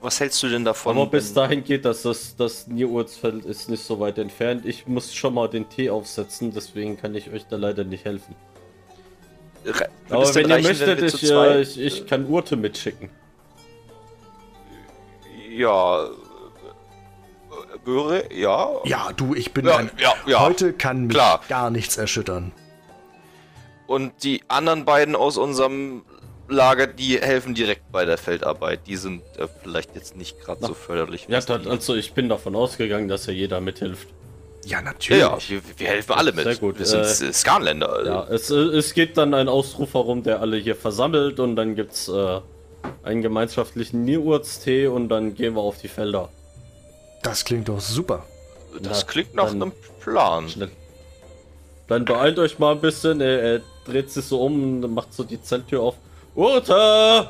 was 0.00 0.18
hältst 0.18 0.42
du 0.42 0.48
denn 0.48 0.64
davon? 0.64 0.96
Aber 0.96 1.06
bis 1.06 1.32
dahin 1.32 1.62
geht 1.62 1.84
das, 1.84 2.02
das, 2.02 2.34
das 2.36 2.66
Nierurzfeld 2.66 3.44
ist 3.44 3.68
nicht 3.68 3.84
so 3.84 4.00
weit 4.00 4.18
entfernt. 4.18 4.66
Ich 4.66 4.86
muss 4.86 5.14
schon 5.14 5.34
mal 5.34 5.48
den 5.48 5.68
Tee 5.68 5.90
aufsetzen, 5.90 6.52
deswegen 6.52 6.96
kann 6.96 7.14
ich 7.14 7.30
euch 7.30 7.46
da 7.48 7.56
leider 7.56 7.84
nicht 7.84 8.04
helfen. 8.04 8.34
Re- 9.64 9.88
Aber 10.10 10.34
wenn 10.34 10.50
ihr 10.50 10.58
möchtet, 10.60 11.02
ich, 11.02 11.30
äh, 11.30 11.60
ich, 11.62 11.78
ich 11.78 12.06
kann 12.06 12.26
Urte 12.28 12.56
mitschicken. 12.56 13.10
Ja. 15.50 16.08
Böhre, 17.84 18.24
ja. 18.32 18.68
Ja, 18.84 19.10
du, 19.16 19.34
ich 19.34 19.52
bin 19.52 19.66
Ja, 19.66 19.76
ein. 19.76 19.90
ja, 19.98 20.14
ja. 20.26 20.40
Heute 20.40 20.72
kann 20.72 21.02
mich 21.06 21.14
Klar. 21.16 21.40
gar 21.48 21.70
nichts 21.70 21.96
erschüttern. 21.96 22.52
Und 23.86 24.12
die 24.24 24.42
anderen 24.48 24.84
beiden 24.84 25.14
aus 25.16 25.36
unserem 25.36 26.02
Lager, 26.48 26.86
die 26.86 27.18
helfen 27.20 27.54
direkt 27.54 27.90
bei 27.92 28.04
der 28.04 28.18
Feldarbeit. 28.18 28.80
Die 28.86 28.96
sind 28.96 29.22
äh, 29.38 29.46
vielleicht 29.62 29.94
jetzt 29.94 30.16
nicht 30.16 30.40
gerade 30.40 30.64
so 30.64 30.74
förderlich. 30.74 31.26
Ja, 31.28 31.40
das, 31.40 31.62
die- 31.62 31.68
also 31.68 31.94
ich 31.94 32.12
bin 32.12 32.28
davon 32.28 32.54
ausgegangen, 32.56 33.08
dass 33.08 33.26
ja 33.26 33.32
jeder 33.32 33.60
mithilft. 33.60 34.08
Ja, 34.64 34.80
natürlich. 34.80 35.20
ja 35.22 35.36
wir, 35.48 35.60
wir 35.76 35.88
helfen 35.88 36.12
alle 36.12 36.32
mit. 36.32 36.44
Sehr 36.44 36.56
gut, 36.56 36.78
Wir 36.78 36.86
sind 36.86 37.00
äh, 37.00 37.32
Skanländer. 37.32 37.92
Also. 37.92 38.10
Ja, 38.10 38.24
es, 38.28 38.50
äh, 38.50 38.54
es 38.54 38.94
gibt 38.94 39.16
dann 39.18 39.34
einen 39.34 39.48
Ausruf 39.48 39.94
herum, 39.94 40.22
der 40.22 40.40
alle 40.40 40.56
hier 40.56 40.76
versammelt 40.76 41.40
und 41.40 41.56
dann 41.56 41.74
gibt's 41.74 42.08
äh, 42.08 42.40
einen 43.02 43.22
gemeinschaftlichen 43.22 44.04
Nierurz-Tee 44.04 44.86
und 44.86 45.08
dann 45.08 45.34
gehen 45.34 45.54
wir 45.54 45.62
auf 45.62 45.78
die 45.78 45.88
Felder. 45.88 46.28
Das 47.22 47.44
klingt 47.44 47.68
doch 47.68 47.80
super. 47.80 48.24
Das 48.80 49.04
Na, 49.04 49.10
klingt 49.12 49.34
nach 49.34 49.50
einem 49.50 49.72
Plan. 50.00 50.48
Schnell. 50.48 50.70
Dann 51.88 52.04
beeilt 52.04 52.38
euch 52.38 52.58
mal 52.58 52.72
ein 52.72 52.80
bisschen. 52.80 53.20
Er, 53.20 53.42
er 53.42 53.60
dreht 53.84 54.10
sich 54.10 54.24
so 54.24 54.42
um 54.42 54.82
und 54.82 54.94
macht 54.94 55.12
so 55.12 55.24
die 55.24 55.40
Zelttür 55.40 55.82
auf. 55.82 55.94
Urte! 56.34 57.28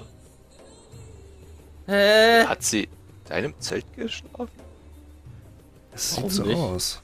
Hä? 1.86 2.44
Hat 2.44 2.62
sie 2.62 2.84
in 2.84 2.88
deinem 3.28 3.54
Zelt 3.58 3.84
geschlafen? 3.96 4.48
Es 5.92 6.16
Warum 6.16 6.30
sieht 6.30 6.42
so 6.44 6.48
nicht? 6.48 6.58
aus. 6.58 7.02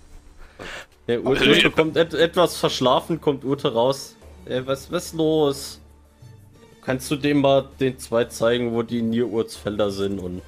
Der 1.09 1.25
Urte, 1.25 1.49
Urte 1.49 1.71
kommt 1.71 1.97
et 1.97 2.15
etwas 2.15 2.57
verschlafen, 2.57 3.21
kommt 3.21 3.45
Urte 3.45 3.73
raus. 3.73 4.15
Ey, 4.45 4.67
was, 4.67 4.91
was 4.91 5.07
ist 5.07 5.15
los? 5.15 5.81
Kannst 6.83 7.11
du 7.11 7.17
dem 7.17 7.41
mal 7.41 7.69
den 7.81 7.99
zwei 7.99 8.25
zeigen, 8.27 8.73
wo 8.73 8.83
die 8.83 9.03
Nierurzfelder 9.03 9.91
sind 9.91 10.21
und 10.21 10.43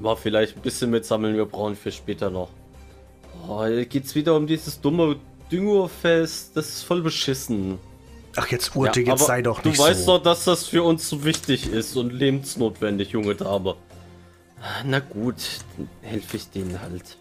mal 0.00 0.16
vielleicht 0.16 0.56
ein 0.56 0.62
bisschen 0.62 0.90
mitsammeln, 0.90 1.36
wir 1.36 1.44
brauchen 1.46 1.76
für 1.76 1.92
später 1.92 2.30
noch. 2.30 2.50
Oh, 3.48 3.64
jetzt 3.64 3.90
geht's 3.90 4.14
wieder 4.14 4.34
um 4.36 4.46
dieses 4.46 4.80
dumme 4.80 5.16
Düngerfest, 5.50 6.56
das 6.56 6.68
ist 6.68 6.82
voll 6.82 7.02
beschissen. 7.02 7.78
Ach, 8.36 8.46
jetzt 8.48 8.76
Urte, 8.76 9.00
Ja, 9.00 9.12
jetzt 9.12 9.26
sei 9.26 9.42
doch 9.42 9.60
Du 9.60 9.70
nicht 9.70 9.78
weißt 9.80 10.04
so. 10.04 10.18
doch, 10.18 10.22
dass 10.22 10.44
das 10.44 10.66
für 10.66 10.82
uns 10.84 11.08
so 11.08 11.24
wichtig 11.24 11.70
ist 11.72 11.96
und 11.96 12.12
lebensnotwendig, 12.12 13.10
junge 13.10 13.34
Dame. 13.34 13.74
Na 14.84 15.00
gut, 15.00 15.36
dann 15.76 15.88
helfe 16.02 16.36
ich 16.36 16.48
denen 16.50 16.80
halt. 16.80 17.16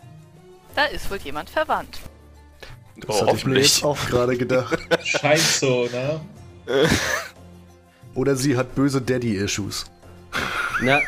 Da 0.75 0.85
ist 0.85 1.09
wohl 1.09 1.17
jemand 1.17 1.49
verwandt. 1.49 1.99
Das 3.07 3.21
hatte 3.21 3.37
ich 3.37 3.45
mir 3.45 3.59
jetzt 3.59 3.83
auch 3.83 3.97
gerade 4.07 4.37
gedacht. 4.37 4.77
Scheint 5.03 5.39
so, 5.39 5.85
ne? 5.87 6.19
Oder 8.13 8.35
sie 8.35 8.57
hat 8.57 8.75
böse 8.75 9.01
Daddy-Issues. 9.01 9.85
Na, 10.81 10.99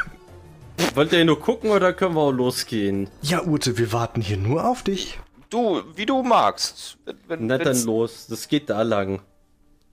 wollt 0.96 1.13
ihr 1.13 1.26
nur 1.26 1.39
gucken 1.39 1.72
oder 1.72 1.94
können 1.94 2.15
wir 2.15 2.22
auch 2.22 2.32
losgehen? 2.32 3.10
Ja, 3.22 3.41
Urte, 3.44 3.78
wir 3.78 3.91
warten 3.91 4.22
hier 4.22 4.38
nur 4.38 4.65
auf 4.67 4.84
dich. 4.84 5.20
Du, 5.50 5.82
wie 5.96 6.06
du 6.06 6.24
magst. 6.24 6.98
Wenn, 7.28 7.48
Na 7.48 7.58
dann 7.58 7.82
los, 7.84 8.28
das 8.28 8.48
geht 8.48 8.70
da 8.70 8.82
lang. 8.84 9.22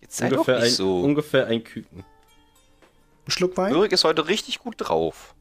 Jetzt 0.01 0.17
sei 0.19 0.29
doch 0.29 0.39
Ungefähr 0.39 0.61
nicht 0.61 0.69
ein, 0.69 0.75
so. 0.75 1.01
ungefähr 1.01 1.47
ein 1.47 1.65
Küken. 1.65 2.05
Ein 3.27 3.31
Schluck 3.31 3.57
Wein? 3.57 3.75
Ulrich 3.75 3.93
ist 3.93 4.05
heute 4.05 4.29
richtig 4.29 4.61
gut 4.61 4.77
drauf. 4.79 5.35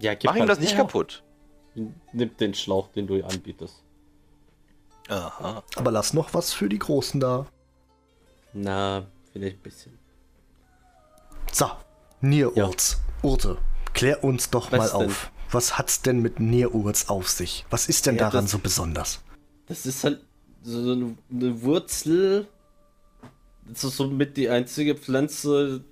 Ja, 0.00 0.14
gib 0.14 0.24
Mach 0.30 0.36
ihm 0.36 0.46
das 0.46 0.58
nicht 0.58 0.72
her. 0.74 0.80
kaputt. 0.84 1.22
Nimm 2.12 2.36
den 2.36 2.54
Schlauch, 2.54 2.88
den 2.88 3.06
du 3.06 3.16
ihr 3.16 3.26
anbietest. 3.26 3.82
Aha. 5.08 5.62
Aber 5.76 5.90
lass 5.90 6.14
noch 6.14 6.34
was 6.34 6.52
für 6.52 6.68
die 6.68 6.78
Großen 6.78 7.20
da. 7.20 7.46
Na, 8.52 9.06
vielleicht 9.32 9.58
ein 9.58 9.62
bisschen. 9.62 9.98
So, 11.52 11.70
Nierurz. 12.20 13.00
Urte, 13.22 13.58
klär 13.94 14.22
uns 14.24 14.50
doch 14.50 14.70
Was 14.72 14.92
mal 14.92 14.98
denn? 14.98 15.08
auf. 15.10 15.30
Was 15.50 15.78
hat's 15.78 16.02
denn 16.02 16.20
mit 16.20 16.40
Nierurz 16.40 17.08
auf 17.08 17.28
sich? 17.28 17.64
Was 17.70 17.88
ist 17.88 18.06
denn 18.06 18.16
Ja, 18.16 18.24
daran 18.24 18.44
das- 18.44 18.50
so 18.52 18.58
besonders? 18.58 19.20
Das 19.66 19.86
ist 19.86 20.04
halt 20.04 20.20
so 20.62 20.78
eine, 20.92 21.16
eine 21.30 21.62
Wurzel. 21.62 22.46
Das 23.66 23.84
ist 23.84 23.96
somit 23.96 24.36
die 24.36 24.48
einzige 24.50 24.94
Pflanze, 24.94 25.82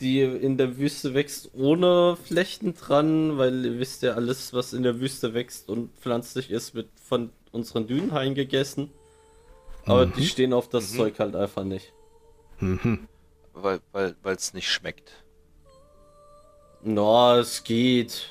die 0.00 0.20
in 0.20 0.58
der 0.58 0.76
Wüste 0.76 1.14
wächst, 1.14 1.50
ohne 1.54 2.16
Flechten 2.22 2.74
dran, 2.74 3.38
weil 3.38 3.64
ihr 3.64 3.78
wisst 3.78 4.02
ja, 4.02 4.12
alles, 4.12 4.52
was 4.52 4.72
in 4.74 4.82
der 4.82 5.00
Wüste 5.00 5.32
wächst 5.32 5.68
und 5.70 5.90
pflanzlich 5.98 6.50
ist, 6.50 6.74
wird 6.74 6.88
von 7.02 7.30
unseren 7.52 7.86
Dünenhain 7.86 8.34
gegessen. 8.34 8.90
Aber 9.86 10.06
die 10.06 10.26
stehen 10.26 10.52
auf 10.52 10.68
das 10.68 10.92
Mhm. 10.92 10.96
Zeug 10.96 11.18
halt 11.18 11.36
einfach 11.36 11.64
nicht. 11.64 11.92
Mhm. 12.58 13.06
Weil 13.52 13.80
weil 13.92 14.34
es 14.36 14.52
nicht 14.54 14.68
schmeckt. 14.70 15.23
Na, 16.84 17.38
es 17.38 17.64
geht. 17.64 18.30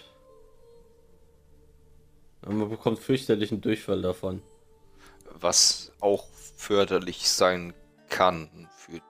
Aber 2.44 2.54
Man 2.54 2.70
bekommt 2.70 3.00
fürchterlichen 3.00 3.62
Durchfall 3.62 4.02
davon. 4.02 4.42
Was 5.40 5.92
auch 6.00 6.26
förderlich 6.56 7.28
sein 7.30 7.74
kann 8.10 8.68
für 8.78 8.92
die 8.94 9.02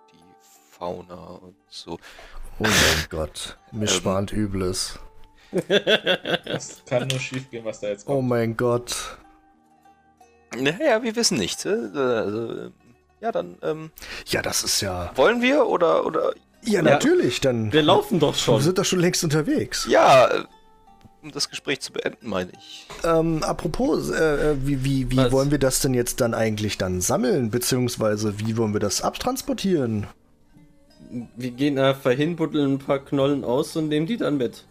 Fauna 0.71 1.15
und 1.41 1.55
so. 1.67 1.93
Oh 2.59 2.63
mein 2.63 3.05
Gott, 3.09 3.57
mir 3.71 3.81
Ähm. 3.81 3.87
spannt 3.87 4.31
Übles. 4.31 4.99
Das 6.45 6.83
kann 6.85 7.07
nur 7.07 7.19
schief 7.19 7.49
gehen, 7.51 7.65
was 7.65 7.79
da 7.81 7.87
jetzt 7.89 8.07
Oh 8.07 8.15
kommt. 8.15 8.29
mein 8.29 8.55
Gott. 8.57 9.17
Naja, 10.55 11.03
wir 11.03 11.15
wissen 11.15 11.37
nicht. 11.37 11.65
äh, 11.65 11.69
Also, 11.69 12.51
äh, 12.67 12.71
ja, 13.21 13.31
dann 13.31 13.57
ähm, 13.61 13.91
Ja, 14.27 14.41
das 14.41 14.63
ist 14.63 14.81
ja. 14.81 15.11
wollen 15.15 15.41
wir 15.41 15.67
oder 15.67 16.05
oder 16.05 16.33
Ja, 16.65 16.81
natürlich, 16.81 17.41
dann. 17.41 17.71
Wir 17.73 17.81
laufen 17.81 18.19
doch 18.19 18.33
Wir 18.33 18.39
schon. 18.39 18.61
sind 18.61 18.77
doch 18.77 18.85
schon 18.85 18.99
längst 18.99 19.23
unterwegs. 19.23 19.85
ja, 19.89 20.27
äh, 20.27 20.43
um 21.21 21.31
das 21.31 21.49
Gespräch 21.49 21.79
zu 21.79 21.93
beenden, 21.93 22.27
meine 22.29 22.51
ich. 22.57 22.85
Ähm, 23.05 23.43
apropos, 23.43 24.09
äh, 24.09 24.51
äh, 24.51 24.57
wie, 24.61 24.83
wie, 24.83 25.09
wie 25.11 25.17
Was? 25.17 25.31
wollen 25.31 25.51
wir 25.51 25.57
das 25.57 25.79
denn 25.79 25.93
jetzt 25.93 26.19
dann 26.19 26.33
eigentlich 26.33 26.77
dann 26.77 26.99
sammeln? 26.99 27.49
Beziehungsweise 27.49 28.39
wie 28.39 28.57
wollen 28.57 28.73
wir 28.73 28.81
das 28.81 29.01
abtransportieren? 29.01 30.05
Wir 31.37 31.51
gehen 31.51 31.79
einfach 31.79 32.11
hin, 32.11 32.35
buddeln 32.35 32.73
ein 32.73 32.79
paar 32.79 32.99
Knollen 32.99 33.43
aus 33.45 33.75
und 33.77 33.87
nehmen 33.87 34.05
die 34.05 34.17
dann 34.17 34.35
mit. 34.37 34.65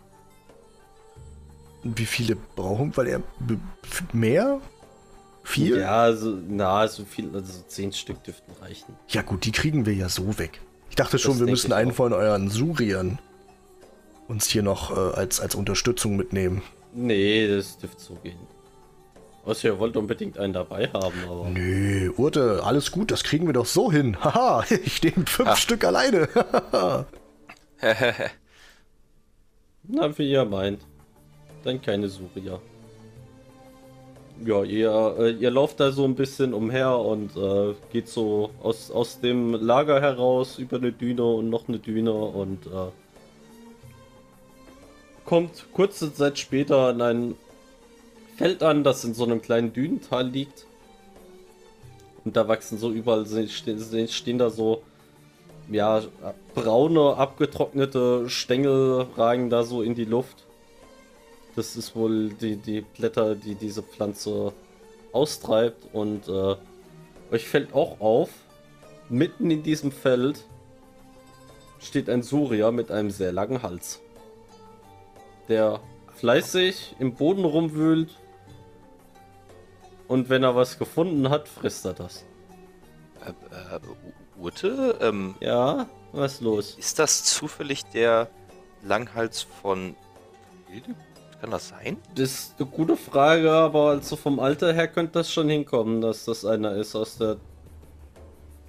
Wie 1.84 2.06
viele 2.06 2.36
brauchen? 2.36 2.94
Weil 2.96 3.06
er 3.08 3.20
mehr? 4.12 4.60
Viel? 5.44 5.78
Ja, 5.78 6.02
also, 6.02 6.36
na, 6.48 6.86
so 6.86 7.04
viel, 7.04 7.30
also 7.34 7.62
zehn 7.66 7.92
Stück 7.92 8.22
dürften 8.24 8.52
reichen. 8.60 8.94
Ja 9.08 9.22
gut, 9.22 9.44
die 9.44 9.52
kriegen 9.52 9.86
wir 9.86 9.94
ja 9.94 10.08
so 10.08 10.38
weg. 10.38 10.60
Ich 10.92 10.96
dachte 10.96 11.18
schon, 11.18 11.38
wir 11.38 11.46
müssen 11.46 11.72
einen 11.72 11.92
auch. 11.92 11.94
von 11.96 12.12
euren 12.12 12.50
Suriern 12.50 13.18
uns 14.28 14.46
hier 14.46 14.62
noch 14.62 14.94
äh, 14.94 15.14
als, 15.16 15.40
als 15.40 15.54
Unterstützung 15.54 16.16
mitnehmen. 16.16 16.60
Nee, 16.92 17.48
das 17.48 17.78
dürfte 17.78 17.98
so 17.98 18.14
gehen. 18.16 18.36
Außer 19.46 19.68
ihr 19.68 19.78
wollt 19.78 19.96
unbedingt 19.96 20.36
einen 20.38 20.52
dabei 20.52 20.88
haben, 20.88 21.14
aber. 21.26 21.48
Nö, 21.48 22.12
Urte, 22.18 22.60
alles 22.62 22.90
gut, 22.92 23.10
das 23.10 23.24
kriegen 23.24 23.46
wir 23.46 23.54
doch 23.54 23.64
so 23.64 23.90
hin. 23.90 24.18
Haha, 24.22 24.66
ich 24.84 25.02
nehme 25.02 25.24
fünf 25.24 25.48
Ah. 25.48 25.56
Stück 25.56 25.82
alleine. 25.82 26.28
Na, 29.84 30.18
wie 30.18 30.30
ihr 30.30 30.44
meint. 30.44 30.82
Dann 31.64 31.80
keine 31.80 32.10
Suria. 32.10 32.60
Ja, 34.44 34.64
ihr, 34.64 35.16
äh, 35.18 35.30
ihr 35.32 35.50
lauft 35.50 35.78
da 35.78 35.92
so 35.92 36.04
ein 36.04 36.14
bisschen 36.14 36.52
umher 36.52 36.98
und 36.98 37.36
äh, 37.36 37.74
geht 37.92 38.08
so 38.08 38.50
aus, 38.62 38.90
aus 38.90 39.20
dem 39.20 39.54
Lager 39.54 40.00
heraus 40.00 40.58
über 40.58 40.78
eine 40.78 40.90
Düne 40.90 41.24
und 41.24 41.48
noch 41.48 41.68
eine 41.68 41.78
Düne 41.78 42.12
und 42.12 42.66
äh, 42.66 42.90
kommt 45.24 45.66
kurze 45.72 46.12
Zeit 46.12 46.38
später 46.38 46.88
an 46.88 47.00
ein 47.02 47.34
Feld 48.36 48.62
an, 48.62 48.82
das 48.82 49.04
in 49.04 49.14
so 49.14 49.24
einem 49.24 49.40
kleinen 49.40 49.72
Dünental 49.72 50.26
liegt. 50.26 50.66
Und 52.24 52.36
da 52.36 52.48
wachsen 52.48 52.78
so 52.78 52.90
überall, 52.90 53.26
stehen, 53.48 54.08
stehen 54.08 54.38
da 54.38 54.50
so 54.50 54.82
ja, 55.70 56.02
braune, 56.54 57.16
abgetrocknete 57.16 58.28
Stängel 58.28 59.06
ragen 59.16 59.50
da 59.50 59.62
so 59.62 59.82
in 59.82 59.94
die 59.94 60.04
Luft. 60.04 60.44
Das 61.54 61.76
ist 61.76 61.94
wohl 61.94 62.30
die, 62.30 62.56
die 62.56 62.80
Blätter, 62.80 63.34
die 63.34 63.54
diese 63.54 63.82
Pflanze 63.82 64.52
austreibt. 65.12 65.92
Und 65.92 66.28
äh, 66.28 66.56
euch 67.30 67.46
fällt 67.48 67.74
auch 67.74 68.00
auf, 68.00 68.30
mitten 69.08 69.50
in 69.50 69.62
diesem 69.62 69.92
Feld 69.92 70.44
steht 71.80 72.08
ein 72.08 72.22
Surier 72.22 72.70
mit 72.72 72.90
einem 72.90 73.10
sehr 73.10 73.32
langen 73.32 73.62
Hals. 73.62 74.00
Der 75.48 75.80
fleißig 76.14 76.96
im 76.98 77.14
Boden 77.14 77.44
rumwühlt. 77.44 78.16
Und 80.08 80.28
wenn 80.28 80.42
er 80.42 80.54
was 80.54 80.78
gefunden 80.78 81.28
hat, 81.30 81.48
frisst 81.48 81.84
er 81.84 81.94
das. 81.94 82.24
Äh, 83.24 83.30
äh, 83.30 83.80
U- 84.38 84.42
Urte, 84.44 84.98
ähm, 85.00 85.34
Ja, 85.40 85.86
was 86.12 86.40
los? 86.40 86.76
ist 86.78 86.98
das 86.98 87.24
zufällig 87.24 87.84
der 87.86 88.28
Langhals 88.82 89.42
von 89.42 89.94
Hilde? 90.68 90.94
Kann 91.42 91.50
das 91.50 91.70
sein? 91.70 91.96
Das 92.14 92.30
ist 92.30 92.54
eine 92.56 92.68
gute 92.68 92.96
Frage, 92.96 93.50
aber 93.50 93.88
also 93.90 94.14
vom 94.14 94.38
Alter 94.38 94.72
her 94.72 94.86
könnte 94.86 95.14
das 95.14 95.32
schon 95.32 95.48
hinkommen, 95.48 96.00
dass 96.00 96.24
das 96.24 96.44
einer 96.44 96.76
ist 96.76 96.94
aus 96.94 97.18
der 97.18 97.36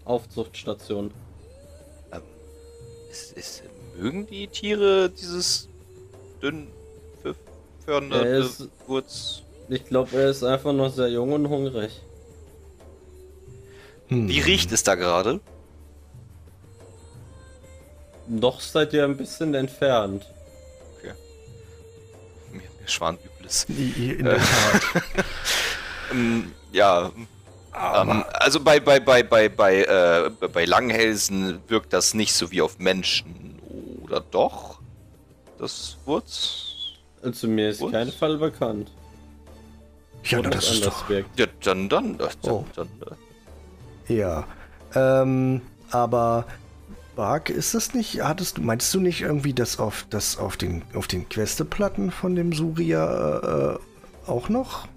Aufzuchtstation. 0.05 1.11
Ist, 3.11 3.33
ist, 3.33 3.63
mögen 3.95 4.25
die 4.25 4.47
Tiere 4.47 5.11
dieses 5.11 5.69
dünn 6.41 6.67
ist- 7.85 8.67
Wurz? 8.87 9.43
Ich 9.69 9.85
glaube, 9.85 10.17
er 10.19 10.31
ist 10.31 10.43
einfach 10.43 10.73
noch 10.73 10.91
sehr 10.91 11.09
jung 11.09 11.31
und 11.31 11.47
hungrig. 11.49 12.01
Hm. 14.07 14.27
Wie 14.27 14.39
riecht 14.39 14.71
es 14.71 14.81
da 14.81 14.95
gerade? 14.95 15.41
Noch 18.27 18.61
seid 18.61 18.93
ihr 18.93 19.03
ein 19.03 19.15
bisschen 19.15 19.53
entfernt. 19.53 20.25
Mir, 22.83 22.85
mir 22.85 22.89
schwan 22.89 23.17
Übles. 23.39 23.65
In 23.69 24.25
der 24.25 24.37
Tat. 24.37 25.03
Ähm, 26.11 26.51
ja, 26.71 27.11
ähm, 27.75 28.23
also 28.33 28.59
bei, 28.59 28.79
bei, 28.79 28.99
bei, 28.99 29.23
bei, 29.23 29.49
bei, 29.49 29.83
äh, 29.83 30.29
bei 30.47 30.65
Langhälsen 30.65 31.59
wirkt 31.69 31.91
das 31.93 32.13
nicht 32.13 32.33
so 32.33 32.51
wie 32.51 32.61
auf 32.61 32.77
Menschen. 32.77 33.57
oder 34.03 34.19
doch? 34.19 34.79
Das 35.57 35.97
Wurz? 36.05 36.65
Also 37.23 37.47
mir 37.47 37.69
ist 37.69 37.81
kein 37.89 38.11
Fall 38.11 38.37
bekannt. 38.37 38.91
Ja, 40.25 40.39
na, 40.43 40.49
das 40.49 40.71
ist 40.71 40.85
doch. 40.85 41.09
wirkt. 41.09 41.39
Ja, 41.39 41.47
dann, 41.63 41.89
dann, 41.89 42.17
dann, 42.17 42.29
Oh. 42.43 42.65
dann, 42.75 42.89
äh, 44.07 44.13
Ja. 44.13 44.43
Ähm, 44.93 45.61
aber 45.89 46.45
Bark, 47.15 47.49
ist 47.49 47.75
das 47.75 47.93
nicht, 47.93 48.21
hattest 48.21 48.57
du, 48.57 48.61
meinst 48.61 48.93
du 48.93 48.99
nicht 48.99 49.21
irgendwie, 49.21 49.53
dass 49.53 49.79
auf, 49.79 50.05
das 50.09 50.37
auf 50.37 50.57
den, 50.57 50.83
auf 50.95 51.07
den 51.07 51.29
Questeplatten 51.29 52.11
von 52.11 52.35
dem 52.35 52.53
Suria 52.53 53.75
äh, 53.75 54.29
auch 54.29 54.49
noch? 54.49 54.87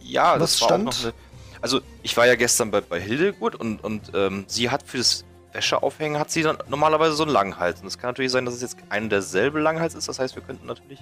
Ja, 0.00 0.34
Was 0.34 0.52
das 0.52 0.60
war 0.62 0.68
stand? 0.68 1.04
eine. 1.04 1.14
Also, 1.60 1.80
ich 2.02 2.16
war 2.16 2.26
ja 2.26 2.34
gestern 2.34 2.70
bei, 2.70 2.80
bei 2.80 3.00
Hildegard 3.00 3.54
und, 3.54 3.82
und 3.82 4.10
ähm, 4.14 4.44
sie 4.48 4.68
hat 4.68 4.82
für 4.82 4.98
das 4.98 5.24
Wäscheaufhängen 5.52 6.18
hat 6.18 6.30
sie 6.30 6.42
dann 6.42 6.58
normalerweise 6.68 7.14
so 7.14 7.22
einen 7.22 7.32
Langhals. 7.32 7.80
Und 7.80 7.86
es 7.86 7.98
kann 7.98 8.10
natürlich 8.10 8.32
sein, 8.32 8.44
dass 8.44 8.54
es 8.54 8.62
jetzt 8.62 8.76
ein 8.88 9.08
derselbe 9.10 9.60
Langhals 9.60 9.94
ist. 9.94 10.08
Das 10.08 10.18
heißt, 10.18 10.34
wir 10.34 10.42
könnten 10.42 10.66
natürlich. 10.66 11.00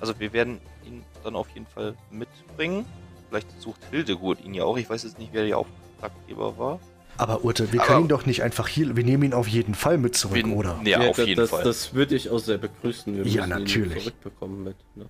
Also, 0.00 0.18
wir 0.18 0.32
werden 0.32 0.60
ihn 0.84 1.04
dann 1.22 1.36
auf 1.36 1.48
jeden 1.50 1.66
Fall 1.66 1.94
mitbringen. 2.10 2.84
Vielleicht 3.28 3.48
sucht 3.60 3.80
Hildegard 3.90 4.40
ihn 4.44 4.54
ja 4.54 4.64
auch. 4.64 4.76
Ich 4.76 4.90
weiß 4.90 5.04
jetzt 5.04 5.18
nicht, 5.18 5.32
wer 5.32 5.44
der 5.44 5.58
Auftraggeber 5.58 6.58
war. 6.58 6.80
Aber 7.18 7.44
Urte, 7.44 7.72
wir 7.72 7.80
Aber- 7.80 7.86
können 7.88 8.04
ihn 8.04 8.08
doch 8.08 8.26
nicht 8.26 8.42
einfach 8.42 8.68
hier, 8.68 8.96
wir 8.96 9.04
nehmen 9.04 9.24
ihn 9.24 9.34
auf 9.34 9.48
jeden 9.48 9.74
Fall 9.74 9.98
mit 9.98 10.16
zurück, 10.16 10.36
Wir- 10.36 10.46
oder? 10.56 10.80
Ja, 10.84 11.00
auf 11.00 11.16
da- 11.16 11.22
jeden 11.24 11.40
das, 11.40 11.50
Fall. 11.50 11.64
Das 11.64 11.92
würde 11.94 12.14
ich 12.14 12.30
auch 12.30 12.38
sehr 12.38 12.58
begrüßen. 12.58 13.14
Wir 13.16 13.26
Ja, 13.26 13.46
natürlich. 13.46 14.04
zurückbekommen 14.04 14.62
mit. 14.64 14.76
Ne? 14.94 15.06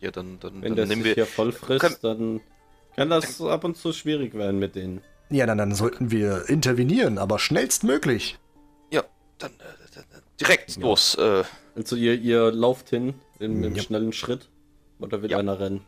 Ja, 0.00 0.10
dann, 0.12 0.38
dann, 0.40 0.54
Wenn 0.54 0.62
dann 0.62 0.76
der 0.76 0.86
nehmen 0.86 1.02
sich 1.02 1.10
wir. 1.10 1.14
hier 1.14 1.26
voll 1.26 1.52
frisst, 1.52 1.80
Können- 1.80 1.96
dann 2.02 2.40
kann 2.96 3.10
das 3.10 3.40
ab 3.40 3.64
und 3.64 3.76
zu 3.76 3.92
schwierig 3.92 4.34
werden 4.34 4.58
mit 4.58 4.74
denen. 4.76 5.00
Ja, 5.30 5.44
dann, 5.46 5.58
dann 5.58 5.74
sollten 5.74 6.10
wir 6.10 6.48
intervenieren, 6.48 7.18
aber 7.18 7.38
schnellstmöglich. 7.38 8.38
Ja, 8.90 9.02
dann, 9.38 9.50
äh, 9.52 9.54
dann, 9.94 10.04
dann 10.12 10.22
direkt 10.40 10.76
los. 10.76 11.16
Äh, 11.16 11.44
Also 11.74 11.94
ihr, 11.96 12.14
ihr 12.18 12.50
lauft 12.50 12.88
hin 12.90 13.14
im, 13.38 13.62
im 13.62 13.74
Ja. 13.76 13.82
schnellen 13.82 14.12
Schritt. 14.12 14.48
Oder 15.00 15.22
will 15.22 15.30
Ja. 15.30 15.38
einer 15.38 15.60
rennen? 15.60 15.82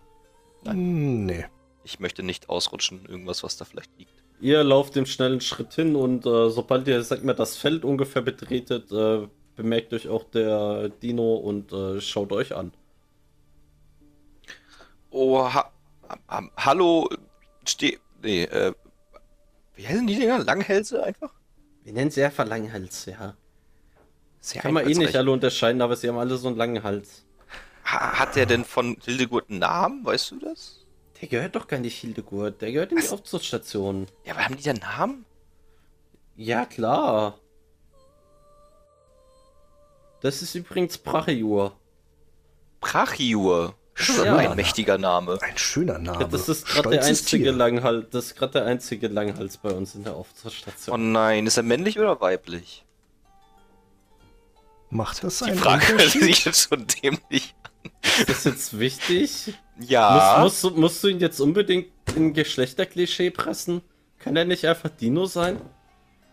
Hm, 0.64 1.26
Nee. 1.26 1.46
ich 1.84 1.98
möchte 2.00 2.22
nicht 2.22 2.48
ausrutschen, 2.48 3.06
irgendwas, 3.08 3.42
was 3.42 3.56
da 3.56 3.64
vielleicht 3.64 3.90
liegt. 3.98 4.12
Ihr 4.40 4.64
lauft 4.64 4.96
im 4.96 5.06
schnellen 5.06 5.40
Schritt 5.40 5.74
hin 5.74 5.94
und 5.96 6.24
äh, 6.24 6.50
sobald 6.50 6.88
ihr, 6.88 7.02
sag 7.02 7.22
mal, 7.24 7.34
das 7.34 7.56
Feld 7.56 7.84
ungefähr 7.84 8.22
betretet, 8.22 8.90
äh, 8.90 9.28
bemerkt 9.54 9.92
euch 9.92 10.08
auch 10.08 10.24
der 10.24 10.88
Dino 10.88 11.34
und 11.34 11.72
äh, 11.72 12.00
schaut 12.00 12.32
euch 12.32 12.56
an. 12.56 12.72
Oh, 15.10 15.42
ha 15.42 15.70
ha 16.28 16.42
hallo, 16.56 17.08
steh. 17.66 17.98
Nee, 18.22 18.44
äh. 18.44 18.72
Wie 19.74 19.86
heißen 19.86 20.06
die 20.06 20.16
Dinger? 20.16 20.38
Langhälse 20.44 21.02
einfach? 21.02 21.32
Wir 21.84 21.92
nennen 21.92 22.10
sie 22.10 22.22
einfach 22.22 22.46
Langhals, 22.46 23.06
ja. 23.06 23.34
Sehr 24.40 24.62
Kann 24.62 24.72
man 24.72 24.88
eh 24.88 24.94
nicht 24.94 25.16
alle 25.16 25.30
unterscheiden, 25.30 25.82
aber 25.82 25.96
sie 25.96 26.08
haben 26.08 26.18
alle 26.18 26.36
so 26.36 26.48
einen 26.48 26.56
langen 26.56 26.82
Hals. 26.82 27.24
Ha 27.84 28.18
hat 28.18 28.36
der 28.36 28.46
denn 28.46 28.64
von 28.64 28.96
Hildegard 29.04 29.50
einen 29.50 29.58
Namen? 29.58 30.04
Weißt 30.04 30.30
du 30.30 30.38
das? 30.38 30.79
Der 31.20 31.28
gehört 31.28 31.54
doch 31.56 31.66
gar 31.68 31.78
nicht 31.80 31.96
Hildegard, 31.98 32.60
der 32.62 32.72
gehört 32.72 32.92
in 32.92 32.98
die 32.98 33.04
Was? 33.04 33.12
Aufzugsstation. 33.12 34.06
Ja, 34.24 34.32
aber 34.34 34.44
haben 34.46 34.56
die 34.56 34.62
denn 34.62 34.76
Namen? 34.78 35.24
Ja, 36.36 36.64
klar. 36.64 37.38
Das 40.22 40.42
ist 40.42 40.54
übrigens 40.54 40.98
Brachiur. 40.98 41.76
Brachiur. 42.80 43.74
Ist 43.96 44.16
Ja. 44.16 44.36
ein 44.36 44.56
mächtiger 44.56 44.96
Name. 44.96 45.38
Ein 45.42 45.58
schöner 45.58 45.98
Name. 45.98 46.22
Ja, 46.22 46.28
das 46.28 46.48
ist 46.48 46.66
gerade 46.66 46.90
der 46.90 47.04
einzige 47.04 47.42
Tier. 47.44 47.52
Langhals, 47.52 48.06
das 48.10 48.26
ist 48.26 48.36
gerade 48.36 48.52
der 48.54 48.64
einzige 48.64 49.08
Langhals 49.08 49.58
bei 49.58 49.70
uns 49.72 49.94
in 49.94 50.04
der 50.04 50.16
Oh 50.16 50.20
Aufzugsstation. 50.20 51.12
nein, 51.12 51.46
ist 51.46 51.58
er 51.58 51.62
männlich 51.64 51.98
oder 51.98 52.18
weiblich? 52.20 52.84
Macht 54.88 55.22
das 55.22 55.38
Die 55.40 55.44
einen 55.50 55.58
Frage 55.58 55.96
jetzt 55.96 56.68
schon 56.68 56.86
dämlich. 56.86 57.54
Ist 58.02 58.28
das 58.28 58.44
jetzt 58.44 58.78
wichtig? 58.78 59.54
Ja. 59.78 60.38
Musst, 60.42 60.62
musst, 60.62 60.64
du- 60.76 60.80
musst 60.80 61.04
du 61.04 61.08
ihn 61.08 61.20
jetzt 61.20 61.40
unbedingt 61.40 61.88
in 62.16 62.34
Geschlechterklischee 62.34 63.30
pressen? 63.30 63.82
Kann 64.18 64.36
er 64.36 64.44
nicht 64.44 64.66
einfach 64.66 64.90
Dino 64.90 65.26
sein? 65.26 65.60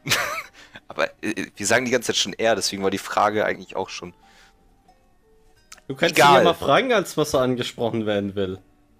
aber 0.88 1.06
äh, 1.24 1.46
wir 1.56 1.66
sagen 1.66 1.86
die 1.86 1.92
ganze 1.92 2.08
Zeit 2.08 2.18
schon 2.18 2.34
er, 2.34 2.56
deswegen 2.56 2.84
war 2.84 2.92
die 2.92 2.98
Frage 2.98 3.46
eigentlich 3.46 3.76
auch 3.76 3.90
schon. 3.90 4.14
Du 5.88 5.96
kannst 5.96 6.16
Egal. 6.18 6.34
ihn 6.34 6.38
ja 6.40 6.44
mal 6.44 6.54
fragen, 6.54 6.92
als 6.92 7.16
was 7.16 7.34
er 7.34 7.42
angesprochen 7.42 8.06
werden 8.06 8.36
will. 8.36 8.60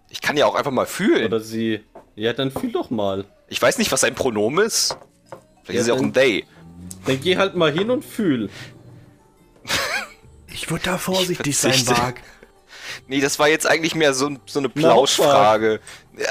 Ich 0.10 0.22
kann 0.22 0.38
ja 0.38 0.46
auch 0.46 0.56
einfach 0.56 0.72
mal 0.72 0.86
fühlen. 0.86 1.26
Oder 1.26 1.42
sie. 1.42 1.82
Ja, 2.16 2.32
dann 2.32 2.50
fühl 2.52 2.72
doch 2.72 2.90
mal. 2.90 3.26
Ich 3.50 3.62
weiß 3.62 3.78
nicht, 3.78 3.92
was 3.92 4.02
sein 4.02 4.16
Pronomen 4.16 4.66
ist. 4.66 4.98
Vielleicht 5.64 5.76
Ja, 5.76 5.82
ist 5.82 5.88
er 5.90 5.96
auch 5.96 6.00
ein 6.02 6.14
They. 6.14 6.46
Dann 7.06 7.20
geh 7.20 7.36
halt 7.36 7.56
mal 7.56 7.72
hin 7.72 7.90
und 7.92 8.06
fühl. 8.06 8.50
Ich 10.54 10.70
würde 10.72 10.86
da 10.86 10.98
vorsichtig 10.98 11.48
Ich 11.48 11.58
sein, 11.58 11.74
verzichte. 11.74 12.22
Nee, 13.08 13.22
das 13.22 13.40
war 13.40 13.48
jetzt 13.48 13.66
eigentlich 13.66 13.96
mehr 13.96 14.14
so, 14.14 14.32
so 14.46 14.60
eine 14.60 14.70
Plauschfrage. 14.70 15.80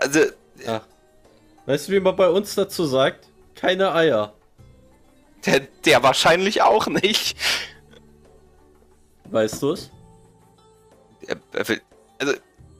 Also, 0.00 0.20
Ach. 0.66 0.82
Weißt 1.66 1.88
du, 1.88 1.92
wie 1.92 2.00
man 2.00 2.14
bei 2.14 2.28
uns 2.28 2.54
dazu 2.54 2.84
sagt? 2.84 3.28
Keine 3.54 3.92
Eier. 3.92 4.34
der, 5.44 5.60
der 5.84 6.02
wahrscheinlich 6.02 6.62
auch 6.62 6.86
nicht. 6.86 7.36
Weißt 9.24 9.62
du 9.62 9.72
es? 9.72 9.90
Also, 12.18 12.32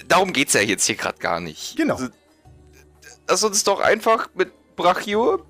darum 0.07 0.33
geht's 0.33 0.53
ja 0.53 0.61
jetzt 0.61 0.87
hier 0.87 0.95
gerade 0.97 1.19
gar 1.19 1.41
nicht. 1.41 1.77
Genau. 1.77 1.95
Also, 1.95 2.09
lass 3.29 3.45
uns 3.45 3.65
doch 3.65 3.81
einfach 3.81 4.29
mit 4.35 4.53
Brachiur. 4.77 5.45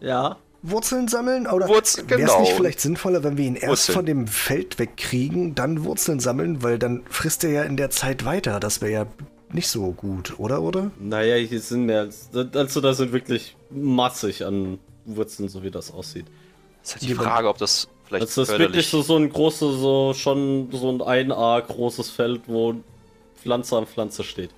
Ja. 0.00 0.36
Wurzeln 0.62 1.08
sammeln? 1.08 1.46
Oder 1.46 1.68
Wurzeln, 1.68 2.08
wäre 2.08 2.20
es 2.20 2.26
genau. 2.28 2.40
nicht 2.40 2.52
vielleicht 2.52 2.80
sinnvoller, 2.80 3.24
wenn 3.24 3.36
wir 3.36 3.44
ihn 3.44 3.56
erst 3.56 3.68
Wurzeln. 3.68 3.94
von 3.94 4.06
dem 4.06 4.26
Feld 4.28 4.78
wegkriegen, 4.78 5.54
dann 5.54 5.84
Wurzeln 5.84 6.20
sammeln, 6.20 6.62
weil 6.62 6.78
dann 6.78 7.02
frisst 7.10 7.44
er 7.44 7.50
ja 7.50 7.62
in 7.64 7.76
der 7.76 7.90
Zeit 7.90 8.24
weiter. 8.24 8.60
Das 8.60 8.80
wäre 8.80 8.92
ja 8.92 9.06
nicht 9.52 9.68
so 9.68 9.92
gut, 9.92 10.38
oder? 10.38 10.62
Oder? 10.62 10.90
Naja, 10.98 11.36
hier 11.36 11.60
sind 11.60 11.86
mehr 11.86 12.00
als. 12.00 12.30
Also, 12.54 12.80
da 12.80 12.94
sind 12.94 13.12
wirklich 13.12 13.56
massig 13.70 14.44
an 14.44 14.78
Wurzeln, 15.04 15.48
so 15.48 15.62
wie 15.62 15.70
das 15.70 15.90
aussieht. 15.90 16.26
Das 16.82 16.90
ist 16.90 16.94
halt 17.02 17.10
die 17.10 17.14
Frage, 17.14 17.48
ob 17.48 17.58
das 17.58 17.88
vielleicht 18.06 18.22
Also, 18.22 18.42
das 18.42 18.50
ist 18.50 18.58
wirklich 18.58 18.88
so, 18.88 19.02
so 19.02 19.16
ein 19.16 19.28
großes, 19.28 19.80
so 19.80 20.14
schon 20.14 20.68
so 20.72 20.90
ein 20.90 21.00
1A 21.00 21.60
großes 21.60 22.10
Feld, 22.10 22.42
wo 22.46 22.74
Pflanze 23.40 23.76
an 23.76 23.86
Pflanze 23.86 24.22
steht. 24.24 24.50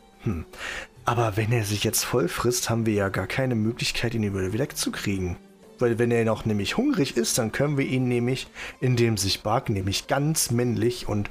Aber 1.04 1.36
wenn 1.36 1.52
er 1.52 1.64
sich 1.64 1.84
jetzt 1.84 2.04
voll 2.04 2.28
frisst, 2.28 2.70
haben 2.70 2.86
wir 2.86 2.94
ja 2.94 3.08
gar 3.08 3.26
keine 3.26 3.54
Möglichkeit, 3.54 4.14
ihn 4.14 4.22
wieder 4.22 4.52
wegzukriegen. 4.58 5.36
Weil 5.78 5.98
wenn 5.98 6.10
er 6.10 6.24
noch 6.24 6.44
nämlich 6.44 6.76
hungrig 6.76 7.16
ist, 7.16 7.38
dann 7.38 7.52
können 7.52 7.76
wir 7.76 7.86
ihn 7.86 8.08
nämlich, 8.08 8.46
indem 8.80 9.16
sich 9.16 9.42
Bark 9.42 9.68
nämlich 9.68 10.06
ganz 10.06 10.50
männlich 10.50 11.08
und 11.08 11.30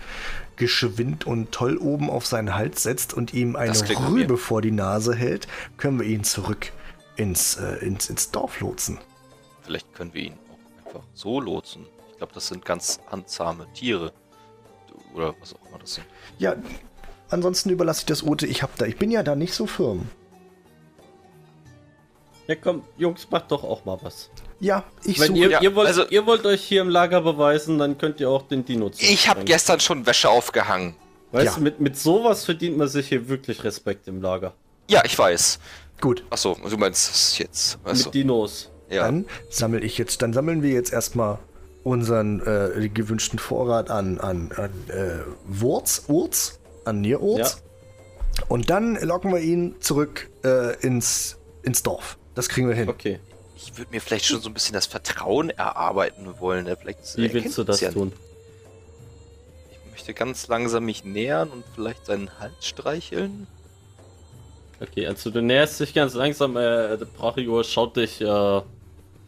geschwind 0.56 1.26
und 1.26 1.52
toll 1.52 1.78
oben 1.78 2.10
auf 2.10 2.26
seinen 2.26 2.56
Hals 2.56 2.84
setzt 2.84 3.14
und 3.14 3.34
ihm 3.34 3.56
eine 3.56 3.74
Rübe 4.10 4.38
vor 4.38 4.62
die 4.62 4.72
Nase 4.72 5.16
hält, 5.16 5.48
können 5.78 6.00
wir 6.00 6.08
ihn 6.08 6.24
zurück 6.24 6.72
ins, 7.16 7.56
äh, 7.56 7.86
ins, 7.86 8.10
ins 8.10 8.32
Dorf 8.32 8.60
lotsen. 8.60 9.00
Vielleicht 9.62 9.94
können 9.94 10.14
wir 10.14 10.24
ihn 10.24 10.34
auch 10.34 10.88
einfach 10.88 11.08
so 11.14 11.40
lotsen. 11.40 11.86
Ich 12.12 12.18
glaube, 12.18 12.34
das 12.34 12.48
sind 12.48 12.66
ganz 12.66 13.00
handsame 13.10 13.68
Tiere. 13.74 14.12
Oder 15.14 15.36
was 15.40 15.54
auch 15.54 15.70
immer 15.70 15.80
das 15.80 15.96
sind. 15.96 16.08
Ja, 16.38 16.56
ansonsten 17.30 17.70
überlasse 17.70 18.02
ich 18.02 18.06
das 18.06 18.24
Ote. 18.24 18.48
Ich 18.48 18.64
hab 18.64 18.76
da, 18.78 18.86
ich 18.86 18.98
bin 18.98 19.12
ja 19.12 19.24
da 19.24 19.36
nicht 19.36 19.54
so 19.54 19.68
firm. 19.68 20.08
Ja, 22.48 22.56
komm, 22.56 22.84
Jungs, 22.98 23.28
macht 23.32 23.52
doch 23.52 23.64
auch 23.64 23.86
mal 23.86 23.98
was. 24.02 24.30
Ja, 24.60 24.84
ich 25.06 25.20
Wenn 25.20 25.28
suche. 25.30 25.40
ihr, 25.40 25.50
ja, 25.52 25.62
ihr, 25.62 25.76
wollt, 25.76 25.88
also- 25.88 26.06
ihr 26.10 26.26
wollt 26.26 26.46
euch 26.46 26.62
hier 26.64 26.82
im 26.82 26.90
Lager 26.90 27.22
beweisen, 27.22 27.78
dann 27.80 27.98
könnt 27.98 28.20
ihr 28.20 28.30
auch 28.30 28.44
den 28.44 28.66
Dino 28.66 28.92
Ich 28.98 29.28
habe 29.30 29.44
gestern 29.46 29.80
schon 29.80 30.06
Wäsche 30.06 30.30
aufgehangen. 30.30 30.96
Weißt 31.32 31.46
Ja. 31.46 31.56
du, 31.56 31.62
mit, 31.62 31.80
mit 31.80 31.98
sowas 31.98 32.46
verdient 32.46 32.78
man 32.78 32.88
sich 32.88 33.08
hier 33.08 33.28
wirklich 33.30 33.64
Respekt 33.64 34.08
im 34.08 34.22
Lager. 34.22 34.54
Ja, 34.90 35.04
ich 35.06 35.18
weiß. 35.18 35.60
Gut, 36.02 36.24
Achso, 36.30 36.58
du 36.70 36.78
meinst 36.78 37.10
es 37.14 37.38
jetzt. 37.38 37.80
Achso, 37.84 38.06
Mit 38.06 38.14
Dinos. 38.14 38.70
ja. 38.90 39.04
Dann 39.06 39.26
sammel 39.50 39.84
ich 39.84 39.98
jetzt, 39.98 40.22
dann 40.22 40.34
sammeln 40.34 40.62
wir 40.62 40.72
jetzt 40.72 40.92
erstmal 40.94 41.40
unseren 41.84 42.42
äh, 42.42 42.90
gewünschten 42.90 43.40
Vorrat 43.40 43.90
an, 43.90 44.20
an, 44.20 44.52
an 44.56 44.70
äh, 44.90 45.20
Wurz, 45.46 46.04
Urz, 46.08 46.60
an 46.86 47.02
Nierurz. 47.02 47.64
Und 48.50 48.70
dann 48.70 48.96
locken 49.02 49.32
wir 49.32 49.40
ihn 49.40 49.76
zurück 49.80 50.30
äh, 50.44 50.76
ins, 50.86 51.38
ins 51.64 51.84
Dorf. 51.84 52.18
Das 52.36 52.50
kriegen 52.50 52.68
wir 52.68 52.76
hin. 52.76 52.90
Okay, 52.90 53.20
Ich 53.56 53.78
würde 53.78 53.92
mir 53.92 54.02
vielleicht 54.02 54.26
schon 54.26 54.42
so 54.42 54.50
ein 54.50 54.54
bisschen 54.54 54.74
das 54.74 54.86
Vertrauen 54.86 55.50
erarbeiten 55.50 56.40
wollen. 56.40 56.66
Ne? 56.66 56.76
Vielleicht 56.76 57.18
wie 57.18 57.32
willst 57.34 57.58
du 57.58 57.64
das 57.64 57.82
ja 57.82 57.92
tun? 57.92 58.12
Ich 59.72 59.92
möchte 59.92 60.14
ganz 60.14 60.48
langsam 60.48 60.86
mich 60.86 61.04
nähern 61.04 61.50
und 61.50 61.64
vielleicht 61.76 62.06
seinen 62.06 62.40
Hals 62.40 62.66
streicheln. 62.66 63.48
Okay, 64.82 65.08
also 65.08 65.30
du 65.30 65.42
näherst 65.42 65.80
dich 65.80 65.94
ganz 65.94 66.14
langsam, 66.14 66.58
äh, 66.58 66.98
der 66.98 67.06
Brachior 67.06 67.64
schaut 67.64 67.96
dich 67.96 68.20
äh, 68.20 68.62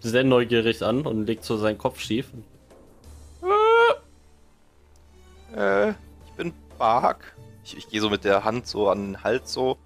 sehr 0.02 0.24
neugierig 0.24 0.82
an 0.82 1.06
und 1.06 1.28
legt 1.28 1.46
so 1.46 1.58
seinen 1.58 1.78
Kopf 1.78 2.00
schief. 2.00 2.28
Äh, 5.56 5.90
ich 5.92 6.32
bin 6.36 6.54
Bark. 6.78 7.36
Ich, 7.64 7.78
ich 7.78 7.90
gehe 7.90 8.02
so 8.02 8.10
mit 8.10 8.24
der 8.24 8.44
Hand 8.44 8.68
so 8.68 8.90
an 8.90 9.14
den 9.14 9.24
Hals 9.24 9.54
so. 9.54 9.78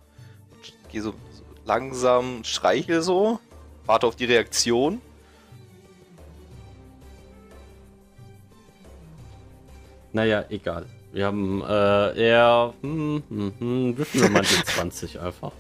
Gehe 0.91 1.01
so 1.01 1.13
langsam, 1.69 2.43
streichel 2.43 3.01
so. 3.01 3.39
Warte 3.85 4.07
auf 4.07 4.15
die 4.15 4.25
Reaktion. 4.25 5.01
Naja, 10.11 10.43
egal. 10.49 10.85
Wir 11.11 11.25
haben, 11.27 11.61
äh, 11.61 12.19
eher, 12.19 12.73
hm, 12.81 13.23
hm, 13.29 13.53
hm, 13.59 13.97
würfeln 13.97 14.23
wir 14.23 14.29
mal 14.31 14.41
die 14.41 14.63
20 14.65 15.19
einfach. 15.19 15.51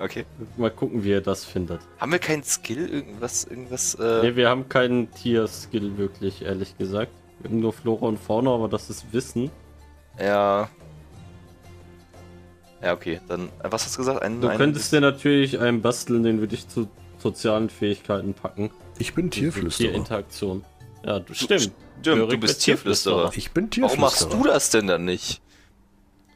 Okay. 0.00 0.24
Mal 0.56 0.70
gucken, 0.70 1.02
wie 1.02 1.12
er 1.12 1.20
das 1.20 1.44
findet. 1.44 1.80
Haben 1.98 2.12
wir 2.12 2.18
keinen 2.18 2.44
Skill? 2.44 2.88
Irgendwas, 2.88 3.44
irgendwas, 3.44 3.98
Ne, 3.98 4.28
äh. 4.28 4.36
wir 4.36 4.48
haben 4.48 4.68
keinen 4.68 5.12
Tier-Skill 5.12 5.96
wirklich, 5.98 6.42
ehrlich 6.42 6.76
gesagt. 6.78 7.12
Wir 7.40 7.50
haben 7.50 7.60
nur 7.60 7.72
Flora 7.72 8.06
und 8.06 8.18
Fauna, 8.18 8.52
aber 8.54 8.68
das 8.68 8.90
ist 8.90 9.12
Wissen. 9.12 9.50
Ja. 10.20 10.68
Ja, 12.82 12.92
okay. 12.92 13.20
Dann, 13.28 13.48
äh, 13.62 13.70
was 13.70 13.84
hast 13.84 13.96
du 13.96 13.98
gesagt? 13.98 14.22
Ein, 14.22 14.40
Du 14.40 14.48
ein, 14.48 14.56
könntest 14.56 14.92
dir 14.92 15.00
natürlich 15.00 15.58
einen 15.58 15.82
basteln, 15.82 16.22
den 16.22 16.40
würde 16.40 16.54
ich 16.54 16.68
zu 16.68 16.88
sozialen 17.18 17.68
Fähigkeiten 17.70 18.34
packen. 18.34 18.70
Ich 18.98 19.14
bin 19.14 19.30
Tierflüsterer. 19.30 19.88
Tierinteraktion. 19.90 20.64
Ja, 21.04 21.18
du 21.20 21.34
stimmt. 21.34 21.72
Stimmt, 22.00 22.32
du 22.32 22.38
bist 22.38 22.58
ist 22.58 22.64
Tierflüsterer. 22.64 23.32
Ich 23.34 23.50
bin 23.50 23.64
Warum 23.64 23.70
Tierflüsterer. 23.70 24.00
machst 24.00 24.32
du 24.32 24.44
das 24.44 24.70
denn 24.70 24.86
dann 24.86 25.04
nicht? 25.04 25.40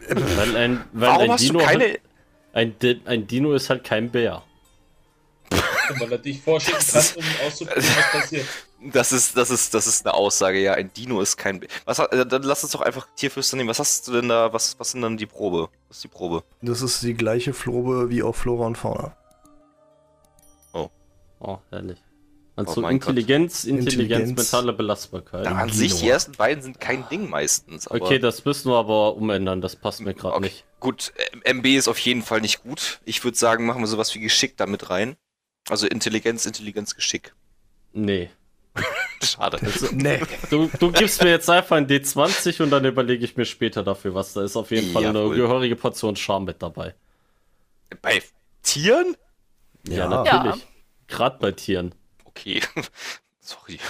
Weil 0.09 0.57
ein, 0.57 0.85
weil 0.93 1.09
Warum 1.09 1.23
ein 1.23 1.31
hast 1.33 1.43
Dino 1.43 1.59
du 1.61 1.65
keine. 1.65 1.85
Halt, 1.85 2.01
ein, 2.85 3.01
ein 3.05 3.27
Dino 3.29 3.53
ist 3.55 3.71
halt 3.71 3.85
kein 3.85 4.11
Bär. 4.11 4.43
Weil 5.99 6.13
er 6.13 6.19
dich 6.19 6.41
vorschicken 6.41 6.79
Das 6.81 6.93
kann, 6.93 7.01
ist- 7.03 7.17
um 7.17 7.47
auszuprobieren, 7.47 7.95
was 7.97 8.21
passiert. 8.23 8.47
Das 8.85 9.13
ist, 9.13 9.37
das 9.37 9.51
ist, 9.51 9.73
das 9.75 9.87
ist 9.87 10.05
eine 10.05 10.13
Aussage, 10.15 10.59
ja. 10.61 10.73
Ein 10.75 10.93
Dino 10.93 11.21
ist 11.21 11.37
kein. 11.37 11.65
Was, 11.85 12.01
äh, 12.01 12.27
dann 12.27 12.43
lass 12.43 12.65
uns 12.65 12.73
doch 12.73 12.81
einfach 12.81 13.07
Tierflüster 13.15 13.57
nehmen. 13.57 13.69
Was 13.69 13.79
hast 13.79 14.09
du 14.09 14.13
denn 14.13 14.29
da? 14.29 14.53
Was, 14.53 14.77
was 14.81 14.91
sind 14.91 15.03
dann 15.03 15.17
die 15.17 15.27
Probe? 15.27 15.69
Was 15.87 15.99
ist 15.99 16.03
die 16.03 16.09
Probe? 16.09 16.43
Das 16.63 16.83
ist 16.83 17.01
die 17.05 17.15
gleiche 17.15 17.55
Flobe 17.55 18.11
wie 18.11 18.25
auch 18.25 18.35
Flora 18.35 18.67
und 18.67 18.77
Fauna. 18.77 19.17
Oh, 21.45 21.59
herrlich. 21.71 21.99
Also 22.55 22.85
Oh. 22.85 22.89
Intelligenz, 22.89 23.65
Intelligenz, 23.65 23.93
Intelligenz. 23.95 24.37
mentale 24.53 24.73
Belastbarkeit. 24.73 25.45
Ja. 25.45 25.53
An 25.53 25.69
Dino. 25.69 25.79
sich, 25.79 25.95
die 26.01 26.09
ersten 26.09 26.33
beiden 26.33 26.63
sind 26.63 26.81
kein 26.81 27.09
Ding 27.09 27.29
meistens. 27.31 27.89
Aber 27.89 28.01
Okay, 28.05 28.19
das 28.19 28.45
müssen 28.45 28.71
wir 28.71 28.77
aber 28.77 29.17
umändern, 29.17 29.61
das 29.61 29.75
passt 29.77 30.01
mir 30.03 30.15
gerade 30.15 30.35
Okay. 30.37 30.45
nicht. 30.45 30.65
Gut, 30.81 31.13
MB 31.45 31.67
ist 31.77 31.89
auf 31.89 31.99
jeden 31.99 32.23
Fall 32.23 32.41
nicht 32.41 32.63
gut. 32.63 33.01
Ich 33.05 33.23
würde 33.25 33.37
sagen, 33.39 33.65
machen 33.67 33.81
wir 33.81 33.87
sowas 33.87 34.15
wie 34.15 34.21
Geschick 34.21 34.57
damit 34.57 34.91
rein. 34.91 35.17
Also 35.73 35.87
Intelligenz, 35.87 36.45
Intelligenz, 36.45 36.95
Geschick. 36.95 37.33
Nee. 37.95 38.29
Schade. 39.23 39.59
Nee. 39.93 40.21
Du, 40.51 40.71
du 40.79 40.93
gibst 40.93 41.23
mir 41.23 41.31
jetzt 41.31 41.49
einfach 41.49 41.79
ein 41.79 41.87
D20 41.87 42.63
und 42.63 42.69
dann 42.71 42.85
überlege 42.85 43.25
ich 43.25 43.39
mir 43.39 43.47
später 43.47 43.83
dafür 43.83 44.15
was. 44.15 44.35
Da 44.35 44.45
ist 44.45 44.55
auf 44.55 44.71
jeden 44.71 44.93
Fall 44.93 45.07
eine 45.07 45.21
Jawohl. 45.21 45.35
gehörige 45.37 45.75
Portion 45.75 46.15
Charme 46.15 46.45
mit 46.45 46.61
dabei. 46.63 46.95
Bei 48.03 48.23
Tieren? 48.63 49.17
Ja, 49.89 49.95
Ja. 49.95 50.09
natürlich. 50.25 50.67
Gerade 51.09 51.39
bei 51.39 51.53
Tieren. 51.53 51.95
Okay. 52.27 52.61
Sorry. 53.41 53.81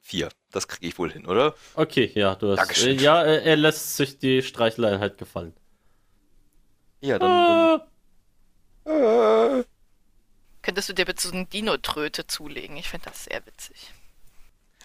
Vier. 0.00 0.30
Das 0.50 0.66
kriege 0.66 0.86
ich 0.86 0.98
wohl 0.98 1.12
hin, 1.12 1.26
oder? 1.26 1.54
Okay, 1.74 2.10
ja, 2.14 2.36
du 2.36 2.56
hast. 2.56 2.82
Äh, 2.86 2.92
ja, 2.92 3.22
er, 3.22 3.56
lässt 3.56 3.98
sich 3.98 4.18
die 4.18 4.40
Streichlein 4.42 4.98
halt 4.98 5.18
gefallen. 5.18 5.52
Ja, 7.02 7.18
dann. 7.18 7.30
Ah, 7.30 7.86
dann 8.86 9.60
äh, 9.60 9.64
Könntest 10.62 10.88
du 10.88 10.92
dir 10.92 11.04
bitte 11.04 11.26
so 11.26 11.32
eine 11.32 11.46
Dino-Tröte 11.46 12.26
zulegen? 12.26 12.76
Ich 12.76 12.88
finde 12.88 13.08
das 13.10 13.24
sehr 13.24 13.44
witzig. 13.46 13.92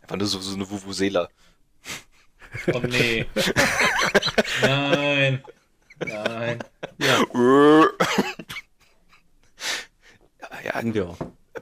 einfach 0.01 0.15
nur 0.17 0.27
so, 0.27 0.39
so 0.39 0.55
eine 0.55 0.69
Vuvuzela. 0.69 1.29
Oh 2.73 2.79
nee. 2.79 3.25
Nein. 4.61 5.43
Nein. 5.99 6.59
ja, 6.97 7.19
ja, 10.63 10.81
ja. 10.81 10.81
ja. 10.83 11.15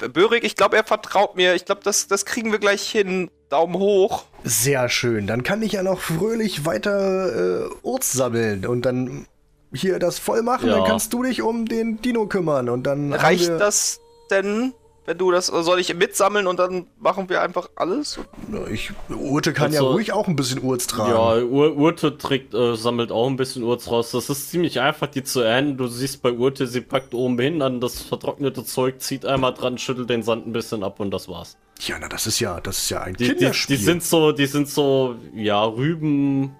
Börig, 0.09 0.43
ich 0.43 0.55
glaube, 0.55 0.75
er 0.75 0.83
vertraut 0.83 1.35
mir. 1.35 1.53
Ich 1.55 1.65
glaube, 1.65 1.81
das, 1.83 2.07
das 2.07 2.25
kriegen 2.25 2.51
wir 2.51 2.59
gleich 2.59 2.89
hin. 2.89 3.29
Daumen 3.49 3.75
hoch. 3.75 4.25
Sehr 4.43 4.89
schön. 4.89 5.27
Dann 5.27 5.43
kann 5.43 5.61
ich 5.61 5.73
ja 5.73 5.83
noch 5.83 5.99
fröhlich 5.99 6.65
weiter 6.65 7.65
äh, 7.65 7.69
Urz 7.83 8.11
sammeln 8.11 8.65
und 8.65 8.83
dann 8.83 9.27
hier 9.73 9.99
das 9.99 10.19
voll 10.19 10.41
machen. 10.41 10.69
Ja. 10.69 10.77
Dann 10.77 10.85
kannst 10.85 11.13
du 11.13 11.23
dich 11.23 11.41
um 11.41 11.67
den 11.67 12.01
Dino 12.01 12.27
kümmern 12.27 12.69
und 12.69 12.83
dann 12.83 13.13
Reicht 13.13 13.49
das 13.49 13.99
denn, 14.33 14.73
wenn 15.05 15.17
du 15.17 15.31
das. 15.31 15.47
Soll 15.47 15.79
ich 15.79 15.93
mitsammeln 15.93 16.47
und 16.47 16.57
dann 16.59 16.87
machen 16.99 17.27
wir 17.29 17.41
einfach 17.41 17.69
alles? 17.75 18.19
Ja, 18.51 18.67
Ich, 18.67 18.91
Urte 19.09 19.51
kann 19.53 19.71
ja 19.73 19.79
Also- 19.81 19.91
ruhig 19.91 20.11
auch 20.13 20.27
ein 20.27 20.35
bisschen 20.35 20.63
Urz 20.63 20.87
tragen. 20.87 21.11
Ja, 21.11 21.43
Ur 21.45 21.75
Urte 21.75 22.17
trägt, 22.17 22.53
äh, 22.53 22.75
sammelt 22.75 23.11
auch 23.11 23.27
ein 23.27 23.35
bisschen 23.35 23.63
Urz 23.63 23.89
raus. 23.89 24.11
Das 24.11 24.29
ist 24.29 24.49
ziemlich 24.49 24.79
einfach, 24.79 25.07
die 25.07 25.23
zu 25.23 25.41
ernten. 25.41 25.77
Du 25.77 25.87
siehst 25.87 26.21
bei 26.21 26.31
Urte, 26.31 26.67
sie 26.67 26.81
packt 26.81 27.13
oben 27.13 27.37
hin 27.39 27.61
an 27.61 27.79
das 27.81 28.01
vertrocknete 28.01 28.63
Zeug, 28.65 29.01
zieht 29.01 29.25
einmal 29.25 29.53
dran, 29.53 29.77
schüttelt 29.77 30.09
den 30.09 30.23
Sand 30.23 30.47
ein 30.47 30.53
bisschen 30.53 30.83
ab 30.83 30.99
und 30.99 31.11
das 31.11 31.27
war's. 31.27 31.57
Ja, 31.81 31.97
na, 31.99 32.07
das 32.07 32.25
ist 32.27 32.39
ja, 32.39 32.61
das 32.61 32.77
ist 32.77 32.89
ja 32.89 33.01
ein 33.01 33.15
Die, 33.15 33.25
die, 33.25 33.29
Kinderspiel. 33.31 33.77
die 33.77 33.83
sind 33.83 34.03
so, 34.03 34.31
die 34.31 34.45
sind 34.45 34.69
so, 34.69 35.15
ja, 35.35 35.63
Rüben 35.65 36.55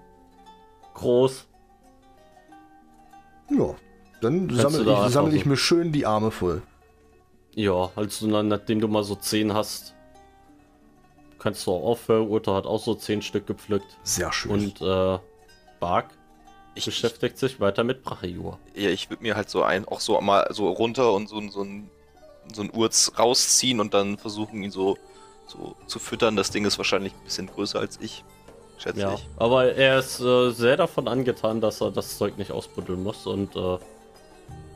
groß. 0.94 1.46
ja, 3.50 3.74
dann 4.20 4.50
sammle 4.50 4.92
ich, 5.06 5.12
sammel 5.12 5.34
ich 5.34 5.46
mir 5.46 5.56
schön 5.56 5.92
die 5.92 6.04
Arme 6.06 6.30
voll. 6.30 6.62
Ja, 7.54 7.90
also 7.96 8.26
na- 8.26 8.42
nachdem 8.42 8.80
du 8.80 8.88
mal 8.88 9.04
so 9.04 9.14
10 9.14 9.52
hast, 9.54 9.94
kannst 11.38 11.66
du 11.66 11.72
auch 11.72 11.82
aufhören. 11.84 12.28
Urte 12.28 12.54
hat 12.54 12.66
auch 12.66 12.82
so 12.82 12.94
10 12.94 13.22
Stück 13.22 13.46
gepflückt. 13.46 13.96
Sehr 14.02 14.32
schön. 14.32 14.50
Und 14.50 14.80
äh, 14.80 15.18
Bark 15.80 16.10
Ich, 16.74 16.78
ich, 16.78 16.84
beschäftigt 16.86 17.38
sich 17.38 17.60
weiter 17.60 17.84
mit 17.84 18.02
Brachejur. 18.02 18.58
ja, 18.74 18.90
ich 18.90 19.10
würde 19.10 19.22
mir 19.22 19.36
halt 19.36 19.50
so 19.50 19.62
ein, 19.62 19.86
auch 19.86 20.00
so 20.00 20.20
mal 20.20 20.46
so 20.50 20.68
runter 20.70 21.12
und 21.12 21.28
so, 21.28 21.38
ein- 21.38 21.50
so 21.50 21.62
ein 21.62 21.90
so 22.52 22.60
ein 22.60 22.70
Urz 22.74 23.12
rausziehen 23.18 23.80
und 23.80 23.94
dann 23.94 24.18
versuchen, 24.18 24.62
ihn 24.62 24.70
so, 24.70 24.98
so 25.46 25.76
zu 25.86 25.98
füttern. 25.98 26.36
Das 26.36 26.50
Ding 26.50 26.66
ist 26.66 26.76
wahrscheinlich 26.76 27.14
ein 27.14 27.24
bisschen 27.24 27.46
größer 27.46 27.78
als 27.80 27.98
ich. 28.02 28.22
Schätze 28.76 29.00
Ja, 29.00 29.14
ich. 29.14 29.26
aber 29.38 29.72
er 29.74 29.98
ist 30.00 30.20
äh, 30.20 30.50
sehr 30.50 30.76
davon 30.76 31.08
angetan, 31.08 31.62
dass 31.62 31.80
er 31.80 31.90
das 31.90 32.18
Zeug 32.18 32.36
nicht 32.36 32.50
ausbuddeln 32.50 33.02
muss 33.02 33.26
und 33.26 33.56
äh, 33.56 33.78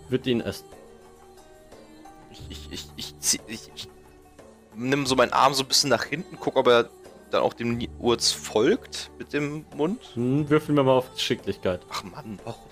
wird 0.08 0.26
ihn 0.26 0.40
essen. 0.40 0.64
Ich, 2.50 2.68
ich, 2.70 2.86
ich, 2.96 3.14
zieh- 3.20 3.40
ich, 3.46 3.70
ich 3.74 3.88
nimm 4.76 5.06
so 5.06 5.16
meinen 5.16 5.32
Arm 5.32 5.54
so 5.54 5.62
ein 5.64 5.68
bisschen 5.68 5.90
nach 5.90 6.04
hinten, 6.04 6.36
guck, 6.40 6.56
ob 6.56 6.66
er 6.68 6.88
dann 7.30 7.42
auch 7.42 7.52
dem 7.52 7.78
Urz 7.98 8.30
folgt 8.32 9.10
mit 9.18 9.32
dem 9.32 9.64
Mund. 9.76 10.00
Hm, 10.14 10.48
würfeln 10.48 10.76
wir 10.76 10.82
mal 10.84 10.92
auf 10.92 11.12
Geschicklichkeit. 11.14 11.80
Ach 11.90 12.02
Mann, 12.04 12.38
warum? 12.44 12.62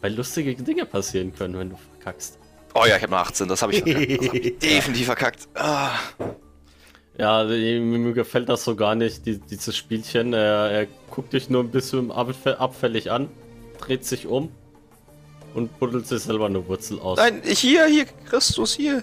Weil 0.00 0.14
lustige 0.14 0.54
Dinge 0.54 0.84
passieren 0.86 1.34
können, 1.34 1.58
wenn 1.58 1.70
du 1.70 1.76
verkackst. 1.76 2.38
Oh 2.74 2.84
ja, 2.86 2.96
ich 2.96 3.02
habe 3.02 3.12
noch 3.12 3.18
18, 3.20 3.48
das 3.48 3.62
habe 3.62 3.72
ich, 3.72 3.82
verkackt. 3.82 4.10
das 4.20 4.28
hab 4.28 4.34
ich 4.34 4.58
definitiv 4.58 5.06
verkackt. 5.06 5.48
Ah. 5.54 5.90
Ja, 7.16 7.44
mir 7.44 7.80
mir 7.80 8.12
gefällt 8.12 8.48
das 8.48 8.64
so 8.64 8.74
gar 8.74 8.96
nicht, 8.96 9.24
die, 9.24 9.38
dieses 9.38 9.76
Spielchen. 9.76 10.32
Er, 10.32 10.70
er 10.70 10.86
guckt 11.10 11.32
dich 11.32 11.48
nur 11.48 11.62
ein 11.62 11.70
bisschen 11.70 12.10
abfä- 12.10 12.56
abfällig 12.56 13.10
an, 13.12 13.28
dreht 13.78 14.04
sich 14.04 14.26
um 14.26 14.50
und 15.54 15.78
buddelt 15.78 16.06
sich 16.06 16.22
selber 16.22 16.46
eine 16.46 16.66
Wurzel 16.66 16.98
aus. 17.00 17.16
Nein, 17.18 17.42
hier, 17.44 17.86
hier, 17.86 18.06
Christus, 18.28 18.74
hier. 18.74 19.02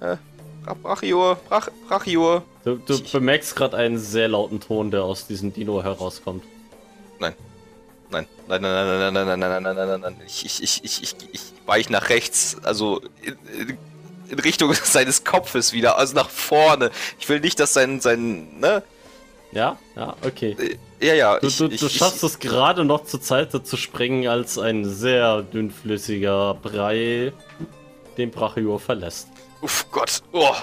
Äh, 0.00 0.16
Bra- 0.64 0.74
Brachior, 0.82 1.36
Brach, 1.48 1.68
Brachior. 1.88 2.42
Du, 2.64 2.76
du 2.76 2.94
Ich- 2.94 3.12
bemerkst 3.12 3.56
gerade 3.56 3.76
einen 3.76 3.98
sehr 3.98 4.28
lauten 4.28 4.60
Ton, 4.60 4.90
der 4.90 5.04
aus 5.04 5.26
diesem 5.26 5.52
Dino 5.52 5.82
herauskommt. 5.82 6.44
Nein. 7.18 7.34
Nein, 8.10 8.26
nein, 8.48 8.62
nein, 8.62 8.72
nein, 8.72 9.12
nein, 9.12 9.12
nein, 9.12 9.38
nein, 9.38 9.38
nein, 9.38 9.62
nein, 9.62 9.76
nein, 9.76 9.88
nein, 9.88 10.00
nein. 10.00 10.16
Ich, 10.26 10.46
ich, 10.46 10.62
ich, 10.62 10.80
ich, 10.84 11.02
ich, 11.02 11.14
ich 11.32 11.40
weich 11.66 11.90
nach 11.90 12.08
rechts, 12.08 12.56
also 12.62 13.02
in, 13.22 13.36
in, 13.68 13.78
in 14.30 14.38
Richtung 14.38 14.72
seines 14.72 15.24
Kopfes 15.24 15.72
wieder, 15.74 15.98
also 15.98 16.14
nach 16.14 16.30
vorne. 16.30 16.90
Ich 17.18 17.28
will 17.28 17.40
nicht, 17.40 17.60
dass 17.60 17.74
sein, 17.74 18.00
sein, 18.00 18.58
ne? 18.60 18.82
Ja, 19.52 19.78
ja, 19.96 20.16
okay. 20.24 20.78
Ja, 21.00 21.14
ja, 21.14 21.38
Du, 21.38 21.46
ich, 21.46 21.56
du, 21.56 21.66
ich, 21.66 21.80
du 21.80 21.88
schaffst 21.88 22.24
es 22.24 22.38
gerade 22.38 22.84
noch 22.84 23.04
zur 23.04 23.20
Zeit 23.20 23.52
zu 23.66 23.76
springen, 23.76 24.26
als 24.26 24.58
ein 24.58 24.84
sehr 24.84 25.42
dünnflüssiger 25.42 26.54
Brei 26.54 27.32
den 28.16 28.30
Brachior 28.30 28.80
verlässt. 28.80 29.28
Uff 29.62 29.86
Gott, 29.92 30.22
oh. 30.32 30.54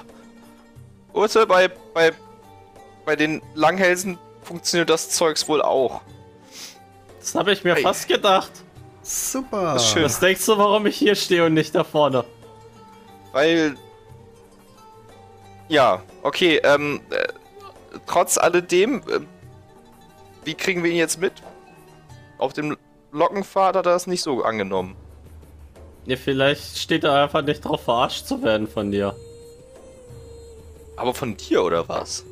Urte, 1.14 1.48
bei, 1.48 1.70
bei, 1.94 2.12
bei 3.06 3.16
den 3.16 3.42
Langhälsen 3.54 4.18
funktioniert 4.44 4.90
das 4.90 5.10
Zeugs 5.10 5.48
wohl 5.48 5.62
auch. 5.62 6.02
Das 7.20 7.36
habe 7.36 7.54
ich 7.54 7.64
mir 7.64 7.76
Ei. 7.76 7.82
fast 7.82 8.08
gedacht. 8.08 8.52
Super. 9.02 9.74
Das 9.74 9.90
schön. 9.90 10.04
Was 10.04 10.20
denkst 10.20 10.46
du, 10.46 10.58
warum 10.58 10.86
ich 10.86 10.98
hier 10.98 11.16
stehe 11.16 11.46
und 11.46 11.54
nicht 11.54 11.74
da 11.74 11.84
vorne? 11.84 12.26
Weil. 13.32 13.76
Ja, 15.70 16.04
okay, 16.22 16.58
ähm, 16.64 17.02
äh, 17.10 17.28
trotz 18.06 18.38
alledem, 18.38 19.02
äh, 19.10 19.20
wie 20.46 20.54
kriegen 20.54 20.84
wir 20.84 20.92
ihn 20.92 20.98
jetzt 20.98 21.20
mit? 21.20 21.34
Auf 22.38 22.54
dem 22.54 22.78
Lockenpfad 23.12 23.76
hat 23.76 23.86
er 23.86 23.96
es 23.96 24.08
nicht 24.08 24.22
so 24.22 24.44
angenommen. 24.44 24.96
Ja, 26.06 26.18
vielleicht 26.18 26.78
steht 26.78 27.04
er 27.04 27.24
einfach 27.24 27.42
nicht 27.42 27.66
drauf, 27.66 27.84
verarscht 27.84 28.28
zu 28.28 28.44
werden 28.44 28.68
von 28.68 28.92
dir. 28.92 29.16
Aber 30.98 31.14
von 31.14 31.36
dir 31.36 31.64
oder 31.64 31.90
was? 31.90 32.24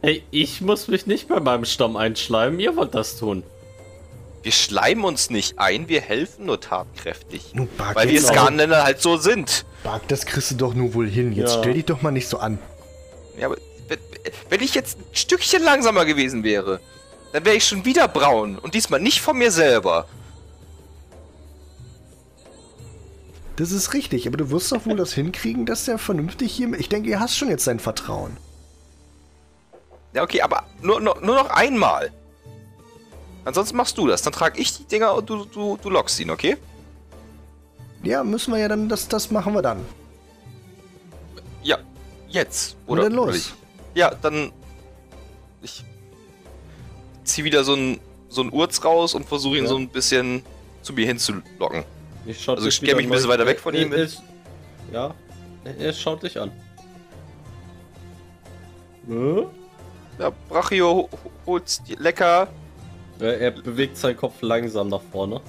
Hey, 0.00 0.22
ich 0.30 0.60
muss 0.60 0.88
mich 0.88 1.06
nicht 1.06 1.28
bei 1.28 1.40
meinem 1.40 1.64
Stamm 1.64 1.96
einschleimen, 1.96 2.60
ihr 2.60 2.76
wollt 2.76 2.94
das 2.94 3.16
tun. 3.18 3.42
Wir 4.42 4.52
schleimen 4.52 5.04
uns 5.04 5.30
nicht 5.30 5.58
ein, 5.58 5.88
wir 5.88 6.00
helfen 6.00 6.46
nur 6.46 6.60
tatkräftig. 6.60 7.54
Nun, 7.54 7.68
Bark, 7.76 7.96
Weil 7.96 8.08
wir 8.08 8.22
Skanländer 8.22 8.84
halt 8.84 9.02
so 9.02 9.16
sind. 9.16 9.66
Bark, 9.82 10.06
das 10.08 10.24
kriegst 10.24 10.52
du 10.52 10.54
doch 10.54 10.74
nur 10.74 10.94
wohl 10.94 11.08
hin. 11.08 11.32
Jetzt 11.32 11.54
Ja. 11.56 11.58
stell 11.60 11.74
dich 11.74 11.84
doch 11.86 12.00
mal 12.02 12.12
nicht 12.12 12.28
so 12.28 12.38
an. 12.38 12.58
Ja, 13.36 13.46
aber 13.46 13.56
wenn 14.48 14.60
ich 14.60 14.74
jetzt 14.74 14.98
ein 14.98 15.04
Stückchen 15.12 15.62
langsamer 15.62 16.04
gewesen 16.04 16.44
wäre, 16.44 16.80
dann 17.32 17.44
wäre 17.44 17.56
ich 17.56 17.66
schon 17.66 17.84
wieder 17.84 18.08
braun. 18.08 18.58
Und 18.58 18.74
diesmal 18.74 19.00
nicht 19.00 19.20
von 19.20 19.36
mir 19.36 19.50
selber. 19.50 20.06
Das 23.56 23.72
ist 23.72 23.92
richtig, 23.92 24.26
aber 24.28 24.36
du 24.36 24.50
wirst 24.50 24.70
doch 24.70 24.86
wohl 24.86 24.96
das 24.96 25.12
hinkriegen, 25.12 25.66
dass 25.66 25.84
der 25.84 25.98
vernünftig 25.98 26.52
hier. 26.52 26.72
Ich 26.74 26.88
denke, 26.88 27.08
ihr 27.08 27.18
hast 27.18 27.36
schon 27.36 27.48
jetzt 27.48 27.64
sein 27.64 27.80
Vertrauen. 27.80 28.36
Ja, 30.14 30.22
okay, 30.22 30.42
aber 30.42 30.64
nur, 30.80 31.00
nur, 31.00 31.20
nur 31.20 31.34
noch 31.34 31.50
einmal. 31.50 32.12
Ansonsten 33.44 33.76
machst 33.76 33.98
du 33.98 34.06
das. 34.06 34.22
Dann 34.22 34.32
trage 34.32 34.60
ich 34.60 34.76
die 34.76 34.84
Dinger 34.84 35.14
und 35.14 35.28
du, 35.28 35.44
du, 35.44 35.78
du 35.82 35.90
lockst 35.90 36.20
ihn, 36.20 36.30
okay? 36.30 36.56
Ja, 38.02 38.22
müssen 38.22 38.52
wir 38.52 38.60
ja 38.60 38.68
dann, 38.68 38.88
das, 38.88 39.08
das 39.08 39.30
machen 39.30 39.54
wir 39.54 39.62
dann. 39.62 39.84
Ja, 41.62 41.78
jetzt. 42.28 42.76
Na 42.86 42.92
Oder, 42.92 43.02
dann 43.04 43.12
los. 43.14 43.54
Ja, 43.98 44.14
dann. 44.14 44.52
Ich 45.60 45.82
zieh 47.24 47.42
wieder 47.42 47.64
so 47.64 47.74
ein, 47.74 47.98
so 48.28 48.42
ein 48.42 48.52
Urz 48.52 48.84
raus 48.84 49.12
und 49.14 49.26
versuche 49.26 49.56
ihn 49.58 49.64
Ja. 49.64 49.68
so 49.70 49.76
ein 49.76 49.88
bisschen 49.88 50.44
zu 50.82 50.92
mir 50.92 51.04
hinzulocken. 51.04 51.82
Ich 52.24 52.40
schaut 52.44 52.58
Also 52.58 52.68
ich 52.68 52.76
stell 52.76 52.88
wieder 52.90 52.96
mich 52.98 53.06
ein 53.06 53.10
bisschen 53.10 53.28
weiter 53.28 53.44
weg 53.44 53.58
von 53.58 53.74
Er- 53.74 53.82
ihm. 53.82 53.92
er 53.92 53.98
ist- 53.98 54.22
ja, 54.92 55.12
er 55.64 55.92
schaut 55.92 56.22
dich 56.22 56.38
an. 56.40 56.52
Hm? 59.08 59.46
Ja, 60.20 60.30
Brachio 60.48 61.08
ho- 61.10 61.30
holt's 61.44 61.82
lecker. 61.98 62.46
Er, 63.18 63.40
er 63.40 63.50
bewegt 63.50 63.96
seinen 63.96 64.16
Kopf 64.16 64.34
langsam 64.42 64.88
nach 64.90 65.02
vorne. 65.10 65.40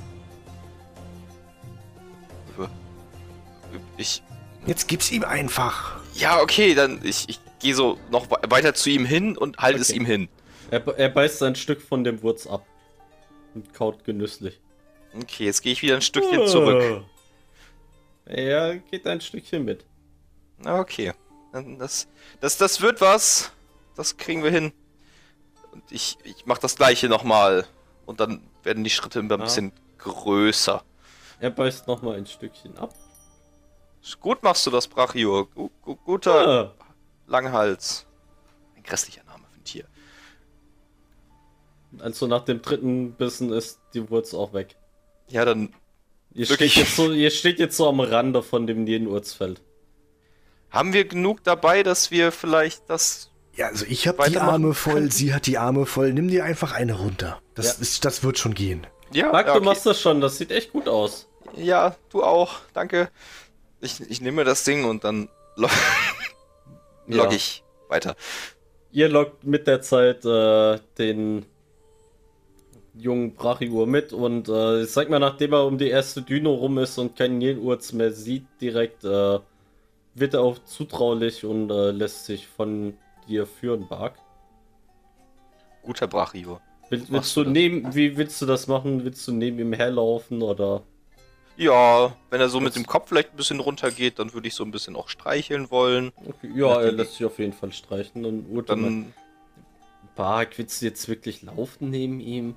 Ich. 3.98 4.24
Jetzt 4.66 4.88
gib's 4.88 5.12
ihm 5.12 5.24
einfach. 5.24 5.98
Ja, 6.16 6.40
okay, 6.42 6.74
dann 6.74 7.00
ich, 7.04 7.30
ich 7.30 7.40
gehe 7.60 7.76
so 7.76 7.98
noch 8.12 8.30
we- 8.30 8.40
weiter 8.50 8.74
zu 8.74 8.90
ihm 8.90 9.06
hin 9.06 9.38
und 9.38 9.58
halte 9.58 9.80
es 9.82 9.90
Okay. 9.90 10.00
ihm 10.00 10.06
hin. 10.06 10.30
Er, 10.72 10.86
er 10.98 11.10
beißt 11.10 11.42
ein 11.44 11.56
Stück 11.56 11.82
von 11.82 12.04
dem 12.04 12.22
Wurz 12.22 12.48
ab. 12.48 12.66
Und 13.56 13.74
kaut 13.74 14.04
genüsslich. 14.04 14.60
Okay, 15.16 15.46
jetzt 15.46 15.62
gehe 15.62 15.74
ich 15.74 15.82
wieder 15.82 15.96
ein 15.96 16.02
Stückchen 16.04 16.48
zurück. 16.48 17.04
Er 18.26 18.78
geht 18.78 19.08
ein 19.08 19.22
Stückchen 19.22 19.66
mit. 19.66 19.86
Okay. 20.64 21.14
Das, 21.80 22.08
das, 22.42 22.58
das 22.58 22.82
wird 22.82 23.02
was. 23.02 23.52
Das 23.96 24.18
kriegen 24.18 24.44
wir 24.44 24.52
hin. 24.52 24.72
Und 25.72 25.84
ich, 25.90 26.18
ich 26.24 26.46
mache 26.46 26.62
das 26.62 26.76
gleiche 26.76 27.10
nochmal. 27.10 27.66
Und 28.06 28.20
dann 28.20 28.44
werden 28.64 28.84
die 28.84 28.90
Schritte 28.92 29.20
immer 29.20 29.34
ein 29.36 29.42
Ah. 29.42 29.46
bisschen 29.46 29.72
größer. 29.98 30.84
Er 31.40 31.50
beißt 31.50 31.88
nochmal 31.88 32.18
ein 32.18 32.26
Stückchen 32.28 32.78
ab. 32.78 32.94
Gut 34.22 34.44
machst 34.44 34.66
du 34.68 34.72
das, 34.72 34.88
Brachio. 34.88 35.48
Gu 35.56 35.70
guter 36.06 36.48
Ah, 36.48 36.74
Langhals. 37.30 38.06
Ein 38.76 38.84
grässlicher 38.84 39.24
Name 39.24 39.44
für 39.52 39.60
ein 39.60 39.64
Tier. 39.64 39.86
also 42.00 42.28
nach 42.28 42.44
dem 42.46 42.62
dritten 42.62 43.14
Bissen 43.14 43.52
ist 43.52 43.80
die 43.94 44.10
Wurz 44.10 44.34
auch 44.34 44.54
weg. 44.54 44.76
Ja, 45.30 45.46
dann 45.46 45.74
Ihr 46.34 46.48
Wirklich? 46.48 46.74
steht, 46.74 46.86
jetzt 46.86 46.96
so, 46.96 47.12
ihr 47.12 47.32
steht 47.32 47.60
jetzt 47.60 47.76
so 47.76 47.90
am 47.90 48.00
Rande 48.00 48.44
von 48.44 48.68
dem 48.68 48.84
Nierenurzfeld. 48.84 49.62
haben 50.70 50.94
wir 50.94 51.06
genug 51.06 51.44
dabei, 51.44 51.82
dass 51.82 52.12
wir 52.12 52.32
vielleicht 52.32 52.88
das. 52.90 53.32
Ja, 53.56 53.68
also 53.68 53.86
ich 53.90 54.08
habe 54.08 54.30
die 54.30 54.38
Arme 54.38 54.74
voll, 54.76 54.94
könnten. 54.94 55.12
sie 55.12 55.34
hat 55.34 55.48
die 55.48 55.58
Arme 55.58 55.86
voll. 55.88 56.14
Nimm 56.14 56.28
dir 56.28 56.44
einfach 56.46 56.72
eine 56.74 56.94
runter. 56.94 57.42
Das, 57.56 57.78
Ja. 57.78 57.82
ist, 57.82 58.06
das 58.06 58.24
wird 58.24 58.38
schon 58.38 58.54
gehen. 58.54 58.86
Ja, 59.12 59.32
Marc, 59.32 59.48
ja, 59.48 59.54
du 59.54 59.60
okay. 59.60 59.66
machst 59.70 59.86
das 59.88 60.00
schon, 60.00 60.22
das 60.22 60.38
sieht 60.38 60.52
echt 60.52 60.72
gut 60.72 60.88
aus. 60.88 61.28
ja 61.56 61.96
du 62.12 62.24
auch. 62.24 62.60
Danke. 62.74 63.10
Ich, 63.82 64.00
ich 64.02 64.22
nehme 64.22 64.44
das 64.44 64.64
Ding 64.64 64.86
und 64.86 65.04
dann 65.04 65.30
lo 67.10 67.18
Ja. 67.18 67.24
log 67.24 67.34
ich 67.34 67.64
weiter. 67.90 68.16
Ihr 68.92 69.10
lockt 69.10 69.44
mit 69.44 69.68
der 69.68 69.82
Zeit 69.82 70.26
äh, 70.26 70.80
den 70.98 71.46
jungen 72.96 73.34
Brachiur 73.36 73.88
mit 73.88 74.14
und 74.14 74.50
äh, 74.50 74.84
ich 74.84 74.90
sag 74.92 75.10
mal, 75.10 75.20
nachdem 75.20 75.54
er 75.54 75.66
um 75.66 75.78
die 75.78 75.90
erste 75.90 76.22
Düne 76.22 76.50
rum 76.50 76.78
ist 76.80 76.98
und 76.98 77.16
keinen 77.16 77.38
Nierenurz 77.38 77.94
mehr 77.94 78.12
sieht, 78.12 78.46
direkt 78.62 79.04
äh, 79.04 79.40
wird 80.16 80.34
er 80.34 80.42
auch 80.42 80.58
zutraulich 80.66 81.46
und 81.46 81.70
äh, 81.70 81.92
lässt 81.92 82.26
sich 82.26 82.48
von 82.48 82.98
dir 83.28 83.46
führen, 83.46 83.88
Bark. 83.88 84.16
Guter 85.84 86.08
Brachio. 86.08 86.60
Will, 86.90 87.04
willst 87.10 87.36
du 87.38 87.44
neben, 87.44 87.94
wie 87.96 88.18
willst 88.18 88.42
du 88.42 88.46
das 88.48 88.68
machen? 88.68 89.06
Willst 89.06 89.28
du 89.28 89.32
neben 89.32 89.60
ihm 89.60 89.74
herlaufen 89.74 90.42
oder? 90.42 90.82
Ja, 91.60 92.16
wenn 92.30 92.40
er 92.40 92.48
so 92.48 92.62
mit 92.62 92.70
Das- 92.70 92.76
dem 92.76 92.88
Kopf 92.88 93.10
vielleicht 93.10 93.32
ein 93.32 93.36
bisschen 93.36 93.60
runtergeht, 93.60 94.18
dann 94.18 94.34
würde 94.34 94.48
ich 94.48 94.54
so 94.56 94.64
ein 94.64 94.72
bisschen 94.72 94.96
auch 94.96 95.10
streicheln 95.10 95.70
wollen. 95.70 96.14
Okay, 96.26 96.50
ja, 96.56 96.82
er 96.82 96.94
lässt 96.94 97.14
sich 97.16 97.26
auf 97.26 97.38
jeden 97.38 97.52
Fall 97.52 97.74
streichen 97.74 98.24
und 98.24 98.70
Dann. 98.70 99.14
Bark, 100.16 100.58
willst 100.58 100.82
du 100.82 100.86
jetzt 100.86 101.08
wirklich 101.10 101.42
laufen 101.42 101.90
neben 101.90 102.22
ihm? 102.22 102.56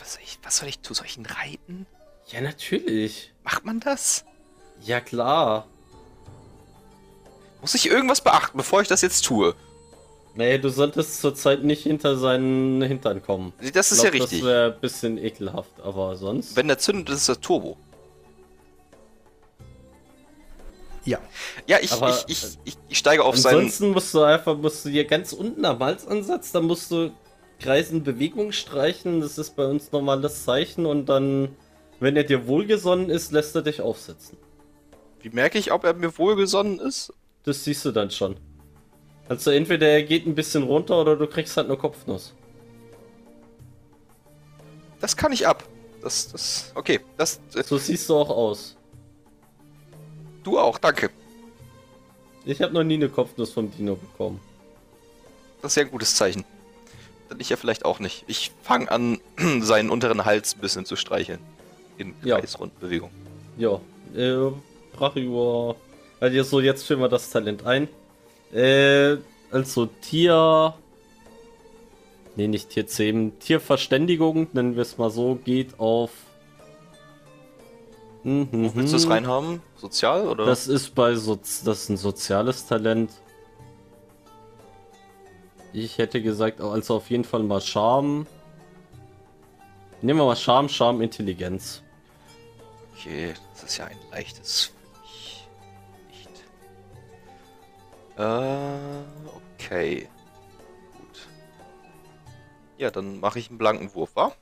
Was 0.00 0.14
soll 0.14 0.22
ich, 0.24 0.38
was 0.42 0.56
soll 0.58 0.68
ich 0.68 0.80
tun? 0.80 0.94
Soll 0.96 1.06
ich 1.06 1.16
ihn 1.16 1.26
reiten? 1.26 1.86
Ja, 2.28 2.40
natürlich. 2.40 3.32
Macht 3.44 3.64
man 3.64 3.78
das? 3.78 4.24
Ja, 4.80 5.00
klar. 5.00 5.66
Muss 7.60 7.74
ich 7.76 7.88
irgendwas 7.88 8.20
beachten, 8.20 8.56
bevor 8.56 8.80
ich 8.82 8.88
das 8.88 9.02
jetzt 9.02 9.24
tue? 9.24 9.54
Nee, 10.34 10.58
du 10.58 10.70
solltest 10.70 11.20
zurzeit 11.20 11.62
nicht 11.62 11.82
hinter 11.84 12.16
seinen 12.16 12.82
Hintern 12.82 13.22
kommen. 13.22 13.52
Das 13.74 13.92
ist 13.92 13.98
Ich 13.98 14.04
ja 14.04 14.10
glaub, 14.10 14.22
richtig. 14.22 14.40
Das 14.40 14.48
wäre 14.48 14.72
ein 14.74 14.80
bisschen 14.80 15.18
ekelhaft, 15.18 15.80
aber 15.84 16.16
sonst. 16.16 16.56
Wenn 16.56 16.66
der 16.68 16.78
zündet, 16.78 17.10
ist 17.14 17.28
das 17.28 17.38
Turbo. 17.40 17.76
Ja. 21.04 21.18
Ja, 21.66 21.78
ich, 21.80 21.92
Aber, 21.92 22.10
ich, 22.10 22.24
ich, 22.28 22.58
ich, 22.64 22.78
ich 22.88 22.98
steige 22.98 23.24
auf 23.24 23.36
seinen. 23.36 23.56
Ansonsten 23.56 23.90
musst 23.90 24.14
du 24.14 24.22
einfach, 24.22 24.56
musst 24.56 24.84
du 24.84 24.90
hier 24.90 25.04
ganz 25.04 25.32
unten 25.32 25.64
am 25.64 25.80
Halsansatz, 25.80 26.52
da 26.52 26.60
musst 26.60 26.90
du 26.90 27.12
kreisen 27.58 28.02
Bewegung 28.02 28.52
streichen, 28.52 29.20
das 29.20 29.38
ist 29.38 29.56
bei 29.56 29.66
uns 29.66 29.92
normales 29.92 30.44
Zeichen 30.44 30.86
und 30.86 31.06
dann, 31.06 31.56
wenn 32.00 32.16
er 32.16 32.24
dir 32.24 32.46
wohlgesonnen 32.46 33.08
ist, 33.10 33.32
lässt 33.32 33.54
er 33.54 33.62
dich 33.62 33.80
aufsetzen. 33.80 34.36
Wie 35.20 35.30
merke 35.30 35.58
ich, 35.58 35.72
ob 35.72 35.84
er 35.84 35.94
mir 35.94 36.16
wohlgesonnen 36.18 36.80
ist? 36.80 37.12
Das 37.44 37.64
siehst 37.64 37.84
du 37.84 37.92
dann 37.92 38.10
schon. 38.10 38.36
Also 39.28 39.50
entweder 39.50 39.88
er 39.88 40.02
geht 40.02 40.26
ein 40.26 40.34
bisschen 40.34 40.64
runter 40.64 41.00
oder 41.00 41.16
du 41.16 41.26
kriegst 41.26 41.56
halt 41.56 41.68
eine 41.68 41.76
Kopfnuss. 41.76 42.34
Das 45.00 45.16
kann 45.16 45.32
ich 45.32 45.46
ab. 45.46 45.64
Das, 46.00 46.30
das, 46.30 46.72
okay. 46.74 47.00
Das, 47.16 47.40
äh, 47.54 47.62
So 47.62 47.78
siehst 47.78 48.08
du 48.08 48.16
auch 48.16 48.30
aus. 48.30 48.76
Du 50.42 50.58
auch, 50.58 50.78
danke. 50.78 51.10
Ich 52.44 52.60
habe 52.60 52.72
noch 52.72 52.82
nie 52.82 52.94
eine 52.94 53.08
Kopfnuss 53.08 53.52
vom 53.52 53.70
Dino 53.70 53.94
bekommen. 53.94 54.40
Das 55.60 55.72
ist 55.72 55.76
ja 55.76 55.82
ein 55.84 55.90
gutes 55.90 56.14
Zeichen. 56.16 56.44
Dann 57.28 57.38
ich 57.40 57.50
ja 57.50 57.56
vielleicht 57.56 57.84
auch 57.84 58.00
nicht. 58.00 58.24
Ich 58.26 58.50
fange 58.62 58.90
an, 58.90 59.20
seinen 59.60 59.90
unteren 59.90 60.24
Hals 60.24 60.56
ein 60.56 60.60
bisschen 60.60 60.84
zu 60.84 60.96
streicheln. 60.96 61.38
In 61.98 62.14
Ja. 62.24 62.40
Kreisrundbewegung. 62.40 63.10
Ja, 63.58 63.80
äh, 64.16 64.50
Brachior. 64.92 65.76
Also 66.20 66.42
so, 66.42 66.60
jetzt 66.60 66.84
führen 66.84 67.00
wir 67.00 67.08
das 67.08 67.30
Talent 67.30 67.64
ein. 67.64 67.88
Äh, 68.52 69.16
also 69.50 69.86
Tier. 69.86 70.74
Nee, 72.34 72.48
nicht 72.48 72.70
Tier 72.70 72.86
10. 72.86 73.38
Tierverständigung, 73.38 74.48
nennen 74.52 74.74
wir 74.74 74.82
es 74.82 74.98
mal 74.98 75.10
so, 75.10 75.36
geht 75.36 75.78
auf. 75.78 76.10
Mhm, 78.24 78.48
Wo 78.52 78.74
willst 78.76 78.92
du 78.92 78.96
es 78.96 79.08
reinhaben? 79.08 79.60
Sozial 79.76 80.28
oder? 80.28 80.46
Das 80.46 80.68
ist 80.68 80.94
bei 80.94 81.14
Sozi 81.14 81.64
das 81.64 81.82
ist 81.82 81.88
ein 81.88 81.96
soziales 81.96 82.66
Talent. 82.66 83.10
Ich 85.72 85.98
hätte 85.98 86.22
gesagt, 86.22 86.60
also 86.60 86.96
auf 86.96 87.10
jeden 87.10 87.24
Fall 87.24 87.42
mal 87.42 87.60
Charme. 87.60 88.26
Nehmen 90.02 90.20
wir 90.20 90.26
mal 90.26 90.36
Charme, 90.36 90.68
Charme, 90.68 91.00
Intelligenz. 91.02 91.82
Okay, 92.94 93.34
das 93.54 93.64
ist 93.64 93.78
ja 93.78 93.86
ein 93.86 93.96
leichtes. 94.10 94.72
Nicht. 96.10 96.44
Äh, 98.18 99.02
okay. 99.56 100.08
Gut. 100.96 101.28
Ja, 102.78 102.90
dann 102.90 103.18
mache 103.20 103.38
ich 103.38 103.48
einen 103.48 103.58
blanken 103.58 103.92
Wurf, 103.94 104.14
wa? 104.14 104.32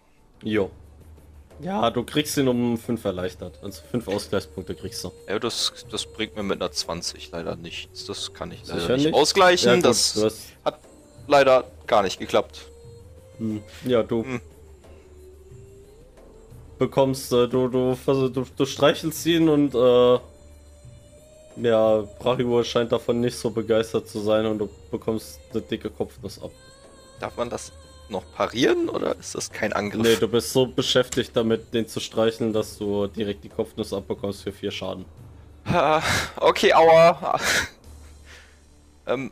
Jo. 0.43 0.71
Ja, 1.63 1.91
du 1.91 2.05
kriegst 2.05 2.37
ihn 2.39 2.49
um 2.49 2.79
5 2.79 3.05
erleichtert. 3.05 3.59
Also 3.63 3.83
5 3.91 4.09
Ausgleichspunkte 4.09 4.75
kriegst 4.75 5.05
du. 5.05 5.13
Ja, 5.29 5.39
das, 5.39 5.73
das 5.91 6.07
bringt 6.07 6.35
mir 6.37 6.43
mit 6.43 6.61
einer 6.61 6.73
20 6.73 7.31
leider 7.33 7.57
nichts. 7.57 8.07
Das 8.07 8.33
kann 8.33 8.51
ich 8.51 8.67
leider 8.67 8.97
nicht 8.97 9.05
nicht? 9.07 9.15
ausgleichen. 9.15 9.69
Ja, 9.69 9.75
gut, 9.77 9.85
das 9.85 10.17
hast, 10.23 10.39
hat 10.65 10.79
leider 11.27 11.65
gar 11.87 12.03
nicht 12.03 12.19
geklappt. 12.19 12.71
hm, 13.39 13.63
ja, 13.85 14.03
du 14.03 14.25
Hm. 14.25 14.41
bekommst, 16.79 17.33
äh, 17.33 17.47
du, 17.49 17.69
du, 17.69 17.95
du, 18.07 18.45
du 18.57 18.65
streichelst 18.67 19.27
ihn 19.27 19.49
und 19.49 19.75
äh, 19.75 20.19
ja, 21.57 22.03
Brachibur 22.19 22.65
scheint 22.65 22.91
davon 22.93 23.21
nicht 23.21 23.37
so 23.37 23.51
begeistert 23.51 24.09
zu 24.09 24.21
sein 24.21 24.47
und 24.47 24.59
du 24.59 24.69
bekommst 24.91 25.41
eine 25.53 25.61
dicke 25.63 25.91
Kopfnuss 25.91 26.41
ab. 26.43 26.53
Darf 27.19 27.37
man 27.37 27.51
das 27.51 27.71
noch 28.11 28.25
parieren 28.35 28.89
oder 28.89 29.17
ist 29.17 29.35
das 29.35 29.51
kein 29.51 29.73
Angriff? 29.73 30.03
Nee, 30.03 30.17
du 30.17 30.29
bist 30.29 30.53
so 30.53 30.67
beschäftigt 30.67 31.31
damit, 31.35 31.73
den 31.73 31.87
zu 31.87 32.01
streicheln, 32.01 32.53
dass 32.53 32.79
du 32.79 33.07
direkt 33.07 33.45
die 33.45 33.49
Kopfnuss 33.49 33.93
abbekommst 33.93 34.43
für 34.43 34.53
4 34.53 34.71
Schaden. 34.71 35.05
Okay, 36.37 36.73
aua. 36.73 37.39
ähm, 39.07 39.31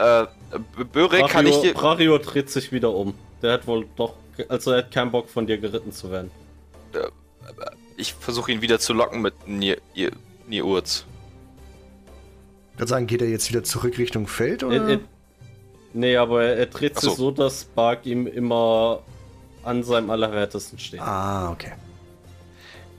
Äh, 0.00 0.26
Börek, 0.92 1.28
kann 1.28 1.46
ich 1.46 1.60
dir. 1.60 1.74
Brario 1.74 2.16
dreht 2.16 2.48
sich 2.48 2.72
wieder 2.72 2.90
um. 2.94 3.12
Der 3.42 3.52
hat 3.52 3.66
wohl 3.66 3.86
doch, 3.96 4.14
also 4.48 4.70
er 4.70 4.78
hat 4.78 4.90
keinen 4.92 5.10
Bock 5.10 5.28
von 5.28 5.46
dir 5.46 5.58
geritten 5.58 5.92
zu 5.92 6.10
werden. 6.10 6.30
Ich 7.98 8.14
versuche 8.14 8.50
ihn 8.50 8.62
wieder 8.62 8.78
zu 8.78 8.94
locken 8.94 9.20
mit 9.20 9.34
Nier, 9.46 9.76
Urz. 10.64 11.04
Ich 12.72 12.78
würde 12.78 12.88
sagen, 12.88 13.06
geht 13.06 13.20
er 13.20 13.28
jetzt 13.28 13.50
wieder 13.50 13.62
zurück 13.62 13.98
Richtung 13.98 14.26
Feld 14.26 14.64
oder? 14.64 14.76
Er, 14.76 14.88
er, 14.88 15.00
nee, 15.92 16.16
aber 16.16 16.44
er, 16.44 16.56
er 16.58 16.66
dreht 16.66 16.94
Ach 16.96 17.00
sich 17.00 17.10
so. 17.10 17.16
so, 17.16 17.30
dass 17.30 17.64
Bark 17.64 18.06
ihm 18.06 18.26
immer 18.26 19.02
an 19.62 19.82
seinem 19.82 20.10
Allerwertesten 20.10 20.78
steht. 20.78 21.00
ah, 21.00 21.50
okay. 21.50 21.72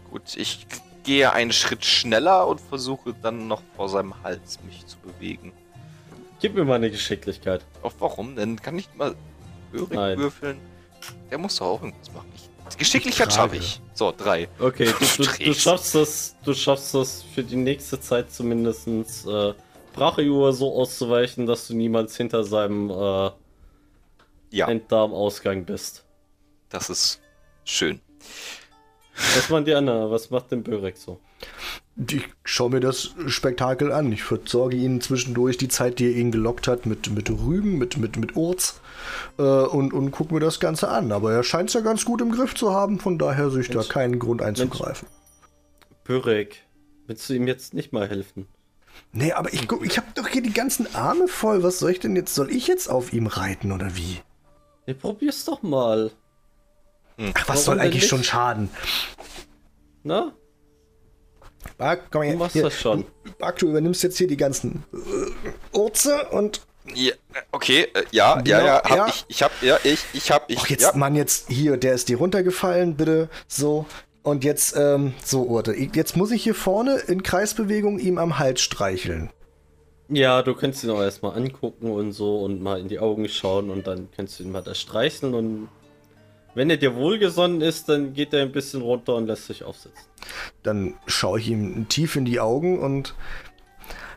Gut, 0.10 0.36
ich 0.36 0.68
gehe 1.04 1.32
einen 1.32 1.52
Schritt 1.52 1.86
schneller 1.86 2.48
und 2.48 2.60
versuche 2.60 3.14
dann 3.22 3.48
noch 3.48 3.62
vor 3.76 3.90
seinem 3.90 4.22
Hals 4.24 4.60
mich 4.64 4.86
zu 4.86 4.98
bewegen. 4.98 5.54
Gib 6.42 6.56
mir 6.56 6.66
mal 6.66 6.76
eine 6.76 6.92
Geschicklichkeit. 6.92 7.64
Auf 7.82 7.96
warum 8.00 8.36
denn? 8.36 8.62
Kann 8.62 8.78
ich 8.78 8.90
mal 8.96 9.16
Börek 9.72 9.92
Nein. 9.94 10.18
würfeln? 10.18 10.58
Der 11.30 11.38
muss 11.38 11.56
doch 11.56 11.68
auch 11.68 11.82
irgendwas 11.82 12.12
machen. 12.14 12.32
Ich, 12.36 12.78
Geschicklichkeit 12.78 13.34
schaffe 13.34 13.58
ich. 13.58 13.82
So, 13.94 14.14
drei. 14.16 14.48
Okay, 14.60 14.94
du, 15.18 15.24
du, 15.24 15.44
du 15.44 15.54
schaffst 15.54 15.96
das, 15.96 16.36
du 16.44 16.54
schaffst 16.54 16.94
das 16.94 17.24
für 17.24 17.44
die 17.44 17.56
nächste 17.56 18.00
Zeit 18.00 18.32
zumindest 18.32 18.88
äh, 18.88 19.54
Brachiur 19.94 20.54
so 20.54 20.74
auszuweichen, 20.76 21.46
dass 21.46 21.68
du 21.68 21.76
niemals 21.76 22.16
hinter 22.16 22.44
seinem 22.44 22.90
äh, 22.90 23.32
Ja, 24.52 24.68
Enddarmausgang 24.68 25.66
bist. 25.66 26.06
das 26.70 26.90
ist 26.90 27.22
schön. 27.66 28.00
Was 29.36 29.50
machen 29.50 29.66
die 29.66 29.74
anderen? 29.76 30.10
Was 30.10 30.30
macht 30.30 30.52
denn 30.52 30.64
Börek 30.64 30.98
so? 30.98 31.20
Ich 32.10 32.24
schaue 32.46 32.70
mir 32.72 32.80
das 32.80 33.14
Spektakel 33.28 33.92
an. 33.92 34.12
Ich 34.12 34.24
versorge 34.24 34.78
ihn 34.78 35.02
zwischendurch 35.02 35.58
die 35.58 35.68
Zeit, 35.68 36.00
die 36.00 36.06
er 36.06 36.16
ihn 36.16 36.32
gelockt 36.32 36.68
hat, 36.68 36.86
mit, 36.86 37.12
mit 37.12 37.30
Rüben, 37.30 37.78
mit, 37.78 37.98
mit, 37.98 38.16
mit 38.18 38.36
Urz 38.38 38.80
äh, 39.38 39.42
und, 39.44 39.94
und 39.94 40.12
gucke 40.12 40.34
mir 40.34 40.40
das 40.40 40.60
Ganze 40.62 40.88
an. 40.88 41.12
Aber 41.12 41.34
er 41.34 41.44
scheint 41.44 41.70
es 41.70 41.76
ja 41.76 41.82
ganz 41.82 42.06
gut 42.06 42.22
im 42.22 42.32
Griff 42.32 42.56
zu 42.56 42.74
haben, 42.74 43.00
von 43.00 43.18
daher 43.20 43.50
sehe 43.52 43.62
ich 43.62 43.70
da 43.70 43.80
Mensch. 43.80 43.90
keinen 43.90 44.18
Grund 44.20 44.42
einzugreifen. 44.42 45.08
Börek, 46.06 46.64
willst 47.08 47.30
du 47.30 47.34
ihm 47.34 47.48
jetzt 47.48 47.74
nicht 47.74 47.92
mal 47.92 48.08
helfen? 48.10 48.48
Nee, 49.14 49.34
aber 49.34 49.52
ich, 49.54 49.68
ich 49.84 49.98
habe 49.98 50.08
doch 50.16 50.28
hier 50.28 50.42
die 50.42 50.54
ganzen 50.54 50.94
Arme 50.96 51.28
voll. 51.28 51.64
Was 51.64 51.80
soll 51.80 51.92
ich 51.92 52.00
denn 52.00 52.16
jetzt? 52.16 52.34
Soll 52.34 52.50
ich 52.50 52.68
jetzt 52.68 52.88
auf 52.90 53.12
ihm 53.14 53.28
reiten 53.28 53.72
oder 53.72 53.96
wie? 53.96 54.22
Ja, 54.86 54.94
probier's 54.94 55.44
doch 55.46 55.62
mal. 55.62 56.12
Ach, 57.18 57.24
was 57.36 57.48
Warum 57.48 57.62
soll 57.62 57.76
denn 57.76 57.86
eigentlich 57.86 58.02
nicht? 58.04 58.10
schon 58.10 58.24
schaden? 58.24 58.70
Na? 60.04 60.32
Bark, 61.78 62.10
komm 62.10 62.24
her. 62.24 62.34
Du 62.34 62.40
machst 62.40 62.54
hier. 62.54 62.64
das 62.64 62.80
schon. 62.80 63.06
Bark, 63.38 63.60
du 63.60 63.70
übernimmst 63.70 64.02
jetzt 64.04 64.18
hier 64.18 64.28
die 64.28 64.38
ganzen 64.38 64.84
äh, 64.94 65.78
Urze 65.78 66.30
und 66.30 66.62
Ja, 66.96 67.14
okay, 67.52 67.88
äh, 67.94 68.04
ja, 68.12 68.42
Genau, 68.42 68.58
ja, 68.58 68.66
ja, 68.66 68.84
hab 68.84 68.98
ja. 68.98 69.08
ich, 69.08 69.26
ich 69.28 69.44
hab, 69.44 69.52
ja, 69.62 69.78
ich, 69.84 70.00
ich 70.14 70.32
hab, 70.32 70.50
ich, 70.50 70.58
Ach, 70.60 70.68
jetzt, 70.68 70.82
ja. 70.82 70.96
Mann, 70.96 71.16
jetzt 71.16 71.50
hier, 71.50 71.78
der 71.78 71.94
ist 71.94 72.10
dir 72.10 72.18
runtergefallen, 72.18 72.96
bitte. 72.96 73.30
So. 73.48 73.86
Und 74.24 74.44
jetzt, 74.44 74.76
ähm, 74.78 75.14
so, 75.24 75.44
Urte. 75.44 75.74
Jetzt 75.74 76.16
muss 76.16 76.32
ich 76.32 76.44
hier 76.44 76.56
vorne 76.56 76.98
in 77.08 77.24
Kreisbewegung 77.24 77.98
ihm 78.00 78.18
am 78.18 78.38
Hals 78.38 78.62
streicheln. 78.62 79.32
Ja, 80.10 80.44
du 80.44 80.54
kannst 80.54 80.84
ihn 80.84 80.90
auch 80.90 81.02
erstmal 81.02 81.38
angucken 81.38 81.90
und 81.90 82.12
so 82.12 82.42
und 82.42 82.62
mal 82.62 82.80
in 82.80 82.88
die 82.88 83.00
Augen 83.00 83.28
schauen 83.30 83.70
und 83.70 83.88
dann 83.88 84.10
kannst 84.16 84.40
du 84.40 84.44
ihn 84.44 84.52
mal 84.52 84.62
da 84.62 84.76
streicheln 84.76 85.34
und 85.34 85.70
wenn 86.54 86.70
er 86.70 86.78
dir 86.78 86.96
wohlgesonnen 86.96 87.62
ist, 87.62 87.88
dann 87.88 88.14
geht 88.14 88.34
er 88.34 88.42
ein 88.42 88.52
bisschen 88.52 88.82
runter 88.82 89.16
und 89.16 89.28
lässt 89.28 89.48
sich 89.48 89.64
aufsitzen. 89.64 90.04
Dann 90.64 90.96
schaue 91.08 91.40
ich 91.40 91.50
ihm 91.50 91.88
tief 91.88 92.16
in 92.16 92.26
die 92.26 92.40
Augen 92.40 92.80
und. 92.80 93.16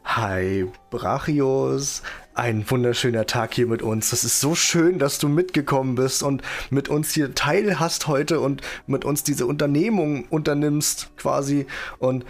Hi, 0.05 0.67
Brachios. 0.91 2.03
Ein 2.35 2.69
wunderschöner 2.69 3.27
Tag 3.27 3.55
hier 3.55 3.67
mit 3.69 3.81
uns. 3.83 4.11
Das 4.11 4.25
ist 4.25 4.41
so 4.41 4.57
schön, 4.57 4.99
dass 4.99 5.19
du 5.21 5.29
mitgekommen 5.29 5.95
bist 5.95 6.25
und 6.25 6.43
mit 6.69 6.89
uns 6.89 7.13
hier 7.15 7.33
teil 7.35 7.79
hast 7.79 8.09
heute 8.09 8.41
und 8.41 8.61
mit 8.89 9.05
uns 9.05 9.23
diese 9.23 9.47
Unternehmung 9.47 10.25
unternimmst, 10.31 11.11
quasi. 11.17 11.67
Und 12.01 12.25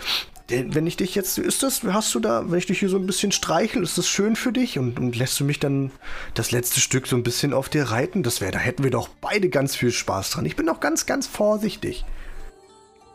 der- 0.50 0.74
wenn 0.74 0.86
ich 0.86 0.98
dich 0.98 1.14
jetzt, 1.14 1.38
ist 1.38 1.62
das, 1.62 1.84
hast 1.84 2.14
du 2.14 2.20
da, 2.20 2.50
wenn 2.50 2.59
ich 2.59 2.66
dich 2.66 2.80
hier 2.80 2.90
so 2.90 2.98
ein 2.98 3.07
bisschen 3.07 3.32
streichel, 3.32 3.82
ist 3.82 3.96
das 3.96 4.07
schön 4.07 4.36
für 4.36 4.52
dich? 4.52 4.78
Und, 4.78 4.98
und 5.00 5.16
lässt 5.16 5.40
du 5.40 5.44
mich 5.44 5.59
dann 5.59 5.90
das 6.34 6.50
letzte 6.50 6.80
Stück 6.80 7.07
so 7.07 7.16
ein 7.16 7.22
bisschen 7.22 7.55
auf 7.55 7.70
dir 7.70 7.84
reiten? 7.84 8.22
Das 8.22 8.42
wäre, 8.42 8.52
da 8.52 8.59
hätten 8.59 8.84
wir 8.84 8.90
doch 8.90 9.09
beide 9.09 9.48
ganz 9.48 9.74
viel 9.74 9.90
Spaß 9.90 10.28
dran. 10.32 10.44
Ich 10.44 10.55
bin 10.55 10.66
doch 10.66 10.80
ganz, 10.80 11.07
ganz 11.07 11.26
vorsichtig. 11.26 12.05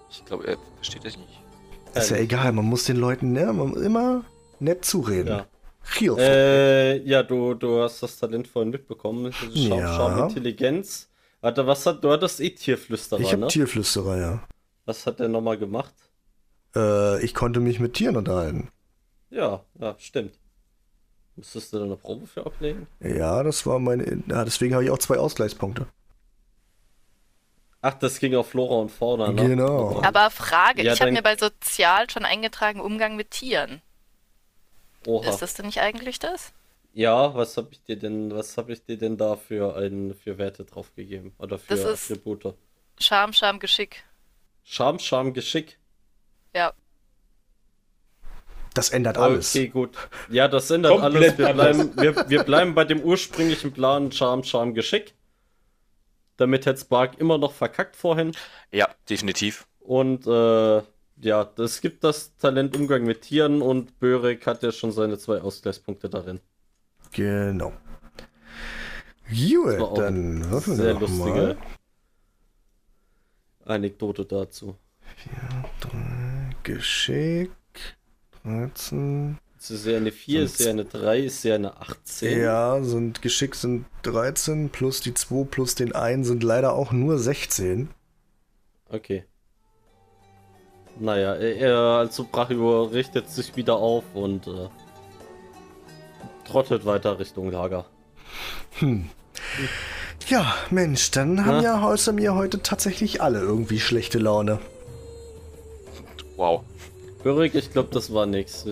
Ich 0.09 0.25
glaube, 0.25 0.47
er 0.47 0.57
versteht 0.77 1.05
das 1.05 1.17
nicht. 1.17 1.39
Ist 1.93 2.09
ja 2.09 2.17
egal, 2.17 2.51
man 2.51 2.65
muss 2.65 2.85
den 2.85 2.97
Leuten 2.97 3.31
ne, 3.31 3.45
man 3.53 3.69
muss 3.69 3.81
immer 3.81 4.23
nett 4.59 4.85
zureden. 4.85 5.27
Ja. 5.27 5.45
Heel. 5.83 6.15
Äh, 6.17 6.97
ja, 7.03 7.23
du, 7.23 7.53
du 7.53 7.81
hast 7.81 8.01
das 8.03 8.17
Talent 8.17 8.47
vorhin 8.47 8.69
mitbekommen. 8.69 9.31
Schaum, 9.33 9.51
Ja. 9.53 9.95
Schaum, 9.95 10.27
Intelligenz. 10.29 11.09
Warte, 11.41 11.65
was 11.65 11.85
hat, 11.85 12.03
du 12.03 12.11
hattest 12.11 12.41
eh 12.41 12.49
Tierflüsterer, 12.49 13.21
ich 13.21 13.31
habe 13.31 13.41
ne? 13.41 13.47
Tierflüsterer, 13.47 14.17
ja. 14.17 14.43
was 14.85 15.05
hat 15.05 15.19
der 15.19 15.29
nochmal 15.29 15.57
gemacht? 15.57 15.93
Äh, 16.75 17.23
ich 17.23 17.33
konnte 17.33 17.59
mich 17.61 17.79
mit 17.79 17.93
Tieren 17.93 18.17
unterhalten. 18.17 18.69
Ja, 19.29 19.63
ja, 19.79 19.95
stimmt. 19.99 20.33
Müsstest 21.35 21.71
du 21.71 21.77
da 21.77 21.85
eine 21.85 21.95
Probe 21.95 22.27
für 22.27 22.45
ablegen? 22.45 22.87
Ja, 22.99 23.43
das 23.43 23.65
war 23.65 23.79
meine. 23.79 24.21
Ja, 24.27 24.43
deswegen 24.43 24.73
habe 24.73 24.83
ich 24.83 24.91
auch 24.91 24.97
zwei 24.97 25.17
Ausgleichspunkte. 25.17 25.87
Ach, 27.81 27.93
das 27.93 28.19
ging 28.19 28.35
auf 28.35 28.49
Flora 28.49 28.75
und 28.75 28.91
Fauna, 28.91 29.31
ne? 29.31 29.47
Genau. 29.47 30.01
Aber 30.03 30.29
Frage, 30.31 30.83
Ja, 30.83 30.91
ich 30.93 31.01
habe 31.01 31.13
mir 31.13 31.21
bei 31.21 31.37
Sozial 31.37 32.09
schon 32.09 32.25
eingetragen, 32.25 32.81
Umgang 32.81 33.15
mit 33.15 33.31
Tieren. 33.31 33.81
Oha. 35.07 35.29
Ist 35.29 35.41
das 35.41 35.53
denn 35.53 35.65
nicht 35.65 35.79
eigentlich 35.81 36.19
das? 36.19 36.53
Ja, 36.93 37.33
was 37.35 37.55
habe 37.57 37.69
ich 37.71 37.83
dir 37.83 37.97
denn, 37.97 38.33
was 38.33 38.57
habe 38.57 38.73
ich 38.73 38.83
dir 38.83 38.97
denn 38.97 39.17
da 39.17 39.35
für, 39.35 39.75
ein, 39.77 40.13
für 40.15 40.37
Werte 40.37 40.65
draufgegeben? 40.65 41.33
Oder 41.37 41.57
für 41.57 41.75
Das 41.75 41.79
ist- 41.83 42.11
Attribute? 42.11 42.55
Scham, 42.99 43.31
Scham, 43.31 43.59
Geschick. 43.59 44.03
Scham, 44.63 44.99
Scham, 44.99 45.33
Geschick. 45.33 45.77
Ja. 46.53 46.73
Das 48.73 48.89
ändert 48.89 49.17
alles. 49.17 49.55
Okay, 49.55 49.67
gut. 49.67 49.95
Ja, 50.29 50.47
das 50.47 50.69
ändert 50.69 50.99
Komplett 50.99 51.13
alles. 51.23 51.37
Wir 51.37 51.53
bleiben, 51.53 51.97
wir, 51.97 52.29
wir 52.29 52.43
bleiben 52.43 52.75
bei 52.75 52.85
dem 52.85 53.01
ursprünglichen 53.01 53.71
Plan 53.71 54.11
Scham, 54.11 54.43
Scham, 54.43 54.73
Geschick. 54.73 55.13
Damit 56.37 56.65
hätte 56.65 56.79
Spark 56.81 57.17
immer 57.19 57.37
noch 57.37 57.51
verkackt 57.53 57.95
vorhin. 57.95 58.31
Ja, 58.71 58.89
definitiv. 59.09 59.67
Und 59.79 60.27
äh, 60.27 60.81
ja, 61.21 61.51
es 61.57 61.81
gibt 61.81 62.03
das 62.03 62.35
Talent 62.37 62.75
Umgang 62.75 63.03
mit 63.03 63.21
Tieren 63.21 63.61
und 63.61 63.99
Börek 63.99 64.45
hat 64.47 64.63
ja 64.63 64.71
schon 64.71 64.91
seine 64.91 65.17
zwei 65.17 65.41
Ausgleichspunkte 65.41 66.09
darin. 66.09 66.39
Genau. 67.11 67.73
Gut, 69.29 69.97
dann 69.97 70.49
würfeln 70.49 70.77
Sehr 70.77 70.85
wir 70.87 70.93
doch 70.93 71.01
lustige 71.01 71.29
mal. 71.29 71.57
Anekdote 73.65 74.25
dazu. 74.25 74.75
Geschick. 76.63 77.51
13. 78.43 79.37
Es 79.59 79.71
ist 79.71 79.85
ja 79.85 79.97
eine 79.97 80.11
4, 80.11 80.43
ist 80.43 80.59
ja 80.61 80.69
eine 80.69 80.85
3, 80.85 81.19
ist 81.19 81.43
ja 81.43 81.55
eine 81.55 81.77
18. 81.77 82.39
Ja, 82.41 82.81
sind 82.81 83.21
Geschick 83.21 83.55
sind 83.55 83.85
13 84.03 84.69
plus 84.69 85.01
die 85.01 85.13
2 85.13 85.43
plus 85.45 85.75
den 85.75 85.93
1 85.93 86.27
sind 86.27 86.43
leider 86.43 86.73
auch 86.73 86.91
nur 86.93 87.19
16. 87.19 87.89
Okay. 88.87 89.25
Naja, 90.99 91.35
er, 91.35 91.57
er 91.57 91.77
also 91.77 92.25
Brachior 92.29 92.91
richtet 92.91 93.29
sich 93.29 93.55
wieder 93.55 93.75
auf 93.75 94.03
und 94.13 94.47
äh, 94.47 94.67
trottet 96.45 96.85
weiter 96.85 97.17
Richtung 97.19 97.51
Lager. 97.51 97.85
Ja, 100.27 100.53
Mensch, 100.69 101.11
dann 101.11 101.45
haben 101.45 101.63
ja 101.63 101.81
außer 101.81 102.11
mir 102.11 102.35
heute 102.35 102.61
tatsächlich 102.61 103.21
alle 103.21 103.39
irgendwie 103.39 103.79
schlechte 103.79 104.19
Laune. 104.19 104.59
Wow. 106.35 106.61
Börek, 107.23 107.55
ich 107.55 107.71
glaube, 107.71 107.89
das 107.91 108.13
war 108.13 108.25
nix. 108.25 108.65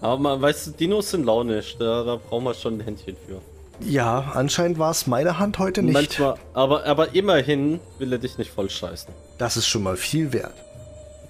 Aber 0.00 0.18
man, 0.18 0.40
weißt 0.42 0.68
du, 0.68 0.70
Dinos 0.72 1.10
sind 1.10 1.24
launisch, 1.24 1.76
da, 1.78 2.04
da 2.04 2.16
brauchen 2.16 2.44
wir 2.44 2.54
schon 2.54 2.74
ein 2.74 2.80
Händchen 2.80 3.16
für. 3.26 3.40
Ja, 3.80 4.32
anscheinend 4.34 4.78
war 4.78 4.90
es 4.90 5.06
meine 5.06 5.38
Hand 5.38 5.58
heute 5.58 5.82
nicht. 5.82 5.94
Manchmal, 5.94 6.36
aber, 6.54 6.84
aber 6.86 7.14
immerhin 7.14 7.80
will 7.98 8.12
er 8.12 8.18
dich 8.18 8.38
nicht 8.38 8.50
voll 8.50 8.70
scheißen. 8.70 9.12
Das 9.38 9.56
ist 9.56 9.66
schon 9.66 9.82
mal 9.82 9.96
viel 9.96 10.32
wert. 10.32 10.54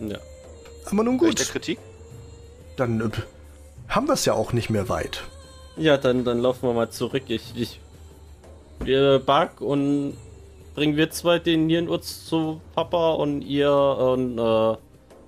Ja. 0.01 0.19
Aber 0.87 1.03
nun 1.03 1.19
Gut. 1.19 1.39
Der 1.39 1.47
Kritik? 1.47 1.79
dann 2.77 3.01
äh, 3.01 3.11
haben 3.89 4.07
wir 4.07 4.15
es 4.15 4.25
ja 4.25 4.35
auch 4.35 4.53
nicht 4.53 4.71
mehr 4.71 4.89
weit. 4.89 5.23
Ja, 5.77 5.97
dann, 5.97 6.25
dann 6.25 6.41
laufen 6.41 6.69
wir 6.69 6.75
mal 6.75 6.91
zurück. 6.91 7.25
Ich, 7.29 7.53
ich, 7.57 7.81
wir 8.81 9.19
Bark 9.19 9.61
und 9.61 10.17
bringen 10.75 10.97
wir 10.97 11.11
zwei 11.11 11.39
den 11.39 11.67
Nierenurz 11.67 12.27
zu 12.27 12.61
Papa 12.75 13.13
und 13.13 13.43
ihr 13.43 13.73
und 13.73 14.39
äh, 14.39 14.77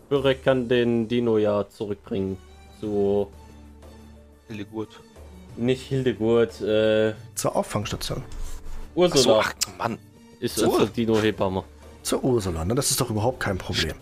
Börek 0.08 0.44
kann 0.44 0.68
den 0.68 1.08
Dino 1.08 1.38
ja 1.38 1.68
zurückbringen. 1.68 2.38
Zu, 2.80 3.28
Hildegut. 4.46 4.88
nicht 5.56 5.82
Hildegurt, 5.82 6.60
äh, 6.60 7.14
Zur 7.34 7.56
Auffangstation. 7.56 8.22
Ursula 8.94 9.40
ach, 9.40 9.54
Mann. 9.78 9.98
ist 10.40 10.56
so. 10.56 10.70
unsere 10.70 10.86
Dino-Hebamme. 10.88 11.64
Zur 12.02 12.24
Ursula, 12.24 12.64
ne? 12.64 12.74
Das 12.74 12.90
ist 12.90 13.00
doch 13.00 13.10
überhaupt 13.10 13.40
kein 13.40 13.58
Problem. 13.58 13.94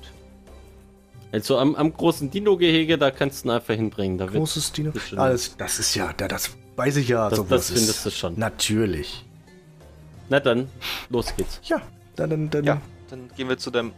Also 1.36 1.58
am, 1.58 1.74
am 1.74 1.92
großen 1.92 2.30
Dino-Gehege, 2.30 2.96
da 2.96 3.10
kannst 3.10 3.44
du 3.44 3.48
ihn 3.48 3.50
einfach 3.50 3.74
hinbringen. 3.74 4.16
Da 4.16 4.24
wird, 4.24 4.36
Großes 4.36 4.72
Dino. 4.72 4.90
Alles, 5.16 5.54
das 5.58 5.78
ist 5.78 5.94
ja, 5.94 6.10
da- 6.14 6.28
das 6.28 6.56
weiß 6.76 6.96
ich 6.96 7.08
ja. 7.08 7.28
Das- 7.28 7.36
sowas 7.36 7.50
das 7.50 7.70
ist- 7.70 7.78
findest 7.78 8.06
du 8.06 8.10
schon. 8.10 8.38
Natürlich. 8.38 9.22
na 10.30 10.40
dann, 10.40 10.66
los 11.10 11.36
geht's. 11.36 11.60
Ja, 11.64 11.82
dann, 12.16 12.30
dann, 12.30 12.48
dann 12.50 12.64
Ja, 12.64 12.80
dann 13.10 13.28
gehen 13.36 13.50
wir 13.50 13.58
zu 13.58 13.70
deinem 13.70 13.92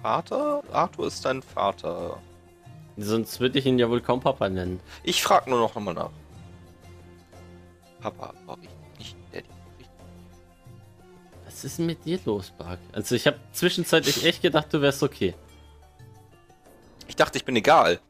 Vater. 0.00 0.62
Arthur 0.72 1.08
ist 1.08 1.22
dein 1.26 1.42
Vater. 1.42 2.16
Sonst 2.96 3.38
würde 3.38 3.58
ich 3.58 3.66
ihn 3.66 3.78
ja 3.78 3.90
wohl 3.90 4.00
kaum 4.00 4.20
Papa 4.20 4.48
nennen. 4.48 4.80
Ich 5.02 5.22
frage 5.22 5.50
nur 5.50 5.58
noch 5.60 5.74
mal 5.74 5.92
nach. 5.92 6.08
Papa, 8.00 8.32
war 8.46 8.56
ich 8.62 8.98
nicht 8.98 9.16
Daddy. 9.30 9.44
Was 11.44 11.64
ist 11.64 11.78
denn 11.78 11.84
mit 11.86 12.02
dir 12.06 12.18
los, 12.24 12.50
Bark? 12.56 12.78
Also 12.92 13.14
ich 13.14 13.26
habe 13.26 13.36
zwischenzeitlich 13.52 14.24
echt 14.24 14.40
gedacht, 14.40 14.68
du 14.72 14.80
wärst 14.80 15.02
okay. 15.02 15.34
Ich 17.08 17.16
dachte, 17.16 17.38
ich 17.38 17.44
bin 17.44 17.56
egal. 17.56 18.00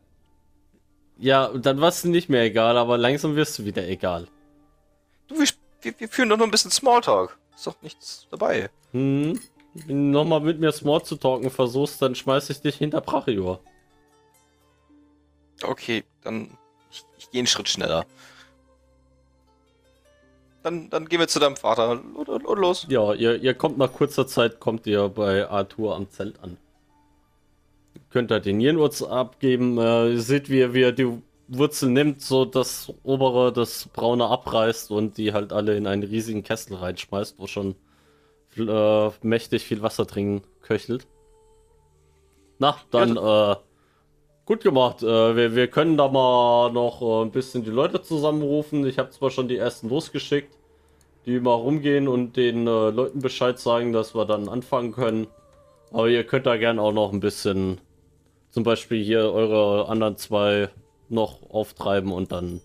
Ja, 1.16 1.48
dann 1.48 1.80
warst 1.80 2.04
du 2.04 2.08
nicht 2.08 2.28
mehr 2.28 2.42
egal, 2.42 2.76
aber 2.76 2.98
langsam 2.98 3.34
wirst 3.34 3.58
du 3.58 3.64
wieder 3.64 3.88
egal. 3.88 4.28
Du, 5.28 5.38
wir, 5.38 5.48
wir, 5.80 5.94
wir 5.98 6.08
führen 6.08 6.28
doch 6.28 6.36
nur 6.36 6.46
ein 6.46 6.50
bisschen 6.50 6.70
Smalltalk. 6.70 7.38
Ist 7.54 7.66
doch 7.66 7.80
nichts 7.82 8.26
dabei. 8.30 8.70
Hm? 8.92 9.40
Wenn 9.74 10.12
du 10.12 10.18
nochmal 10.18 10.40
mit 10.40 10.60
mir 10.60 10.72
Small 10.72 11.02
zu 11.02 11.16
talken 11.16 11.50
versuchst, 11.50 12.00
dann 12.02 12.14
schmeiß 12.14 12.50
ich 12.50 12.60
dich 12.60 12.76
hinter 12.76 13.00
Brachior. 13.00 13.60
Okay, 15.62 16.04
dann. 16.22 16.56
Ich, 16.90 17.04
ich 17.18 17.30
gehe 17.30 17.40
einen 17.40 17.46
Schritt 17.46 17.68
schneller. 17.68 18.06
Dann, 20.62 20.90
dann 20.90 21.08
gehen 21.08 21.20
wir 21.20 21.28
zu 21.28 21.38
deinem 21.38 21.56
Vater. 21.56 21.90
Und, 21.90 22.28
und, 22.28 22.44
und 22.44 22.58
los. 22.58 22.86
Ja, 22.88 23.12
ihr, 23.14 23.36
ihr 23.36 23.54
kommt 23.54 23.78
nach 23.78 23.92
kurzer 23.92 24.26
Zeit, 24.26 24.60
kommt 24.60 24.86
ihr 24.86 25.08
bei 25.08 25.48
Arthur 25.48 25.96
am 25.96 26.10
Zelt 26.10 26.40
an. 26.42 26.56
Könnt 28.10 28.30
ihr 28.30 28.40
den 28.40 28.60
Jenwurz 28.60 29.02
abgeben, 29.02 29.78
äh, 29.78 30.12
ihr 30.12 30.20
seht, 30.20 30.50
wie 30.50 30.60
er, 30.60 30.74
wie 30.74 30.82
er 30.82 30.92
die 30.92 31.08
Wurzel 31.48 31.90
nimmt, 31.90 32.20
so 32.20 32.44
das 32.44 32.92
obere, 33.02 33.52
das 33.52 33.88
braune 33.88 34.26
abreißt 34.26 34.90
und 34.90 35.16
die 35.16 35.32
halt 35.32 35.52
alle 35.52 35.76
in 35.76 35.86
einen 35.86 36.02
riesigen 36.02 36.42
Kessel 36.42 36.76
reinschmeißt, 36.76 37.38
wo 37.38 37.46
schon 37.46 37.74
äh, 38.56 39.10
mächtig 39.22 39.64
viel 39.64 39.82
Wasser 39.82 40.04
drin 40.04 40.42
köchelt. 40.60 41.06
Na, 42.58 42.76
dann, 42.90 43.16
äh, 43.16 43.56
gut 44.48 44.62
gemacht. 44.62 45.02
Äh, 45.02 45.36
wir, 45.36 45.54
wir 45.54 45.68
können 45.68 45.96
da 45.96 46.08
mal 46.08 46.72
noch 46.72 47.02
äh, 47.02 47.22
ein 47.22 47.30
bisschen 47.30 47.64
die 47.64 47.70
Leute 47.70 48.02
zusammenrufen. 48.02 48.86
Ich 48.86 48.98
habe 48.98 49.10
zwar 49.10 49.30
schon 49.30 49.46
die 49.46 49.58
ersten 49.58 49.90
losgeschickt, 49.90 50.56
die 51.26 51.38
mal 51.38 51.52
rumgehen 51.52 52.08
und 52.08 52.36
den 52.36 52.66
äh, 52.66 52.90
Leuten 52.90 53.20
Bescheid 53.20 53.58
sagen, 53.58 53.92
dass 53.92 54.14
wir 54.14 54.24
dann 54.24 54.48
anfangen 54.48 54.92
können. 54.92 55.26
Aber 55.92 56.08
ihr 56.08 56.24
könnt 56.24 56.46
da 56.46 56.56
gern 56.56 56.78
auch 56.78 56.92
noch 56.92 57.12
ein 57.12 57.20
bisschen, 57.20 57.78
zum 58.50 58.62
Beispiel 58.64 59.02
hier 59.02 59.32
eure 59.32 59.88
anderen 59.88 60.16
zwei 60.16 60.68
noch 61.08 61.48
auftreiben 61.50 62.12
und 62.12 62.32
dann 62.32 62.60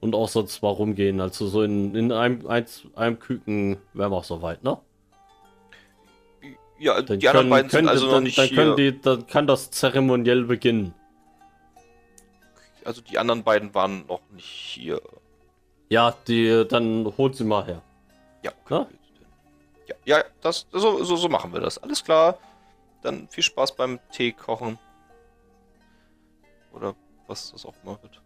und 0.00 0.14
auch 0.16 0.28
sonst 0.28 0.62
mal 0.62 0.70
rumgehen. 0.70 1.20
Also 1.20 1.46
so 1.46 1.62
in, 1.62 1.94
in 1.94 2.10
einem, 2.12 2.46
eins, 2.48 2.82
einem 2.96 3.18
Küken 3.20 3.76
wären 3.94 4.10
wir 4.10 4.16
auch 4.16 4.24
soweit, 4.24 4.64
ne? 4.64 4.78
Ja, 6.78 7.00
Dann 7.00 7.20
die 7.20 7.28
anderen 7.28 7.44
können- 7.44 7.50
beiden 7.50 7.70
sind 7.70 7.78
können- 7.78 7.88
also 7.88 8.06
dann, 8.06 8.14
noch 8.16 8.20
nicht 8.22 8.38
dann 8.38 8.46
hier. 8.48 8.56
können 8.56 8.76
die, 8.76 9.00
dann 9.00 9.26
kann 9.28 9.46
das 9.46 9.70
zeremoniell 9.70 10.42
beginnen. 10.44 10.94
Also 12.84 13.00
die 13.00 13.16
anderen 13.18 13.44
beiden 13.44 13.72
waren 13.74 14.04
noch 14.08 14.20
nicht 14.32 14.44
hier. 14.46 15.00
Ja, 15.88 16.12
die, 16.26 16.66
dann 16.68 17.12
holt 17.16 17.36
sie 17.36 17.44
mal 17.44 17.64
her. 17.64 17.82
Ja, 18.42 18.50
Ja? 18.70 18.80
okay. 18.80 18.94
Ja, 19.86 19.94
ja 20.18 20.24
das, 20.40 20.66
so, 20.72 21.04
so, 21.04 21.14
so 21.14 21.28
machen 21.28 21.52
wir 21.52 21.60
das. 21.60 21.78
Alles 21.78 22.02
klar. 22.02 22.38
Dann 23.02 23.28
viel 23.28 23.42
Spaß 23.42 23.76
beim 23.76 23.98
Tee 24.10 24.32
kochen. 24.32 24.78
Oder 26.72 26.94
was 27.26 27.52
das 27.52 27.66
auch 27.66 27.74
immer 27.82 27.98
wird. 28.02 28.22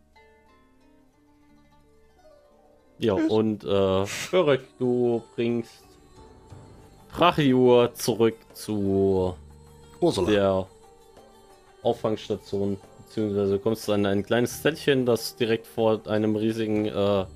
Ja, 2.99 3.17
Tschüss. 3.17 3.31
und 3.31 3.65
äh, 3.65 4.07
Börek, 4.31 4.63
du 4.79 5.23
bringst 5.35 5.85
Brachiur 7.11 7.93
zurück 7.95 8.37
zu 8.55 9.35
Ursula. 10.01 10.31
der 10.31 10.67
Auffangstation, 11.83 12.79
beziehungsweise 13.05 13.59
kommst 13.59 13.89
du 13.89 13.93
an 13.93 14.07
ein 14.07 14.25
kleines 14.25 14.61
Städtchen, 14.61 15.07
das 15.07 15.37
direkt 15.37 15.67
vor 15.67 16.07
einem 16.07 16.37
riesigen, 16.37 16.87
äh, 16.87 17.27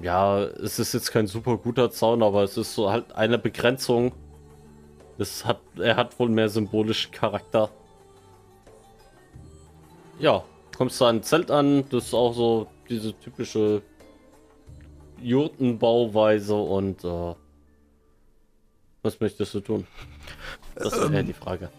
ja, 0.00 0.42
es 0.42 0.78
ist 0.78 0.94
jetzt 0.94 1.10
kein 1.10 1.26
super 1.26 1.56
guter 1.56 1.90
Zaun, 1.90 2.22
aber 2.22 2.42
es 2.44 2.56
ist 2.56 2.74
so 2.74 2.90
halt 2.90 3.12
eine 3.12 3.38
Begrenzung. 3.38 4.12
Es 5.18 5.44
hat, 5.44 5.60
er 5.78 5.96
hat 5.96 6.18
wohl 6.18 6.28
mehr 6.28 6.48
symbolischen 6.48 7.10
Charakter. 7.12 7.70
Ja, 10.18 10.42
kommst 10.76 11.00
du 11.00 11.04
an 11.06 11.16
ein 11.16 11.22
Zelt 11.22 11.50
an, 11.50 11.84
das 11.90 12.06
ist 12.06 12.14
auch 12.14 12.32
so 12.34 12.66
diese 12.88 13.12
typische 13.18 13.82
Jurtenbauweise 15.20 16.54
und 16.54 17.04
äh, 17.04 17.34
was 19.02 19.20
möchtest 19.20 19.54
du 19.54 19.60
tun? 19.60 19.86
Das 20.74 20.92
ist 20.94 21.10
eher 21.10 21.22
die 21.22 21.32
Frage. 21.32 21.70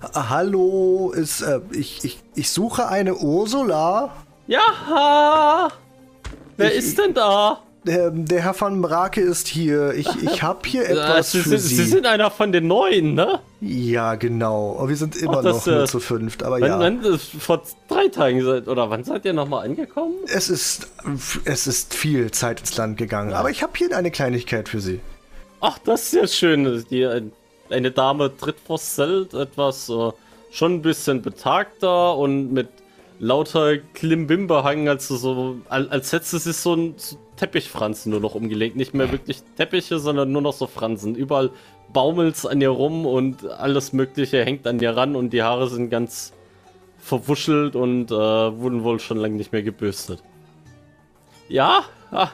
Ah, 0.00 0.28
Hallo, 0.30 1.10
ist, 1.14 1.40
äh, 1.42 1.60
ich, 1.72 2.04
ich, 2.04 2.22
ich 2.34 2.50
suche 2.50 2.88
eine 2.88 3.14
Ursula. 3.16 4.14
Ja! 4.46 5.70
Wer 6.56 6.70
Ich- 6.72 6.78
ist 6.78 6.98
denn 6.98 7.14
da? 7.14 7.62
Der, 7.84 8.10
der 8.10 8.42
Herr 8.42 8.60
van 8.60 8.82
Brake 8.82 9.20
ist 9.20 9.46
hier. 9.48 9.94
Ich, 9.94 10.08
ich 10.22 10.42
habe 10.42 10.68
hier 10.68 10.82
Äh, 10.82 10.92
etwas 10.92 11.32
Sie, 11.32 11.38
für 11.40 11.48
sind, 11.50 11.60
Sie. 11.60 11.74
Sie 11.76 11.84
sind 11.84 12.06
einer 12.06 12.30
von 12.30 12.52
den 12.52 12.66
Neuen, 12.66 13.14
ne? 13.14 13.40
ja, 13.60 14.14
genau. 14.16 14.76
Aber 14.78 14.88
wir 14.88 14.96
sind 14.96 15.16
immer 15.16 15.38
Ach, 15.38 15.42
das, 15.42 15.66
noch 15.66 15.66
nur 15.74 15.82
äh, 15.84 15.86
zu 15.86 16.00
fünft. 16.00 16.42
Aber 16.42 16.60
Wann, 16.60 16.68
ja. 16.68 16.78
wann, 16.78 17.04
äh, 17.04 17.18
vor 17.18 17.62
drei 17.88 18.08
Tagen 18.08 18.44
seid, 18.44 18.68
oder 18.68 18.90
wann 18.90 19.04
seid 19.04 19.24
ihr 19.24 19.32
nochmal 19.32 19.64
angekommen? 19.66 20.14
Es 20.26 20.50
ist, 20.50 20.88
es 21.44 21.66
ist 21.66 21.94
viel 21.94 22.30
Zeit 22.32 22.60
ins 22.60 22.76
Land 22.76 22.98
gegangen. 22.98 23.32
Aber 23.32 23.50
ich 23.50 23.62
habe 23.62 23.72
hier 23.76 23.96
eine 23.96 24.10
Kleinigkeit 24.10 24.68
für 24.68 24.80
Sie. 24.80 25.00
Ach, 25.60 25.78
das 25.78 26.04
ist 26.04 26.12
ja 26.14 26.26
schön. 26.26 26.84
Die, 26.90 27.04
ein- 27.06 27.32
eine 27.70 27.90
Dame 27.90 28.34
tritt 28.36 28.56
vors 28.66 28.94
Zelt, 28.96 29.34
etwas 29.34 29.88
äh, 29.88 30.10
schon 30.50 30.74
ein 30.74 30.82
bisschen 30.82 31.20
betagter 31.22 32.16
und 32.16 32.52
mit 32.52 32.68
lauter 33.18 33.76
Klimbim 33.94 34.46
behangen, 34.46 34.88
also 34.88 35.16
so, 35.16 35.56
als, 35.68 35.90
als 35.90 36.12
hätte 36.12 36.24
sie 36.26 36.38
sich 36.38 36.56
so 36.56 36.74
ein 36.74 36.94
so 36.96 37.16
Teppichfransen 37.38 38.10
nur 38.10 38.20
noch 38.20 38.34
umgelegt. 38.34 38.76
Nicht 38.76 38.92
mehr 38.94 39.10
wirklich 39.12 39.42
Teppiche, 39.56 39.98
sondern 39.98 40.30
nur 40.32 40.42
noch 40.42 40.52
so 40.52 40.66
Fransen. 40.66 41.14
Überall 41.14 41.50
baumelt's 41.92 42.44
an 42.44 42.60
ihr 42.60 42.68
rum 42.70 43.06
und 43.06 43.46
alles 43.48 43.92
Mögliche 43.92 44.44
hängt 44.44 44.66
an 44.66 44.78
ihr 44.80 44.96
ran 44.96 45.16
und 45.16 45.30
die 45.32 45.42
Haare 45.42 45.68
sind 45.68 45.88
ganz 45.90 46.32
verwuschelt 46.98 47.74
und 47.76 48.10
äh, 48.10 48.14
wurden 48.14 48.82
wohl 48.84 49.00
schon 49.00 49.16
lange 49.16 49.36
nicht 49.36 49.52
mehr 49.52 49.62
gebürstet. 49.62 50.22
Ja? 51.48 51.84
Ah, 52.10 52.28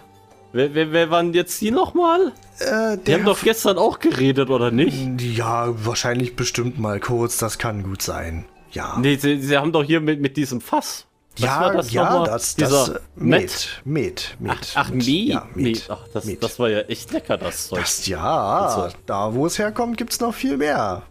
wer, 0.52 0.74
wer, 0.74 0.90
wer 0.92 1.10
waren 1.10 1.32
jetzt 1.34 1.60
die 1.60 1.70
nochmal? 1.70 2.32
Äh, 2.58 2.96
Die 3.06 3.14
haben 3.14 3.24
doch 3.24 3.42
gestern 3.42 3.78
auch 3.78 4.00
geredet, 4.00 4.50
oder 4.50 4.70
nicht? 4.70 5.20
ja, 5.20 5.72
wahrscheinlich 5.86 6.34
bestimmt 6.34 6.78
mal 6.78 6.98
kurz. 6.98 7.36
Das 7.38 7.58
kann 7.58 7.82
gut 7.84 8.02
sein. 8.02 8.46
Ja. 8.72 8.98
Nee, 8.98 9.16
sie, 9.16 9.40
sie 9.40 9.56
haben 9.56 9.70
doch 9.70 9.84
hier 9.84 10.00
mit, 10.00 10.20
mit 10.20 10.36
diesem 10.36 10.60
Fass. 10.60 11.06
Was 11.36 11.44
ja, 11.48 11.60
war 11.60 11.72
das 11.72 11.92
ja, 11.92 12.04
nochmal? 12.04 12.26
das, 12.28 12.54
Dieser 12.54 12.68
das, 12.70 12.88
äh, 12.90 13.00
Met? 13.16 13.40
Met, 13.40 13.80
Met, 13.84 14.36
Met. 14.38 14.72
Ach, 14.74 14.90
Met? 14.90 15.06
Ja, 15.06 15.48
Met. 15.54 15.84
Ach, 15.88 15.98
das, 16.12 16.24
Met. 16.26 16.42
das 16.42 16.58
war 16.58 16.68
ja 16.70 16.78
echt 16.80 17.10
lecker, 17.12 17.36
das 17.36 17.68
Zeug. 17.68 17.80
Das, 17.80 18.06
ja, 18.06 18.66
Also. 18.66 18.96
da 19.06 19.34
wo 19.34 19.46
es 19.46 19.58
herkommt, 19.58 19.96
gibt's 19.98 20.20
noch 20.20 20.32
viel 20.34 20.56
mehr. 20.56 21.02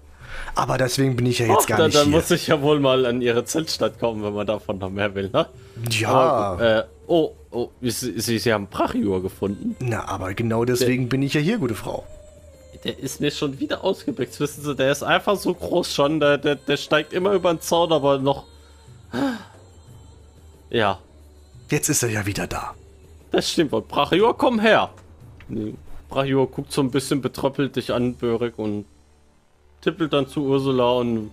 Aber 0.56 0.78
deswegen 0.78 1.16
bin 1.16 1.26
ich 1.26 1.40
ja 1.40 1.48
jetzt 1.48 1.64
Ach, 1.64 1.68
gar 1.68 1.78
dann, 1.80 1.88
nicht 1.88 1.98
dann 1.98 2.08
hier. 2.08 2.16
muss 2.16 2.32
ich 2.32 2.48
ja 2.48 2.62
wohl 2.62 2.80
mal 2.80 3.06
an 3.06 3.22
ihre 3.22 3.44
Zeltstadt 3.44 4.00
kommen, 4.00 4.24
wenn 4.24 4.34
man 4.34 4.48
davon 4.48 4.78
noch 4.78 4.90
mehr 4.90 5.14
will, 5.14 5.30
ne? 5.34 5.48
ja, 5.90 6.10
Aber, 6.10 6.62
äh, 6.64 6.84
oh, 7.08 7.32
oh, 7.52 7.70
sie, 7.82 8.20
sie, 8.20 8.40
sie 8.40 8.54
haben 8.54 8.68
Brachior 8.68 9.22
gefunden. 9.22 9.76
na, 9.80 10.08
aber 10.08 10.34
genau 10.34 10.64
deswegen 10.64 11.10
bin 11.10 11.22
ich 11.22 11.34
ja 11.34 11.42
hier, 11.42 11.58
gute 11.58 11.76
Frau. 11.76 12.06
Der 12.84 12.98
ist 13.00 13.20
mir 13.22 13.32
schon 13.32 13.60
wieder 13.60 13.84
ausgeblickt, 13.84 14.40
wissen 14.40 14.64
Sie, 14.64 14.76
der 14.76 14.92
ist 14.92 15.04
einfach 15.04 15.38
so 15.38 15.54
groß 15.54 15.94
schon, 15.94 16.20
der, 16.20 16.38
der, 16.38 16.56
der 16.56 16.78
steigt 16.78 17.14
immer 17.14 17.34
über 17.34 17.54
den 17.54 17.60
Zaun, 17.62 17.92
aber 17.92 18.18
noch... 18.20 18.46
Ja, 20.74 21.00
Jetzt 21.74 21.90
ist 21.90 22.04
er 22.04 22.10
ja 22.10 22.26
wieder 22.28 22.46
da. 22.46 22.76
Das 23.32 23.50
stimmt. 23.50 23.74
Und 23.74 23.88
Brachior, 23.88 24.38
komm 24.38 24.60
her. 24.60 24.92
Nee, 25.48 25.74
Brachior 26.08 26.48
guckt 26.48 26.72
so 26.72 26.82
ein 26.82 26.92
bisschen 26.92 27.20
betröppelt 27.20 27.76
dich 27.76 27.92
an, 27.92 28.14
Börek, 28.14 28.60
und 28.60 28.86
tippelt 29.82 30.14
dann 30.14 30.28
zu 30.28 30.44
Ursula 30.46 30.92
und 30.94 31.32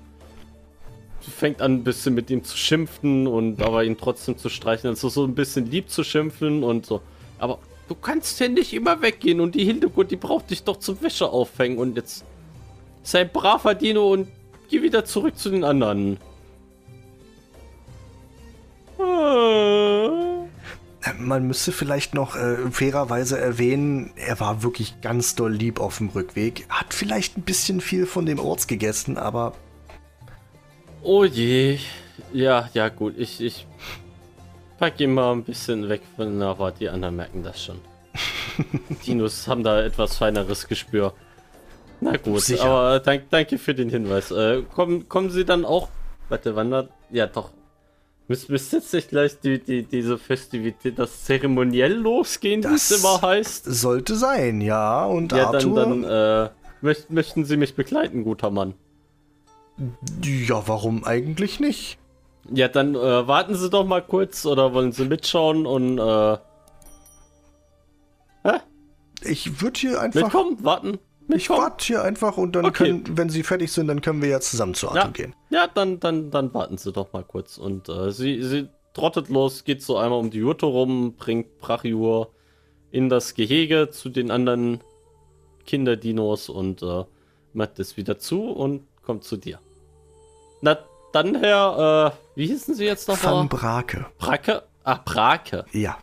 fängt 1.21 1.61
an, 1.61 1.75
ein 1.75 1.85
bisschen 1.85 2.15
mit 2.15 2.31
ihm 2.31 2.43
zu 2.43 2.57
schimpfen 2.57 3.27
und 3.27 3.61
aber 3.61 3.85
ihn 3.85 3.99
trotzdem 3.99 4.39
zu 4.39 4.49
streichen. 4.49 4.89
Also 4.89 5.11
so 5.11 5.25
ein 5.25 5.35
bisschen 5.35 5.71
lieb 5.71 5.91
zu 5.91 6.05
schimpfen 6.05 6.65
und 6.65 6.87
so. 6.87 7.03
Aber 7.39 7.59
du 7.89 7.95
kannst 7.95 8.41
ja 8.41 8.49
nicht 8.49 8.73
immer 8.73 9.03
weggehen 9.03 9.41
und 9.41 9.55
die 9.55 9.67
Hildegard, 9.67 10.11
die 10.11 10.17
braucht 10.17 10.51
dich 10.51 10.65
doch 10.65 10.79
zum 10.79 11.03
Wäsche 11.03 11.29
aufhängen 11.29 11.77
und 11.77 11.97
jetzt 11.97 12.25
sei 13.03 13.25
braver 13.25 13.75
Dino 13.75 14.11
und 14.11 14.29
geh 14.71 14.81
wieder 14.81 15.05
zurück 15.05 15.37
zu 15.37 15.51
den 15.51 15.65
anderen. 15.65 16.17
Man 21.19 21.47
müsste 21.47 21.73
vielleicht 21.73 22.15
noch 22.15 22.37
äh, 22.37 22.57
fairerweise 22.71 23.39
erwähnen, 23.39 24.13
er 24.17 24.41
war 24.41 24.63
wirklich 24.63 25.01
ganz 25.01 25.35
doll 25.35 25.53
lieb 25.53 25.81
auf 25.81 25.99
dem 25.99 26.09
Rückweg. 26.09 26.67
Hat 26.69 26.93
vielleicht 26.93 27.37
ein 27.37 27.43
bisschen 27.43 27.81
viel 27.81 28.07
von 28.07 28.27
dem 28.27 28.39
Orts 28.39 28.67
gegessen, 28.67 29.17
aber 29.17 29.55
Oh 31.03 31.25
je. 31.25 31.79
Ja, 32.33 32.69
ja 32.75 32.89
gut. 32.89 33.15
Ich, 33.17 33.41
ich 33.41 33.67
pack 34.79 35.01
ihn 35.01 35.15
mal 35.15 35.33
ein 35.33 35.45
bisschen 35.45 35.89
weg 35.89 36.03
von 36.17 36.39
der 36.39 36.59
Wart. 36.59 36.81
Die 36.81 36.89
anderen 36.89 37.17
merken 37.17 37.43
das 37.43 37.65
schon. 37.65 37.81
Dinos 39.07 39.49
haben 39.49 39.63
da 39.63 39.83
etwas 39.83 40.19
feineres 40.19 40.69
Gespür. 40.69 41.15
Na 42.01 42.17
gut, 42.17 42.41
Sicher. 42.41 42.65
aber 42.65 43.01
dank, 43.01 43.25
danke 43.31 43.59
für 43.59 43.75
den 43.75 43.91
Hinweis. 43.91 44.31
Äh, 44.31 44.63
kommen, 44.75 45.09
kommen 45.09 45.31
Sie 45.31 45.45
dann 45.45 45.65
auch... 45.65 45.89
Warte, 46.29 46.57
wann 46.57 46.71
da... 46.71 46.89
Ja, 47.11 47.27
doch. 47.27 47.51
Müsste 48.31 48.53
müsst 48.53 48.73
jetzt 48.73 48.95
nicht 48.95 49.09
gleich 49.09 49.41
die, 49.41 49.59
die, 49.59 49.83
diese 49.83 50.17
Festivität, 50.17 51.01
das 51.01 51.25
zeremoniell 51.25 51.95
losgehen, 51.95 52.63
wie 52.63 52.75
es 52.75 52.89
Das- 52.91 53.01
immer 53.01 53.21
heißt? 53.21 53.65
Sollte 53.65 54.15
sein, 54.15 54.61
ja. 54.61 55.05
Und 55.05 55.33
Ja, 55.33 55.47
dann, 55.51 55.55
Arthur. 55.57 55.75
dann 55.75 56.05
äh, 56.05 56.51
möcht, 56.81 57.11
möchten 57.11 57.45
Sie 57.45 57.57
mich 57.57 57.75
begleiten, 57.75 58.23
guter 58.23 58.51
Mann. 58.51 58.75
ja, 60.25 60.63
warum 60.69 61.03
eigentlich 61.03 61.59
nicht? 61.59 61.99
Ja, 62.55 62.69
dann 62.69 62.95
äh, 62.95 63.27
warten 63.27 63.57
Sie 63.57 63.69
doch 63.69 63.85
mal 63.85 64.01
kurz 64.01 64.47
oder 64.47 64.75
wollen 64.75 64.93
Sie 64.93 65.07
mitschauen 65.07 65.67
und 65.67 65.99
äh, 65.99 66.37
Ich 69.23 69.61
würde 69.61 69.79
hier 69.81 70.01
einfach. 70.01 70.23
mitkommen, 70.23 70.57
warten, 70.65 70.99
Ich 71.33 71.49
warte 71.51 71.85
hier 71.85 72.03
einfach 72.03 72.37
und 72.37 72.53
dann 72.57 72.65
Okay. 72.67 72.85
können, 72.89 73.05
wenn 73.17 73.29
sie 73.29 73.43
fertig 73.43 73.73
sind, 73.73 73.89
dann 73.89 74.01
können 74.01 74.21
wir 74.23 74.29
ja 74.29 74.41
zusammen 74.41 74.75
zu 74.75 74.89
Arthur 74.89 75.03
Ja, 75.03 75.09
gehen. 75.09 75.35
ja 75.51 75.67
dann, 75.73 76.01
dann, 76.01 76.31
dann 76.31 76.53
warten 76.55 76.79
Sie 76.79 76.93
doch 76.93 77.13
mal 77.13 77.23
kurz. 77.25 77.59
Und 77.59 77.89
äh, 77.89 78.11
sie, 78.13 78.43
sie 78.43 78.69
trottet 78.95 79.29
los, 79.29 79.65
geht 79.65 79.83
so 79.83 79.97
einmal 79.97 80.19
um 80.19 80.31
die 80.31 80.39
Jurte 80.39 80.67
rum, 80.67 81.15
bringt 81.17 81.59
Brachiur 81.59 82.31
in 82.91 83.09
das 83.09 83.35
Gehege 83.35 83.91
zu 83.91 84.09
den 84.09 84.31
anderen 84.31 84.81
Kinderdinos 85.67 86.49
und 86.49 86.83
äh, 86.83 87.05
macht 87.53 87.79
es 87.79 87.97
wieder 87.97 88.19
zu 88.19 88.45
und 88.51 88.83
kommt 89.03 89.25
zu 89.25 89.37
dir. 89.37 89.59
Na, 90.63 90.79
dann 91.13 91.35
Herr, 91.37 92.15
äh, 92.15 92.39
wie 92.39 92.47
hießen 92.47 92.75
Sie 92.75 92.85
jetzt 92.85 93.09
nochmal? 93.09 93.35
Van 93.35 93.49
Brake. 93.49 94.07
Bracke? 94.19 94.63
Ach, 94.85 95.05
Brake. 95.05 95.65
Ja. 95.73 95.99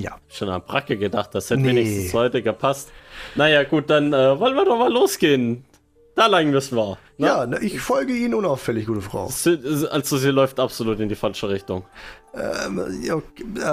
Ja. 0.00 0.16
Schon 0.28 0.48
an 0.48 0.62
Bracke 0.66 0.96
gedacht, 0.96 1.34
das 1.34 1.50
hätte 1.50 1.60
Nee. 1.62 1.68
wenigstens 1.68 2.14
heute 2.14 2.42
gepasst. 2.42 2.90
Naja, 3.34 3.64
gut, 3.64 3.88
dann 3.90 4.12
äh, 4.12 4.38
wollen 4.38 4.54
wir 4.56 4.64
doch 4.64 4.78
mal 4.78 4.92
losgehen. 4.92 5.64
Da 6.14 6.26
lang 6.26 6.50
müssen 6.50 6.76
wir. 6.76 6.98
ne? 7.18 7.26
Ja, 7.28 7.46
ne, 7.46 7.60
ich 7.60 7.78
folge 7.80 8.12
Ihnen 8.12 8.34
unauffällig, 8.34 8.86
gute 8.86 9.00
Frau. 9.02 9.28
Sie, 9.28 9.56
also 9.88 10.16
sie 10.16 10.30
läuft 10.30 10.58
absolut 10.58 10.98
in 10.98 11.08
die 11.08 11.14
falsche 11.14 11.48
Richtung. 11.48 11.84
Ähm, 12.34 12.82
ja, 13.02 13.18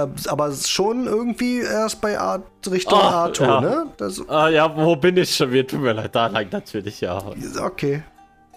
äh, 0.05 0.07
aber 0.27 0.51
schon 0.53 1.07
irgendwie 1.07 1.61
erst 1.61 2.01
bei 2.01 2.19
Art 2.19 2.43
Richtung 2.69 2.99
Ah, 2.99 3.23
Arthur, 3.25 3.47
ja. 3.47 3.61
ne? 3.61 3.85
Das, 3.97 4.21
Ah 4.29 4.49
ja, 4.49 4.75
wo 4.77 4.95
bin 4.95 5.17
ich 5.17 5.35
schon 5.35 5.51
wieder? 5.51 5.65
Tut 5.67 5.81
mir 5.81 5.93
leid, 5.93 6.13
da 6.15 6.27
lang 6.27 6.47
natürlich, 6.51 7.01
ja. 7.01 7.19
okay. 7.63 8.03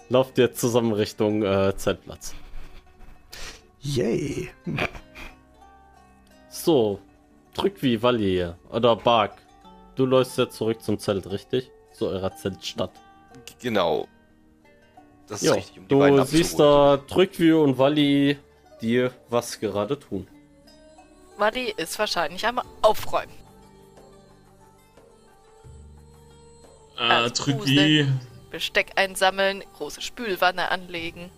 Lauft 0.09 0.37
ihr 0.37 0.53
zusammen 0.53 0.93
Richtung 0.93 1.41
äh, 1.41 1.75
Zeltplatz. 1.75 2.35
Yay. 3.81 4.49
So, 6.49 6.99
drück 7.53 7.81
wie 7.81 8.01
Valier 8.01 8.57
oder 8.71 8.95
Bark. 8.95 9.33
Du 9.95 10.05
läufst 10.05 10.37
ja 10.37 10.49
zurück 10.49 10.81
zum 10.81 10.97
Zelt, 10.99 11.29
richtig? 11.29 11.69
Zu 11.93 12.07
eurer 12.07 12.35
Zeltstadt. 12.35 12.91
Genau. 13.61 14.07
Das 15.27 15.41
ist 15.41 15.47
Ja, 15.47 15.53
richtig, 15.53 15.77
um 15.79 15.87
die 15.87 15.95
beiden 15.95 16.17
du 16.17 16.25
siehst 16.25 16.59
da 16.59 16.97
Drückwie 16.97 17.51
und 17.51 17.77
Walli, 17.77 18.37
die 18.81 19.09
was 19.29 19.59
gerade 19.59 19.99
tun. 19.99 20.27
Wally 21.37 21.73
ist 21.77 21.99
wahrscheinlich 21.99 22.45
am 22.45 22.61
Aufräumen. 22.81 23.31
Äh, 26.97 27.03
Als 27.03 27.39
Trügi. 27.39 28.07
Besteck 28.51 28.91
einsammeln, 28.95 29.63
große 29.77 30.01
Spülwanne 30.01 30.71
anlegen. 30.71 31.29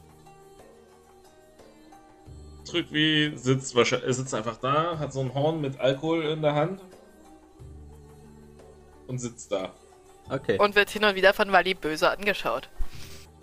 Trügi 2.72 3.34
sitzt 3.36 3.76
wahrscheinlich, 3.76 4.07
er 4.07 4.13
sitzt 4.13 4.34
einfach 4.34 4.57
da, 4.57 4.97
hat 4.97 5.11
so 5.11 5.19
ein 5.19 5.34
Horn 5.34 5.59
mit 5.59 5.80
Alkohol 5.80 6.24
in 6.26 6.41
der 6.41 6.55
Hand. 6.55 6.82
Und 9.07 9.19
sitzt 9.19 9.51
da. 9.51 9.74
Okay. 10.30 10.57
Und 10.57 10.76
wird 10.76 10.89
hin 10.89 11.03
und 11.03 11.15
wieder 11.15 11.34
von 11.34 11.51
Wally 11.51 11.74
böse 11.74 12.09
angeschaut. 12.09 12.69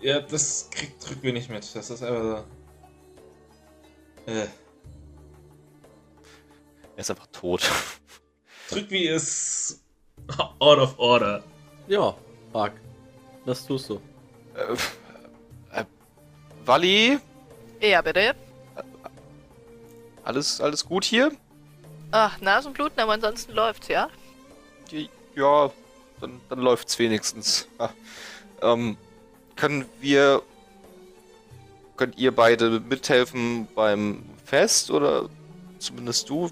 Ja, 0.01 0.19
das 0.21 0.69
kriegt 0.71 1.03
Trügi 1.03 1.31
nicht 1.31 1.49
mit. 1.49 1.63
Das 1.75 1.89
ist 1.89 2.01
einfach 2.01 2.45
so. 4.25 4.31
Äh. 4.31 4.39
Er 4.39 4.47
ist 6.97 7.11
einfach 7.11 7.27
tot. 7.27 7.69
Trügi 8.69 9.09
ist 9.09 9.83
out 10.59 10.79
of 10.79 10.97
order. 10.97 11.43
Ja, 11.87 12.15
Bark. 12.51 12.73
Was 13.45 13.65
tust 13.65 13.89
du? 13.89 14.01
äh, 14.55 15.79
äh, 15.79 15.85
Walli, 16.65 17.19
Ja, 17.81 18.01
bitte. 18.01 18.35
Alles, 20.23 20.61
alles 20.61 20.85
gut 20.85 21.03
hier? 21.05 21.31
Ach, 22.11 22.39
Nasenbluten, 22.41 22.99
aber 22.99 23.13
ansonsten 23.13 23.53
läuft's, 23.53 23.87
ja? 23.87 24.09
Die- 24.91 25.09
Ja, 25.35 25.71
dann, 26.21 26.41
dann 26.49 26.59
läuft's 26.59 26.97
wenigstens. 26.99 27.67
Ah, 27.77 27.89
ähm, 28.61 28.97
können 29.55 29.85
wir. 30.01 30.41
Könnt 31.97 32.17
ihr 32.17 32.33
beide 32.33 32.79
mithelfen 32.79 33.67
beim 33.75 34.23
Fest 34.45 34.89
oder 34.89 35.29
zumindest 35.79 36.29
du? 36.29 36.49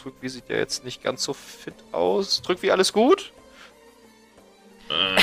Drückwie 0.00 0.28
sieht 0.28 0.48
ja 0.48 0.56
jetzt 0.56 0.84
nicht 0.84 1.02
ganz 1.02 1.24
so 1.24 1.32
fit 1.34 1.74
aus. 1.92 2.40
Drückwie, 2.42 2.70
alles 2.70 2.92
gut? 2.92 3.32
Äh, 4.88 5.16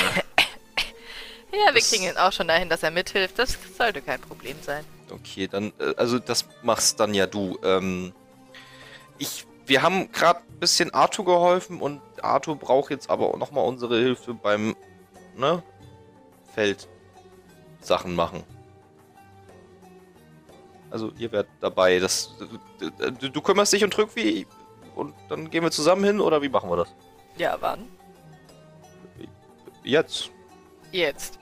Ja, 1.52 1.66
wir 1.72 1.80
Das- 1.80 1.88
kriegen 1.90 2.04
ihn 2.04 2.16
auch 2.16 2.32
schon 2.32 2.48
dahin, 2.48 2.68
dass 2.68 2.82
er 2.82 2.90
mithilft. 2.90 3.38
Das 3.38 3.56
sollte 3.78 4.02
kein 4.02 4.20
Problem 4.20 4.56
sein. 4.62 4.84
Okay, 5.10 5.48
dann, 5.48 5.72
äh, 5.78 5.94
also 5.96 6.18
das 6.18 6.46
machst 6.62 7.00
dann 7.00 7.14
ja 7.14 7.26
du. 7.26 7.58
Ähm, 7.62 8.12
ich, 9.18 9.46
wir 9.66 9.82
haben 9.82 10.10
gerade 10.12 10.40
ein 10.40 10.58
bisschen 10.58 10.92
Arthur 10.92 11.24
geholfen 11.24 11.80
und 11.80 12.00
Arthur 12.22 12.56
braucht 12.56 12.90
jetzt 12.90 13.10
aber 13.10 13.28
auch 13.28 13.38
nochmal 13.38 13.66
unsere 13.66 13.98
Hilfe 13.98 14.34
beim, 14.34 14.74
ne, 15.36 15.62
Feld 16.54 16.88
Sachen 17.80 18.14
machen. 18.14 18.42
Also 20.90 21.12
ihr 21.18 21.32
werdet 21.32 21.50
dabei. 21.60 21.98
Das, 21.98 22.34
du, 22.78 23.30
du, 23.30 23.42
kümmerst 23.42 23.72
dich 23.72 23.82
um 23.82 23.90
Drückwie 23.90 24.46
und 24.94 25.14
dann 25.28 25.50
gehen 25.50 25.64
wir 25.64 25.70
zusammen 25.70 26.04
hin 26.04 26.20
oder 26.20 26.40
wie 26.40 26.48
machen 26.48 26.70
wir 26.70 26.76
das? 26.76 26.94
Ja, 27.36 27.56
wann? 27.60 27.88
Jetzt. 29.82 30.30
Jetzt. 30.92 31.38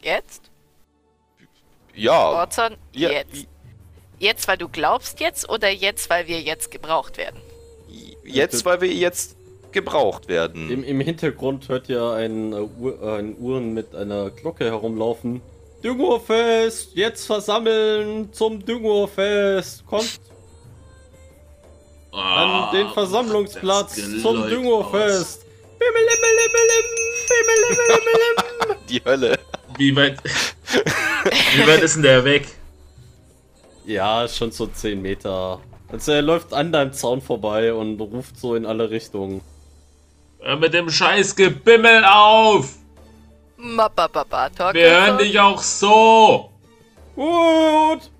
Jetzt? 0.00 0.51
Ja. 1.94 2.30
Orson, 2.30 2.76
ja 2.92 3.10
jetzt. 3.10 3.46
Jetzt, 4.18 4.46
weil 4.46 4.56
du 4.56 4.68
glaubst 4.68 5.20
jetzt 5.20 5.48
oder 5.48 5.68
jetzt, 5.68 6.08
weil 6.08 6.28
wir 6.28 6.40
jetzt 6.40 6.70
gebraucht 6.70 7.18
werden? 7.18 7.40
Jetzt, 8.24 8.64
weil 8.64 8.80
wir 8.80 8.92
jetzt 8.92 9.36
gebraucht 9.72 10.28
werden. 10.28 10.70
Im, 10.70 10.84
Im 10.84 11.00
Hintergrund 11.00 11.68
hört 11.68 11.88
ihr 11.88 12.12
einen, 12.12 12.52
äh, 12.52 12.56
Uhr, 12.56 13.02
äh, 13.02 13.18
einen 13.18 13.36
Uhren 13.38 13.74
mit 13.74 13.96
einer 13.96 14.30
Glocke 14.30 14.66
herumlaufen. 14.66 15.42
Düngerfest! 15.82 16.90
Jetzt 16.94 17.26
versammeln 17.26 18.32
zum 18.32 18.64
Düngerfest! 18.64 19.84
Kommt 19.86 20.20
an 22.12 22.72
den 22.72 22.88
Versammlungsplatz 22.90 23.96
zum 24.22 24.48
Düngerfest! 24.48 25.40
Die 28.88 29.02
Hölle. 29.04 29.36
Wie 29.76 29.96
weit. 29.96 30.18
wie 31.54 31.66
weit 31.66 31.82
ist 31.82 31.96
denn 31.96 32.02
der 32.02 32.24
weg? 32.24 32.46
Ja, 33.84 34.28
schon 34.28 34.52
so 34.52 34.66
10 34.66 35.00
Meter. 35.00 35.60
Also 35.88 36.12
er 36.12 36.22
läuft 36.22 36.52
an 36.52 36.72
deinem 36.72 36.92
Zaun 36.92 37.20
vorbei 37.20 37.74
und 37.74 38.00
ruft 38.00 38.38
so 38.38 38.54
in 38.54 38.64
alle 38.64 38.90
Richtungen. 38.90 39.40
Hör 40.40 40.56
mit 40.56 40.72
dem 40.74 40.90
scheiß 40.90 41.36
Gebimmel 41.36 42.04
auf! 42.04 42.74
Talk. 44.56 44.74
Wir 44.74 44.90
hören 44.90 45.18
dich 45.18 45.38
auch 45.38 45.62
so! 45.62 46.50
Gut! 47.14 48.10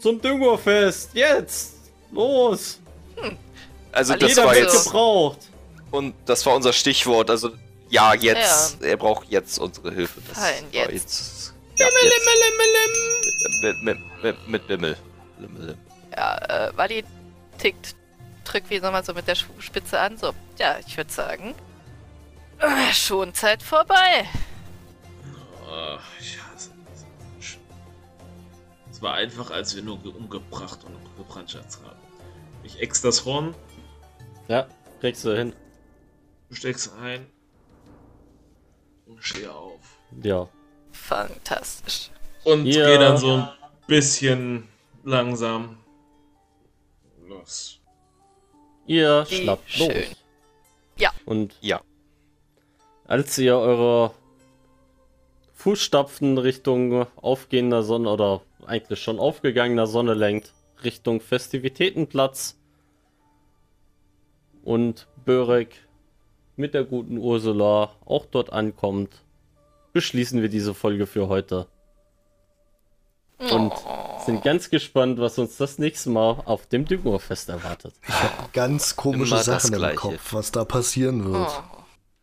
Zum 0.00 0.20
Düngerfest! 0.20 1.10
Jetzt! 1.14 1.74
Los! 2.10 2.80
Also 3.92 4.12
Alle 4.14 4.20
das 4.26 4.36
war 4.36 4.56
jetzt 4.56 4.84
gebraucht! 4.84 5.38
und 5.90 6.14
das 6.26 6.44
war 6.46 6.54
unser 6.54 6.72
Stichwort. 6.72 7.30
Also 7.30 7.50
ja, 7.90 8.14
jetzt. 8.14 8.82
Er 8.82 8.96
braucht 8.96 9.28
jetzt 9.30 9.58
unsere 9.58 9.92
Hilfe. 9.92 10.20
Das 10.28 10.38
Fein, 10.38 10.64
war 10.64 10.72
jetzt. 10.72 10.74
Ja, 10.74 10.90
jetzt. 10.92 11.37
Mit, 13.62 13.82
mit, 13.82 13.98
mit, 14.22 14.48
mit 14.48 14.66
Bimmel. 14.66 14.96
Bimmel. 15.38 15.76
Ja, 16.16 16.36
äh, 16.68 16.76
Wally 16.76 17.04
tickt, 17.58 17.94
drückt 18.44 18.70
wie 18.70 18.80
nochmal 18.80 19.04
so 19.04 19.14
mit 19.14 19.26
der 19.28 19.34
Spitze 19.36 19.98
an. 20.00 20.16
So, 20.16 20.32
ja, 20.58 20.78
ich 20.84 20.96
würde 20.96 21.10
sagen. 21.12 21.54
Äh, 22.58 22.92
schon 22.92 23.32
Zeit 23.34 23.62
vorbei. 23.62 24.28
Ach, 25.70 26.02
ich 26.18 26.38
hasse 26.42 26.70
diese 26.92 27.06
Menschen. 27.32 27.60
Es 28.90 29.00
war 29.02 29.14
einfach, 29.14 29.50
als 29.50 29.76
wir 29.76 29.82
nur 29.82 30.00
ge- 30.02 30.12
umgebracht 30.12 30.80
und 30.84 30.94
umgebrandschatzt 30.96 31.80
haben. 31.84 31.98
Ich 32.64 32.80
ex 32.80 33.00
das 33.00 33.24
Horn, 33.24 33.54
Ja, 34.48 34.66
kriegst 35.00 35.24
du 35.24 35.36
hin. 35.36 35.54
steck's 36.50 36.90
ein 37.00 37.26
und 39.06 39.22
stehe 39.22 39.52
auf. 39.52 39.80
Ja. 40.22 40.48
Fantastisch. 41.08 42.10
Und 42.44 42.66
Ja. 42.66 42.86
gehe 42.86 42.98
dann 42.98 43.16
so 43.16 43.34
ein 43.36 43.48
bisschen 43.86 44.68
langsam 45.04 45.78
los. 47.26 47.80
Ihr 48.86 49.24
Wie 49.28 49.34
schnappt 49.42 49.70
schön. 49.70 49.86
los. 49.88 50.16
Ja. 50.98 51.10
Und 51.24 51.56
Ja. 51.62 51.80
als 53.06 53.38
ihr 53.38 53.56
eure 53.56 54.12
Fußstapfen 55.54 56.36
Richtung 56.38 57.06
aufgehender 57.16 57.82
Sonne 57.82 58.10
oder 58.10 58.42
eigentlich 58.66 59.02
schon 59.02 59.18
aufgegangener 59.18 59.86
Sonne 59.86 60.12
lenkt, 60.14 60.52
Richtung 60.84 61.20
Festivitätenplatz 61.22 62.56
und 64.62 65.08
Börek 65.24 65.74
mit 66.56 66.74
der 66.74 66.84
guten 66.84 67.16
Ursula 67.18 67.94
auch 68.04 68.26
dort 68.26 68.52
ankommt, 68.52 69.22
beschließen 69.98 70.40
wir 70.42 70.48
diese 70.48 70.74
Folge 70.74 71.06
für 71.08 71.26
heute. 71.26 71.66
Und 73.50 73.72
Oh. 73.72 74.20
sind 74.24 74.42
ganz 74.44 74.70
gespannt, 74.70 75.18
was 75.18 75.38
uns 75.38 75.56
das 75.56 75.78
nächste 75.78 76.10
Mal 76.10 76.40
auf 76.44 76.66
dem 76.66 76.84
Düngerfest 76.84 77.48
erwartet. 77.48 77.94
Ganz 78.52 78.94
komische 78.94 79.34
Immer 79.34 79.42
Sachen 79.42 79.74
im. 79.74 79.96
Kopf, 79.96 80.32
was 80.32 80.52
da 80.52 80.64
passieren 80.64 81.24
wird. 81.32 81.48
Oh. 81.48 81.62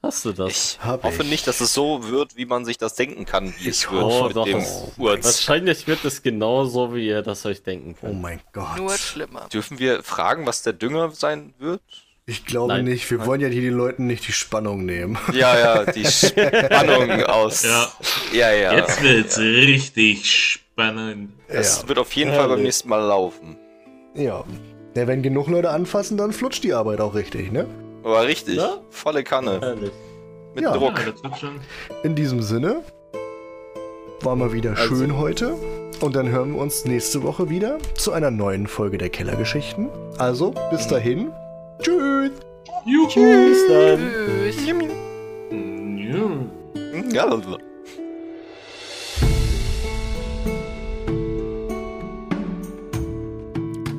Hast 0.04 0.24
du 0.24 0.32
das? 0.34 0.52
Ich 0.78 0.80
Hab 0.86 1.04
hoffe 1.04 1.24
ich. 1.24 1.30
nicht, 1.30 1.48
dass 1.48 1.60
es 1.62 1.74
so 1.74 2.08
wird, 2.10 2.38
wie 2.38 2.46
man 2.46 2.64
sich 2.64 2.78
das 2.78 2.94
denken 2.96 3.26
kann, 3.26 3.54
wie 3.60 3.70
es 3.70 3.80
Ich 3.84 3.92
wird 3.92 4.04
hoffe 4.04 4.28
mit 4.28 4.36
doch, 4.38 4.46
dem 4.46 4.60
es- 4.60 4.84
Urz. 4.98 5.26
Wahrscheinlich 5.26 5.86
wird 5.88 6.06
es 6.06 6.22
genauso, 6.22 6.94
wie 6.96 7.08
ihr 7.08 7.24
das 7.24 7.46
euch 7.46 7.62
denken 7.64 7.96
Oh 7.98 8.06
könnt. 8.06 8.22
mein 8.22 8.40
Gott. 8.54 8.78
Nur 8.78 8.92
schlimmer. 8.98 9.48
Dürfen 9.52 9.80
wir 9.80 10.02
fragen, 10.04 10.46
was 10.46 10.62
der 10.64 10.74
Dünger 10.74 11.12
sein 11.12 11.54
wird? 11.58 11.82
Ich 12.28 12.44
glaube 12.46 12.74
Nein. 12.74 12.86
nicht. 12.86 13.10
Wir 13.12 13.24
wollen 13.28 13.40
ja 13.40 13.48
hier 13.48 13.62
den 13.62 13.76
Leuten 13.76 14.08
nicht 14.08 14.28
die 14.28 14.32
Spannung 14.32 14.84
nehmen. 14.86 15.18
Ja, 15.32 15.58
ja, 15.60 15.92
die 15.92 16.06
Spannung 16.06 17.24
aus. 17.24 17.64
Ja. 17.64 17.88
ja. 18.34 18.52
ja. 18.52 18.74
Jetzt 18.78 19.02
wird's 19.04 19.38
richtig 19.38 20.26
spannend. 20.32 21.34
Es 21.48 21.82
ja. 21.84 21.88
wird 21.88 22.00
auf 22.00 22.12
jeden 22.14 22.34
Fall 22.34 22.48
beim 22.48 22.64
nächsten 22.64 22.90
Mal 22.90 23.06
laufen. 23.06 23.58
ja. 24.16 24.44
Ja, 24.98 25.08
wenn 25.08 25.22
genug 25.22 25.50
Leute 25.50 25.72
anfassen, 25.72 26.16
dann 26.16 26.32
flutscht 26.32 26.64
die 26.64 26.72
Arbeit 26.74 27.02
auch 27.02 27.16
richtig, 27.16 27.52
ne? 27.52 27.68
Aber 28.02 28.26
richtig, 28.26 28.56
Ja? 28.56 28.78
volle 28.90 29.26
Kanne, 29.26 29.60
Herrlich. 29.60 29.92
mit 30.54 30.64
Ja. 30.64 30.72
Druck. 30.72 30.94
Ja. 31.42 31.50
In 32.04 32.16
diesem 32.16 32.42
Sinne, 32.42 32.82
war 34.22 34.38
mal 34.38 34.54
wieder 34.54 34.70
Also- 34.78 34.96
schön 34.96 35.18
heute. 35.18 35.56
Und 36.00 36.16
dann 36.16 36.30
hören 36.30 36.54
wir 36.54 36.62
uns 36.62 36.86
nächste 36.86 37.24
Woche 37.24 37.50
wieder 37.50 37.78
zu 37.96 38.14
einer 38.14 38.32
neuen 38.32 38.68
Folge 38.68 38.98
der 38.98 39.10
Kellergeschichten. 39.10 39.90
Also, 40.18 40.54
bis 40.72 40.88
dahin. 40.88 41.34
Tschüss. 41.82 42.32
Juhu. 42.86 43.08
Bis 43.08 43.68
dann. 43.68 44.00
Tschüss. 44.00 44.68
Ja. 45.98 46.30
Ja, 47.12 47.26
also. 47.26 47.58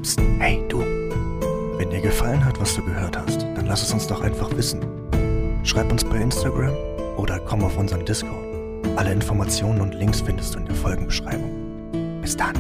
Psst, 0.03 0.21
hey 0.39 0.63
du. 0.69 0.79
Wenn 1.79 1.91
dir 1.91 2.01
gefallen 2.01 2.45
hat, 2.45 2.61
was 2.61 2.75
du 2.77 2.83
gehört 2.85 3.17
hast, 3.17 3.43
dann 3.43 3.67
lass 3.67 3.83
es 3.83 3.93
uns 3.93 4.07
doch 4.07 4.23
einfach 4.23 4.55
wissen. 4.57 4.81
Schreib 5.65 5.91
uns 5.91 6.05
bei 6.05 6.17
Instagram 6.17 6.75
oder 7.17 7.39
komm 7.41 7.65
auf 7.65 7.77
unseren 7.77 8.05
Discord. 8.05 8.45
Alle 8.97 9.13
Informationen 9.13 9.81
und 9.81 9.95
Links 9.95 10.21
findest 10.21 10.55
du 10.55 10.61
in 10.61 10.67
der 10.67 10.75
Folgenbeschreibung. 10.75 12.21
Bis 12.23 12.37
dann. 12.37 12.55